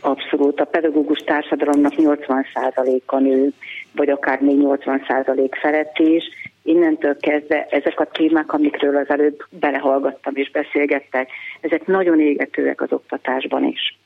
Abszolút. 0.00 0.60
A 0.60 0.64
pedagógus 0.64 1.18
társadalomnak 1.18 1.92
80%-a 1.96 3.18
nő, 3.18 3.52
vagy 3.92 4.08
akár 4.08 4.40
még 4.40 4.56
80% 4.60 5.48
felett 5.60 5.98
is. 5.98 6.24
Innentől 6.62 7.16
kezdve 7.16 7.66
ezek 7.70 8.00
a 8.00 8.08
témák, 8.12 8.52
amikről 8.52 8.96
az 8.96 9.08
előbb 9.08 9.44
belehallgattam 9.50 10.36
és 10.36 10.50
beszélgettek, 10.50 11.30
ezek 11.60 11.86
nagyon 11.86 12.20
égetőek 12.20 12.80
az 12.80 12.92
oktatásban 12.92 13.64
is. 13.64 13.98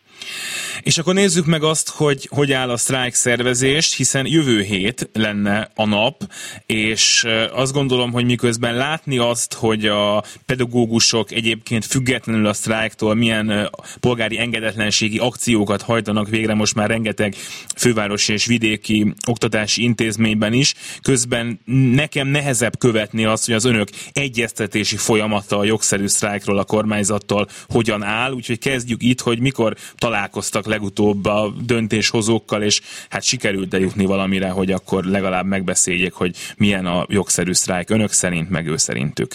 És 0.83 0.99
akkor 0.99 1.15
nézzük 1.15 1.47
meg 1.47 1.63
azt, 1.63 1.89
hogy 1.89 2.29
hogy 2.31 2.53
áll 2.53 2.71
a 2.71 2.77
sztrájk 2.77 3.15
szervezést, 3.15 3.95
hiszen 3.95 4.27
jövő 4.27 4.63
hét 4.63 5.09
lenne 5.13 5.71
a 5.75 5.87
nap, 5.87 6.33
és 6.67 7.27
azt 7.53 7.73
gondolom, 7.73 8.13
hogy 8.13 8.25
miközben 8.25 8.75
látni 8.75 9.19
azt, 9.19 9.55
hogy 9.55 9.87
a 9.87 10.25
pedagógusok 10.47 11.31
egyébként 11.33 11.85
függetlenül 11.85 12.47
a 12.47 12.53
sztrájktól 12.53 13.15
milyen 13.15 13.71
polgári 14.01 14.39
engedetlenségi 14.39 15.19
akciókat 15.19 15.83
hajtanak 15.83 16.29
végre 16.29 16.55
most 16.55 16.75
már 16.75 16.89
rengeteg 16.89 17.35
fővárosi 17.77 18.33
és 18.33 18.47
vidéki 18.47 19.15
oktatási 19.27 19.83
intézményben 19.83 20.53
is, 20.53 20.75
közben 21.03 21.61
nekem 21.95 22.29
nehezebb 22.29 22.79
követni 22.79 23.25
azt, 23.25 23.47
hogy 23.47 23.55
az 23.55 23.65
önök 23.65 23.89
egyeztetési 24.13 24.97
folyamata 24.97 25.59
a 25.59 25.65
jogszerű 25.65 26.07
sztrájkról 26.07 26.59
a 26.59 26.65
kormányzattal 26.65 27.49
hogyan 27.69 28.03
áll, 28.03 28.33
úgyhogy 28.33 28.59
kezdjük 28.59 29.03
itt, 29.03 29.21
hogy 29.21 29.41
mikor 29.41 29.77
találkoztak 30.17 30.67
legutóbb 30.67 31.25
a 31.25 31.49
döntéshozókkal, 31.67 32.63
és 32.63 32.81
hát 33.11 33.23
sikerült 33.23 33.75
eljutni 33.75 34.07
valamire, 34.07 34.49
hogy 34.49 34.71
akkor 34.71 35.05
legalább 35.05 35.47
megbeszéljék, 35.47 36.13
hogy 36.13 36.37
milyen 36.59 36.87
a 36.87 37.05
jogszerű 37.09 37.53
sztrájk 37.53 37.91
önök 37.91 38.09
szerint, 38.09 38.51
meg 38.51 38.67
ő 38.67 38.77
szerintük. 38.77 39.33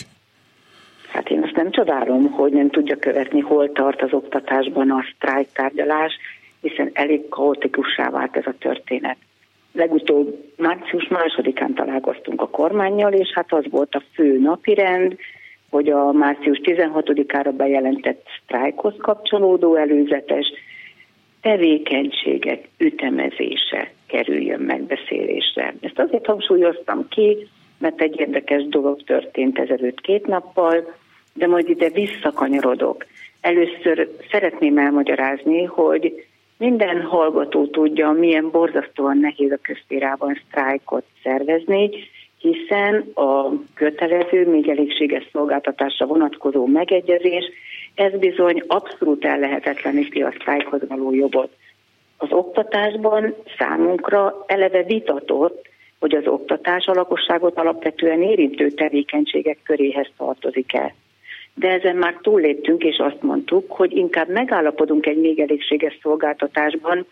Hát 1.11 1.29
én 1.29 1.43
azt 1.43 1.55
nem 1.55 1.71
csodálom, 1.71 2.31
hogy 2.31 2.51
nem 2.51 2.69
tudja 2.69 2.95
követni, 2.95 3.39
hol 3.39 3.71
tart 3.71 4.01
az 4.01 4.13
oktatásban 4.13 4.91
a 4.91 5.05
sztrájk 5.15 5.47
tárgyalás, 5.53 6.13
hiszen 6.61 6.89
elég 6.93 7.29
kaotikussá 7.29 8.09
vált 8.09 8.35
ez 8.35 8.45
a 8.45 8.53
történet. 8.59 9.17
Legutóbb 9.73 10.53
március 10.57 11.07
másodikán 11.07 11.73
találkoztunk 11.73 12.41
a 12.41 12.49
kormányjal, 12.49 13.13
és 13.13 13.31
hát 13.33 13.53
az 13.53 13.63
volt 13.69 13.95
a 13.95 14.03
fő 14.13 14.39
napirend, 14.39 15.15
hogy 15.69 15.89
a 15.89 16.11
március 16.11 16.59
16-ára 16.63 17.51
bejelentett 17.51 18.25
sztrájkhoz 18.43 18.93
kapcsolódó 18.97 19.75
előzetes 19.75 20.45
tevékenységek 21.41 22.67
ütemezése 22.77 23.91
kerüljön 24.07 24.59
megbeszélésre. 24.59 25.73
Ezt 25.81 25.99
azért 25.99 26.25
hangsúlyoztam 26.25 27.07
ki, 27.09 27.47
mert 27.77 28.01
egy 28.01 28.19
érdekes 28.19 28.63
dolog 28.63 29.03
történt 29.03 29.59
ezelőtt 29.59 30.01
két 30.01 30.27
nappal, 30.27 30.95
de 31.33 31.47
majd 31.47 31.69
ide 31.69 31.89
visszakanyarodok. 31.89 33.05
Először 33.41 34.09
szeretném 34.31 34.77
elmagyarázni, 34.77 35.63
hogy 35.63 36.25
minden 36.57 37.01
hallgató 37.01 37.67
tudja, 37.67 38.11
milyen 38.11 38.49
borzasztóan 38.51 39.17
nehéz 39.17 39.51
a 39.51 39.59
közférában 39.61 40.41
sztrájkot 40.47 41.03
szervezni, 41.23 41.89
hiszen 42.37 43.11
a 43.13 43.51
kötelező, 43.73 44.47
még 44.47 44.69
elégséges 44.69 45.29
szolgáltatásra 45.31 46.05
vonatkozó 46.05 46.65
megegyezés 46.65 47.45
ez 47.95 48.11
bizony 48.19 48.63
abszolút 48.67 49.25
ellehetetleníti 49.25 50.21
a 50.21 50.33
sztrájkhoz 50.39 50.81
való 50.87 51.13
jogot. 51.13 51.55
Az 52.17 52.31
oktatásban 52.31 53.35
számunkra 53.57 54.43
eleve 54.47 54.83
vitatott, 54.83 55.69
hogy 55.99 56.15
az 56.15 56.27
oktatás 56.27 56.85
a 56.85 56.93
lakosságot 56.93 57.57
alapvetően 57.57 58.21
érintő 58.21 58.69
tevékenységek 58.69 59.57
köréhez 59.63 60.07
tartozik 60.17 60.73
el. 60.73 60.93
De 61.53 61.69
ezen 61.69 61.95
már 61.95 62.17
túlléptünk, 62.21 62.83
és 62.83 62.97
azt 62.97 63.21
mondtuk, 63.21 63.71
hogy 63.71 63.97
inkább 63.97 64.29
megállapodunk 64.29 65.05
egy 65.05 65.19
még 65.19 65.39
elégséges 65.39 65.97
szolgáltatásban, 66.01 67.05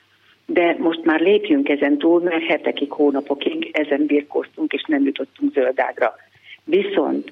de 0.45 0.75
most 0.77 1.03
már 1.03 1.19
lépjünk 1.19 1.69
ezen 1.69 1.97
túl, 1.97 2.21
mert 2.21 2.43
hetekig, 2.43 2.91
hónapokig 2.91 3.69
ezen 3.73 4.05
birkóztunk, 4.05 4.73
és 4.73 4.83
nem 4.87 5.05
jutottunk 5.05 5.53
zöldágra. 5.53 6.15
Viszont 6.63 7.31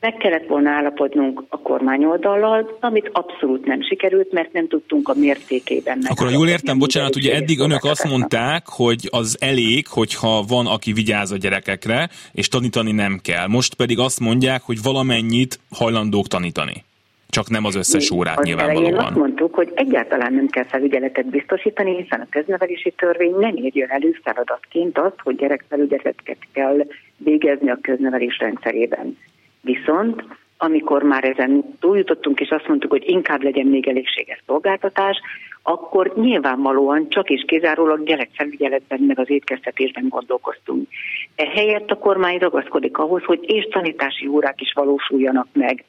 meg 0.00 0.14
kellett 0.14 0.46
volna 0.46 0.70
állapodnunk 0.70 1.42
a 1.48 1.58
kormányoldallal, 1.58 2.76
amit 2.80 3.10
abszolút 3.12 3.64
nem 3.64 3.82
sikerült, 3.82 4.32
mert 4.32 4.52
nem 4.52 4.68
tudtunk 4.68 5.08
a 5.08 5.14
mértékében 5.14 5.98
meg. 6.02 6.10
Akkor 6.10 6.26
ha 6.26 6.32
jól 6.32 6.48
értem, 6.48 6.78
bocsánat, 6.78 7.16
ugye 7.16 7.34
eddig 7.34 7.58
önök 7.58 7.84
azt 7.84 8.08
mondták, 8.08 8.62
hogy 8.66 9.08
az 9.10 9.36
elég, 9.40 9.86
hogyha 9.86 10.44
van, 10.48 10.66
aki 10.66 10.92
vigyáz 10.92 11.30
a 11.32 11.36
gyerekekre, 11.36 12.08
és 12.32 12.48
tanítani 12.48 12.92
nem 12.92 13.18
kell. 13.22 13.46
Most 13.46 13.74
pedig 13.74 13.98
azt 13.98 14.20
mondják, 14.20 14.62
hogy 14.62 14.82
valamennyit 14.82 15.58
hajlandók 15.70 16.26
tanítani. 16.26 16.84
Csak 17.28 17.50
nem 17.50 17.64
az 17.64 17.74
összes 17.74 18.10
órát 18.10 18.38
az 18.38 18.44
nyilvánvalóan. 18.44 18.94
azt 18.94 19.14
mondtuk, 19.14 19.54
hogy 19.54 19.72
egyáltalán 19.74 20.32
nem 20.34 20.46
kell 20.46 20.64
felügyeletet 20.64 21.26
biztosítani, 21.26 21.96
hiszen 22.02 22.20
a 22.20 22.26
köznevelési 22.30 22.92
törvény 22.96 23.34
nem 23.38 23.56
írja 23.56 23.86
elő 23.86 24.18
feladatként 24.22 24.98
azt, 24.98 25.16
hogy 25.22 25.36
gyerekfelügyeletet 25.36 26.38
kell 26.52 26.86
végezni 27.16 27.70
a 27.70 27.78
köznevelés 27.82 28.38
rendszerében. 28.38 29.16
Viszont 29.60 30.24
amikor 30.62 31.02
már 31.02 31.24
ezen 31.24 31.64
túljutottunk, 31.80 32.40
és 32.40 32.48
azt 32.48 32.68
mondtuk, 32.68 32.90
hogy 32.90 33.08
inkább 33.08 33.42
legyen 33.42 33.66
még 33.66 33.88
elégséges 33.88 34.42
szolgáltatás, 34.46 35.16
akkor 35.62 36.12
nyilvánvalóan 36.16 37.08
csak 37.08 37.30
és 37.30 37.44
kizárólag 37.46 38.04
gyerekfelügyeletben, 38.04 39.00
meg 39.00 39.18
az 39.18 39.30
étkeztetésben 39.30 40.08
gondolkoztunk. 40.08 40.88
Ehelyett 41.34 41.90
a 41.90 41.98
kormány 41.98 42.38
ragaszkodik 42.38 42.98
ahhoz, 42.98 43.24
hogy 43.24 43.40
és 43.42 43.68
tanítási 43.70 44.26
órák 44.26 44.60
is 44.60 44.72
valósuljanak 44.72 45.46
meg. 45.52 45.84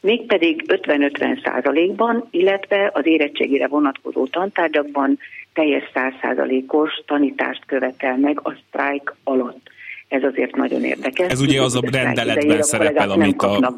Mégpedig 0.00 0.64
50-50 0.66 1.44
százalékban, 1.44 2.28
illetve 2.30 2.90
az 2.94 3.06
érettségére 3.06 3.66
vonatkozó 3.66 4.26
tantárgyakban 4.26 5.18
teljes 5.52 5.90
100 5.94 6.12
százalékos 6.20 7.02
tanítást 7.06 7.62
követel 7.66 8.16
meg 8.16 8.40
a 8.42 8.54
sztrájk 8.66 9.14
alatt 9.24 9.70
ez 10.10 10.22
azért 10.22 10.56
nagyon 10.56 10.84
érdekes. 10.84 11.32
Ez 11.32 11.40
ugye 11.40 11.62
az 11.62 11.74
a 11.74 11.80
rendeletben 11.92 12.62
szerepel, 12.62 13.10
amit, 13.10 13.42
a, 13.42 13.72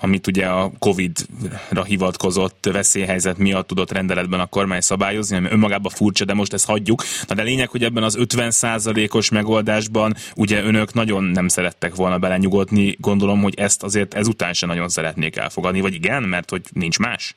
amit 0.00 0.26
ugye 0.26 0.46
a 0.46 0.70
Covid-ra 0.78 1.84
hivatkozott 1.86 2.68
veszélyhelyzet 2.72 3.38
miatt 3.38 3.66
tudott 3.66 3.92
rendeletben 3.92 4.40
a 4.40 4.46
kormány 4.46 4.80
szabályozni, 4.80 5.36
ami 5.36 5.48
önmagában 5.50 5.92
furcsa, 5.94 6.24
de 6.24 6.34
most 6.34 6.52
ezt 6.52 6.66
hagyjuk. 6.66 7.02
Na 7.28 7.34
de 7.34 7.42
lényeg, 7.42 7.68
hogy 7.68 7.82
ebben 7.82 8.02
az 8.02 8.18
50%-os 8.20 9.30
megoldásban 9.30 10.14
ugye 10.36 10.62
önök 10.62 10.92
nagyon 10.92 11.24
nem 11.24 11.48
szerettek 11.48 11.94
volna 11.94 12.18
belenyugodni, 12.18 12.96
gondolom, 13.00 13.42
hogy 13.42 13.54
ezt 13.56 13.82
azért 13.82 14.14
ezután 14.14 14.52
sem 14.52 14.68
nagyon 14.68 14.88
szeretnék 14.88 15.36
elfogadni, 15.36 15.80
vagy 15.80 15.94
igen, 15.94 16.22
mert 16.22 16.50
hogy 16.50 16.62
nincs 16.72 16.98
más? 16.98 17.36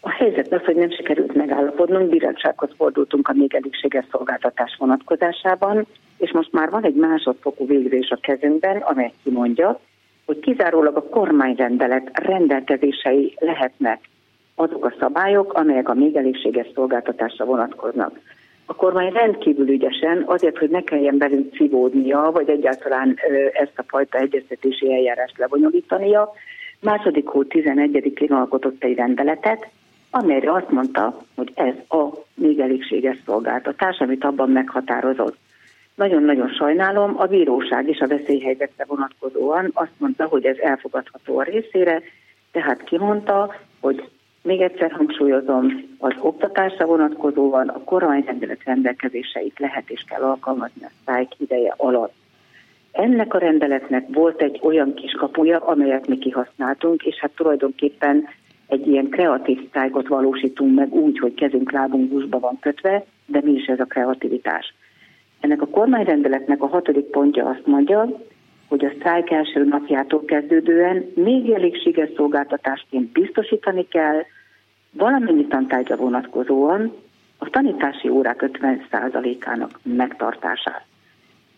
A 0.00 0.10
helyzet 0.10 0.52
az, 0.52 0.64
hogy 0.64 0.74
nem 0.74 0.90
sikerült 0.90 1.21
megállapodnunk, 1.52 2.08
bírósághoz 2.08 2.70
fordultunk 2.76 3.28
a 3.28 3.32
még 3.32 3.54
elégséges 3.54 4.04
szolgáltatás 4.10 4.76
vonatkozásában, 4.78 5.86
és 6.18 6.32
most 6.32 6.52
már 6.52 6.70
van 6.70 6.84
egy 6.84 6.94
másodfokú 6.94 7.66
végzés 7.66 8.10
a 8.10 8.18
kezünkben, 8.20 8.76
amely 8.76 9.12
kimondja, 9.22 9.80
hogy 10.26 10.38
kizárólag 10.38 10.96
a 10.96 11.08
kormányrendelet 11.08 12.10
rendelkezései 12.12 13.34
lehetnek 13.38 14.00
azok 14.54 14.84
a 14.84 14.94
szabályok, 14.98 15.52
amelyek 15.52 15.88
a 15.88 15.94
még 15.94 16.16
elégséges 16.16 16.66
szolgáltatásra 16.74 17.44
vonatkoznak. 17.44 18.20
A 18.66 18.74
kormány 18.74 19.12
rendkívül 19.12 19.68
ügyesen, 19.68 20.22
azért, 20.26 20.58
hogy 20.58 20.70
ne 20.70 20.82
kelljen 20.82 21.18
belünk 21.18 21.54
civódnia, 21.54 22.30
vagy 22.32 22.48
egyáltalán 22.48 23.16
ezt 23.52 23.78
a 23.78 23.84
fajta 23.86 24.18
egyeztetési 24.18 24.92
eljárást 24.92 25.38
lebonyolítania, 25.38 26.32
második 26.80 27.26
hó 27.26 27.44
11-én 27.48 28.32
alkotott 28.32 28.84
egy 28.84 28.96
rendeletet, 28.96 29.68
amelyre 30.14 30.52
azt 30.52 30.70
mondta, 30.70 31.22
hogy 31.34 31.52
ez 31.54 31.74
a 31.88 32.08
még 32.34 32.58
elégséges 32.58 33.18
szolgáltatás, 33.26 33.98
amit 33.98 34.24
abban 34.24 34.50
meghatározott. 34.50 35.36
Nagyon-nagyon 35.94 36.48
sajnálom, 36.48 37.14
a 37.16 37.26
bíróság 37.26 37.88
is 37.88 37.98
a 37.98 38.06
veszélyhelyzetre 38.06 38.84
vonatkozóan 38.84 39.70
azt 39.74 39.98
mondta, 39.98 40.24
hogy 40.24 40.44
ez 40.44 40.58
elfogadható 40.58 41.38
a 41.38 41.42
részére, 41.42 42.02
tehát 42.50 42.84
kimondta, 42.84 43.54
hogy 43.80 44.08
még 44.42 44.60
egyszer 44.60 44.92
hangsúlyozom, 44.92 45.66
az 45.98 46.14
oktatásra 46.20 46.86
vonatkozóan 46.86 47.68
a 47.68 47.84
kormányrendelet 47.84 48.64
rendelkezéseit 48.64 49.58
lehet 49.58 49.90
és 49.90 50.04
kell 50.08 50.22
alkalmazni 50.22 50.84
a 50.84 50.90
sztrájk 51.00 51.32
ideje 51.38 51.74
alatt. 51.76 52.14
Ennek 52.92 53.34
a 53.34 53.38
rendeletnek 53.38 54.06
volt 54.08 54.42
egy 54.42 54.60
olyan 54.62 54.94
kis 54.94 55.12
kapuja, 55.12 55.58
amelyet 55.58 56.06
mi 56.06 56.18
kihasználtunk, 56.18 57.02
és 57.02 57.18
hát 57.18 57.30
tulajdonképpen 57.30 58.28
egy 58.72 58.86
ilyen 58.86 59.08
kreatív 59.08 59.66
sztrájkot 59.68 60.08
valósítunk 60.08 60.74
meg 60.74 60.92
úgy, 60.92 61.18
hogy 61.18 61.34
kezünk, 61.34 61.70
lábunk 61.70 62.08
buszba 62.08 62.38
van 62.38 62.58
kötve, 62.60 63.04
de 63.26 63.40
mi 63.44 63.52
is 63.52 63.66
ez 63.66 63.80
a 63.80 63.84
kreativitás. 63.84 64.74
Ennek 65.40 65.62
a 65.62 65.66
kormányrendeletnek 65.66 66.62
a 66.62 66.66
hatodik 66.66 67.04
pontja 67.04 67.48
azt 67.48 67.66
mondja, 67.66 68.08
hogy 68.68 68.84
a 68.84 68.92
sztrájk 68.96 69.30
első 69.30 69.64
napjától 69.64 70.24
kezdődően 70.24 71.12
még 71.14 71.50
elégséges 71.50 72.10
szolgáltatásként 72.16 73.12
biztosítani 73.12 73.88
kell 73.88 74.22
valamennyi 74.90 75.46
tantárgyra 75.46 75.96
vonatkozóan 75.96 76.92
a 77.38 77.50
tanítási 77.50 78.08
órák 78.08 78.50
50%-ának 78.60 79.80
megtartását. 79.82 80.84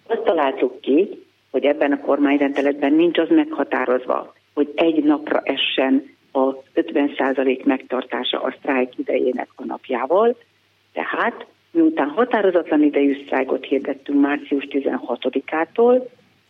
Azt 0.07 0.25
találtuk 0.25 0.81
ki, 0.81 1.09
hogy 1.51 1.65
ebben 1.65 1.93
a 1.93 2.01
kormányrendeletben 2.01 2.93
nincs 2.93 3.19
az 3.19 3.29
meghatározva, 3.29 4.35
hogy 4.55 4.73
egy 4.75 5.05
napra 5.05 5.41
essen 5.45 6.14
a 6.35 6.63
50% 6.75 7.65
megtartása 7.65 8.43
a 8.43 8.55
sztrájk 8.59 8.99
idejének 8.99 9.49
a 9.55 9.65
napjával, 9.65 10.37
tehát 10.93 11.47
miután 11.71 12.09
határozatlan 12.09 12.83
idejű 12.83 13.23
sztrájkot 13.25 13.65
hirdettünk 13.65 14.21
március 14.21 14.67
16-ától, 14.71 16.09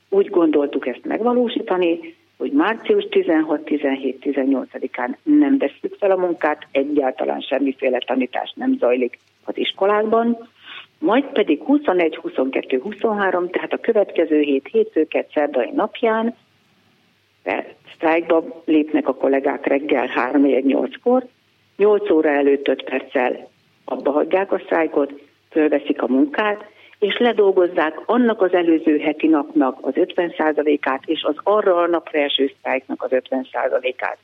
úgy 0.09 0.31
gondoltuk 0.31 0.87
ezt 0.87 1.05
megvalósítani, 1.05 2.15
hogy 2.37 2.53
március 2.53 3.07
16-17-18-án 3.11 5.17
nem 5.23 5.59
veszük 5.59 5.97
fel 5.99 6.11
a 6.11 6.17
munkát, 6.17 6.67
egyáltalán 6.71 7.41
semmiféle 7.41 7.99
tanítás 7.99 8.53
nem 8.57 8.77
zajlik 8.79 9.19
az 9.45 9.57
iskolákban, 9.57 10.49
majd 10.99 11.25
pedig 11.25 11.63
21, 11.63 12.17
22, 12.17 12.81
23, 12.81 13.51
tehát 13.51 13.73
a 13.73 13.81
következő 13.81 14.41
hét 14.41 14.69
hétfőket 14.73 15.31
szerdai 15.35 15.71
napján 15.71 16.35
sztrájkba 17.95 18.63
lépnek 18.65 19.09
a 19.09 19.15
kollégák 19.15 19.67
reggel 19.67 20.09
3-8-kor, 20.33 21.27
8 21.77 22.11
óra 22.11 22.29
előtt 22.29 22.69
5 22.69 22.85
perccel 22.85 23.49
abba 23.85 24.11
hagyják 24.11 24.53
a 24.53 24.59
sztrájkot, 24.59 25.13
fölveszik 25.51 26.03
a 26.03 26.07
munkát, 26.07 26.65
és 26.99 27.19
ledolgozzák 27.19 28.01
annak 28.07 28.43
az 28.43 28.53
előző 28.53 28.99
heti 28.99 29.27
napnak 29.27 29.79
az 29.81 29.93
50%-át, 29.97 31.03
és 31.05 31.23
az 31.23 31.35
arra 31.43 31.77
a 31.77 31.87
napra 31.87 32.19
eső 32.19 32.53
sztrájknak 32.59 33.03
az 33.03 33.11
50%-át. 33.11 34.19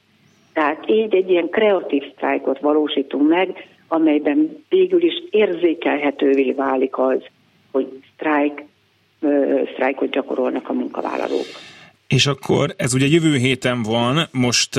Tehát 0.53 0.89
így 0.89 1.15
egy 1.15 1.31
ilyen 1.31 1.49
kreatív 1.49 2.03
sztrájkot 2.13 2.59
valósítunk 2.59 3.29
meg, 3.29 3.69
amelyben 3.89 4.65
végül 4.69 5.03
is 5.03 5.23
érzékelhetővé 5.31 6.53
válik 6.53 6.99
az, 6.99 7.23
hogy 7.73 8.03
sztrájk, 8.15 8.65
sztrájkot 9.73 10.11
gyakorolnak 10.11 10.69
a 10.69 10.73
munkavállalók. 10.73 11.47
És 12.11 12.27
akkor 12.27 12.75
ez 12.77 12.95
ugye 12.95 13.07
jövő 13.07 13.37
héten 13.37 13.83
van, 13.83 14.29
most 14.33 14.77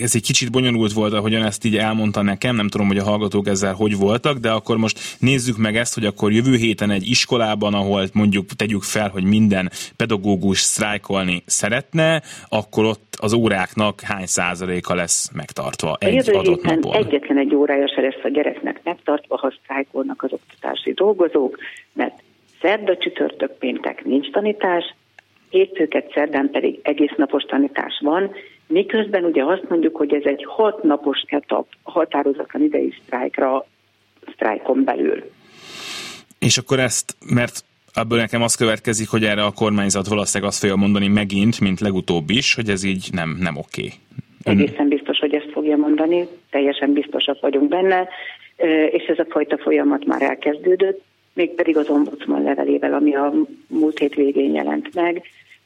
ez 0.00 0.14
egy 0.14 0.22
kicsit 0.22 0.50
bonyolult 0.50 0.92
volt, 0.92 1.12
ahogyan 1.12 1.42
ezt 1.42 1.64
így 1.64 1.76
elmondta 1.76 2.22
nekem, 2.22 2.56
nem 2.56 2.68
tudom, 2.68 2.86
hogy 2.86 2.98
a 2.98 3.02
hallgatók 3.04 3.46
ezzel 3.46 3.74
hogy 3.74 3.96
voltak, 3.96 4.38
de 4.38 4.50
akkor 4.50 4.76
most 4.76 5.16
nézzük 5.18 5.56
meg 5.56 5.76
ezt, 5.76 5.94
hogy 5.94 6.04
akkor 6.04 6.32
jövő 6.32 6.56
héten 6.56 6.90
egy 6.90 7.06
iskolában, 7.06 7.74
ahol 7.74 8.06
mondjuk 8.12 8.46
tegyük 8.56 8.82
fel, 8.82 9.08
hogy 9.08 9.24
minden 9.24 9.70
pedagógus 9.96 10.58
sztrájkolni 10.58 11.42
szeretne, 11.46 12.22
akkor 12.48 12.84
ott 12.84 13.16
az 13.20 13.32
óráknak 13.32 14.00
hány 14.00 14.26
százaléka 14.26 14.94
lesz 14.94 15.30
megtartva 15.34 15.96
egy 16.00 16.08
a 16.08 16.12
jövő 16.12 16.32
adott 16.32 16.60
héten 16.60 16.78
napon? 16.78 17.06
egyetlen 17.06 17.38
egy 17.38 17.54
órája 17.54 17.88
se 17.94 18.00
lesz 18.00 18.24
a 18.24 18.28
gyereknek 18.28 18.80
megtartva, 18.84 19.38
ha 19.38 19.54
sztrájkolnak 19.62 20.22
az 20.22 20.32
oktatási 20.32 20.92
dolgozók, 20.92 21.58
mert 21.92 22.22
szerda, 22.60 22.96
csütörtök, 22.96 23.58
péntek 23.58 24.04
nincs 24.04 24.30
tanítás, 24.30 24.94
hétfőket, 25.52 26.10
szerdán 26.14 26.50
pedig 26.50 26.78
egész 26.82 27.12
napos 27.16 27.42
tanítás 27.42 28.00
van, 28.00 28.30
miközben 28.66 29.24
ugye 29.24 29.44
azt 29.44 29.68
mondjuk, 29.68 29.96
hogy 29.96 30.14
ez 30.14 30.24
egy 30.24 30.44
hat 30.48 30.82
napos 30.82 31.20
etap 31.26 31.66
határozatlan 31.82 32.62
idei 32.62 32.94
sztrájkra, 33.04 33.66
sztrájkon 34.32 34.84
belül. 34.84 35.30
És 36.38 36.58
akkor 36.58 36.78
ezt, 36.78 37.16
mert 37.34 37.64
ebből 37.94 38.18
nekem 38.18 38.42
az 38.42 38.54
következik, 38.54 39.08
hogy 39.08 39.24
erre 39.24 39.44
a 39.44 39.52
kormányzat 39.52 40.06
valószínűleg 40.06 40.50
azt 40.52 40.60
fogja 40.60 40.76
mondani 40.76 41.08
megint, 41.08 41.60
mint 41.60 41.80
legutóbb 41.80 42.30
is, 42.30 42.54
hogy 42.54 42.68
ez 42.68 42.84
így 42.84 43.08
nem, 43.12 43.36
nem 43.40 43.56
oké. 43.56 43.92
Ön... 44.44 44.58
Egészen 44.58 44.88
biztos, 44.88 45.18
hogy 45.18 45.34
ezt 45.34 45.50
fogja 45.52 45.76
mondani, 45.76 46.26
teljesen 46.50 46.92
biztosak 46.92 47.40
vagyunk 47.40 47.68
benne, 47.68 48.08
és 48.90 49.04
ez 49.04 49.18
a 49.18 49.26
fajta 49.28 49.58
folyamat 49.58 50.04
már 50.04 50.22
elkezdődött, 50.22 51.02
mégpedig 51.34 51.76
az 51.76 51.88
ombudsman 51.88 52.42
levelével, 52.42 52.94
ami 52.94 53.14
a 53.14 53.32
múlt 53.66 53.98
hét 53.98 54.14
végén 54.14 54.54
jelent 54.54 54.94
meg, 54.94 55.22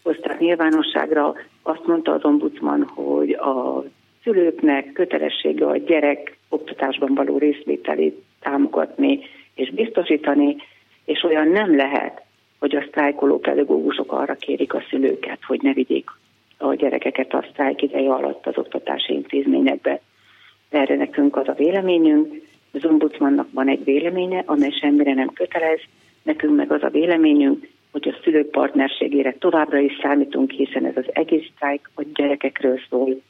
hozták 0.06 0.38
nyilvánosságra, 0.38 1.34
azt 1.62 1.86
mondta 1.86 2.12
az 2.12 2.24
ombudsman, 2.24 2.82
hogy 2.82 3.30
a 3.30 3.84
szülőknek 4.22 4.92
kötelessége 4.92 5.66
a 5.66 5.76
gyerek 5.76 6.38
oktatásban 6.48 7.14
való 7.14 7.38
részvételét 7.38 8.22
támogatni 8.40 9.20
és 9.54 9.70
biztosítani, 9.70 10.56
és 11.04 11.22
olyan 11.22 11.48
nem 11.48 11.76
lehet, 11.76 12.22
hogy 12.58 12.76
a 12.76 12.84
sztrájkoló 12.88 13.38
pedagógusok 13.38 14.12
arra 14.12 14.34
kérik 14.34 14.74
a 14.74 14.82
szülőket, 14.90 15.38
hogy 15.46 15.62
ne 15.62 15.72
vigyék 15.72 16.10
a 16.58 16.74
gyerekeket 16.74 17.34
a 17.34 17.44
sztrájk 17.50 17.82
ideje 17.82 18.12
alatt 18.12 18.46
az 18.46 18.58
oktatási 18.58 19.12
intézményekbe. 19.12 20.00
Erre 20.70 20.96
nekünk 20.96 21.36
az 21.36 21.48
a 21.48 21.52
véleményünk, 21.52 22.42
az 22.72 22.84
ombudsmannak 22.84 23.48
van 23.52 23.68
egy 23.68 23.84
véleménye, 23.84 24.42
amely 24.46 24.70
semmire 24.70 25.14
nem 25.14 25.28
kötelez, 25.28 25.80
nekünk 26.22 26.56
meg 26.56 26.72
az 26.72 26.82
a 26.82 26.88
véleményünk, 26.88 27.68
hogy 28.02 28.14
a 28.14 28.22
szülők 28.22 28.50
partnerségére 28.50 29.36
továbbra 29.38 29.78
is 29.78 29.98
számítunk, 30.02 30.50
hiszen 30.50 30.84
ez 30.84 30.96
az 30.96 31.04
egész 31.12 31.46
sztrájk 31.54 31.90
a 31.94 32.02
gyerekekről 32.14 32.80
szól. 32.90 33.20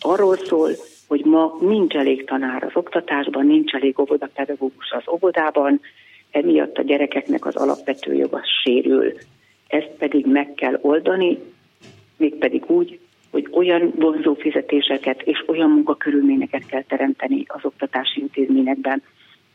Arról 0.00 0.36
szól, 0.36 0.70
hogy 1.08 1.24
ma 1.24 1.56
nincs 1.60 1.94
elég 1.94 2.24
tanár 2.24 2.62
az 2.62 2.70
oktatásban, 2.74 3.46
nincs 3.46 3.74
elég 3.74 3.98
óvodapedagógus 3.98 4.90
az 4.90 5.08
óvodában, 5.12 5.80
emiatt 6.30 6.78
a 6.78 6.82
gyerekeknek 6.82 7.46
az 7.46 7.56
alapvető 7.56 8.14
joga 8.14 8.40
sérül. 8.62 9.12
Ezt 9.68 9.90
pedig 9.98 10.26
meg 10.26 10.54
kell 10.54 10.78
oldani, 10.80 11.38
mégpedig 12.16 12.70
úgy, 12.70 12.98
hogy 13.30 13.48
olyan 13.50 13.92
vonzó 13.96 14.34
fizetéseket 14.34 15.22
és 15.22 15.44
olyan 15.46 15.70
munkakörülményeket 15.70 16.66
kell 16.66 16.82
teremteni 16.82 17.44
az 17.46 17.64
oktatási 17.64 18.20
intézményekben, 18.20 19.02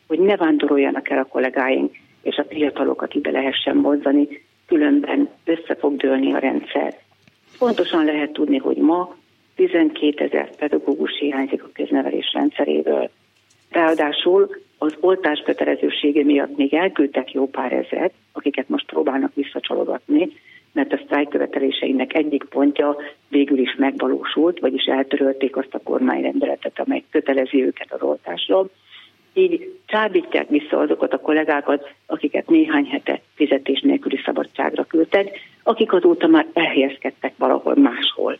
hogy 0.06 0.18
ne 0.18 0.36
vándoroljanak 0.36 1.10
el 1.10 1.18
a 1.18 1.24
kollégáink, 1.24 1.96
és 2.22 2.36
a 2.36 2.44
fiatalokat 2.48 3.14
ide 3.14 3.30
lehessen 3.30 3.76
mozdani, 3.76 4.28
különben 4.72 5.28
össze 5.44 5.74
fog 5.74 5.96
dőlni 5.96 6.32
a 6.32 6.38
rendszer. 6.38 6.94
Pontosan 7.58 8.04
lehet 8.04 8.32
tudni, 8.32 8.56
hogy 8.56 8.76
ma 8.76 9.16
12 9.54 10.24
ezer 10.24 10.56
pedagógus 10.56 11.18
hiányzik 11.18 11.62
a 11.62 11.70
köznevelés 11.72 12.32
rendszeréből. 12.32 13.10
Ráadásul 13.70 14.48
az 14.78 14.96
oltás 15.00 15.42
kötelezősége 15.44 16.24
miatt 16.24 16.56
még 16.56 16.74
elküldtek 16.74 17.32
jó 17.32 17.48
pár 17.48 17.72
ezeret, 17.72 18.12
akiket 18.32 18.68
most 18.68 18.86
próbálnak 18.86 19.34
visszacsalogatni, 19.34 20.28
mert 20.72 20.92
a 20.92 21.00
sztrájk 21.04 21.28
követeléseinek 21.28 22.14
egyik 22.14 22.44
pontja 22.44 22.96
végül 23.28 23.58
is 23.58 23.74
megvalósult, 23.78 24.60
vagyis 24.60 24.84
eltörölték 24.84 25.56
azt 25.56 25.74
a 25.74 25.82
kormányrendeletet, 25.84 26.78
amely 26.78 27.04
kötelezi 27.10 27.64
őket 27.64 27.92
az 27.92 28.02
oltásra 28.02 28.66
így 29.34 29.78
csábítják 29.86 30.48
vissza 30.48 30.78
azokat 30.78 31.12
a 31.12 31.18
kollégákat, 31.18 31.92
akiket 32.06 32.48
néhány 32.48 32.86
hete 32.86 33.20
fizetés 33.34 33.80
nélküli 33.80 34.20
szabadságra 34.24 34.84
küldtek, 34.84 35.38
akik 35.62 35.92
azóta 35.92 36.26
már 36.26 36.46
elhelyezkedtek 36.52 37.32
valahol 37.36 37.74
máshol. 37.76 38.38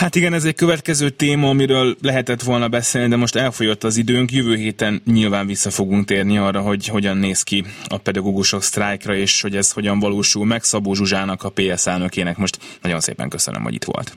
Hát 0.00 0.14
igen, 0.14 0.32
ez 0.32 0.44
egy 0.44 0.54
következő 0.54 1.08
téma, 1.08 1.48
amiről 1.48 1.94
lehetett 2.02 2.42
volna 2.42 2.68
beszélni, 2.68 3.08
de 3.08 3.16
most 3.16 3.36
elfogyott 3.36 3.84
az 3.84 3.96
időnk. 3.96 4.32
Jövő 4.32 4.54
héten 4.54 5.00
nyilván 5.04 5.46
vissza 5.46 5.70
fogunk 5.70 6.04
térni 6.04 6.38
arra, 6.38 6.60
hogy 6.60 6.86
hogyan 6.86 7.16
néz 7.16 7.42
ki 7.42 7.64
a 7.88 7.98
pedagógusok 7.98 8.62
sztrájkra, 8.62 9.14
és 9.14 9.42
hogy 9.42 9.56
ez 9.56 9.72
hogyan 9.72 9.98
valósul 9.98 10.46
meg. 10.46 10.62
Szabó 10.62 10.94
Zsuzsának, 10.94 11.42
a 11.42 11.50
PS 11.50 11.86
elnökének 11.86 12.36
most 12.36 12.58
nagyon 12.82 13.00
szépen 13.00 13.28
köszönöm, 13.28 13.62
hogy 13.62 13.74
itt 13.74 13.84
volt. 13.84 14.12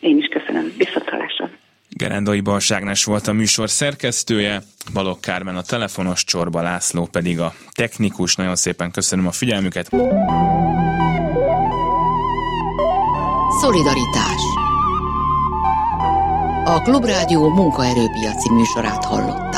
Én 0.00 0.18
is 0.18 0.26
köszönöm. 0.26 0.39
Gerendai 2.00 2.40
Balságnes 2.40 3.04
volt 3.04 3.26
a 3.26 3.32
műsor 3.32 3.70
szerkesztője, 3.70 4.62
Balogh 4.92 5.20
Kármen 5.20 5.56
a 5.56 5.62
telefonos, 5.62 6.24
Csorba 6.24 6.62
László 6.62 7.06
pedig 7.06 7.40
a 7.40 7.54
technikus. 7.72 8.34
Nagyon 8.34 8.56
szépen 8.56 8.90
köszönöm 8.90 9.26
a 9.26 9.30
figyelmüket. 9.30 9.88
Szolidaritás 13.60 14.42
A 16.64 16.80
Klubrádió 16.82 17.48
munkaerőpiaci 17.48 18.52
műsorát 18.52 19.04
hallott. 19.04 19.49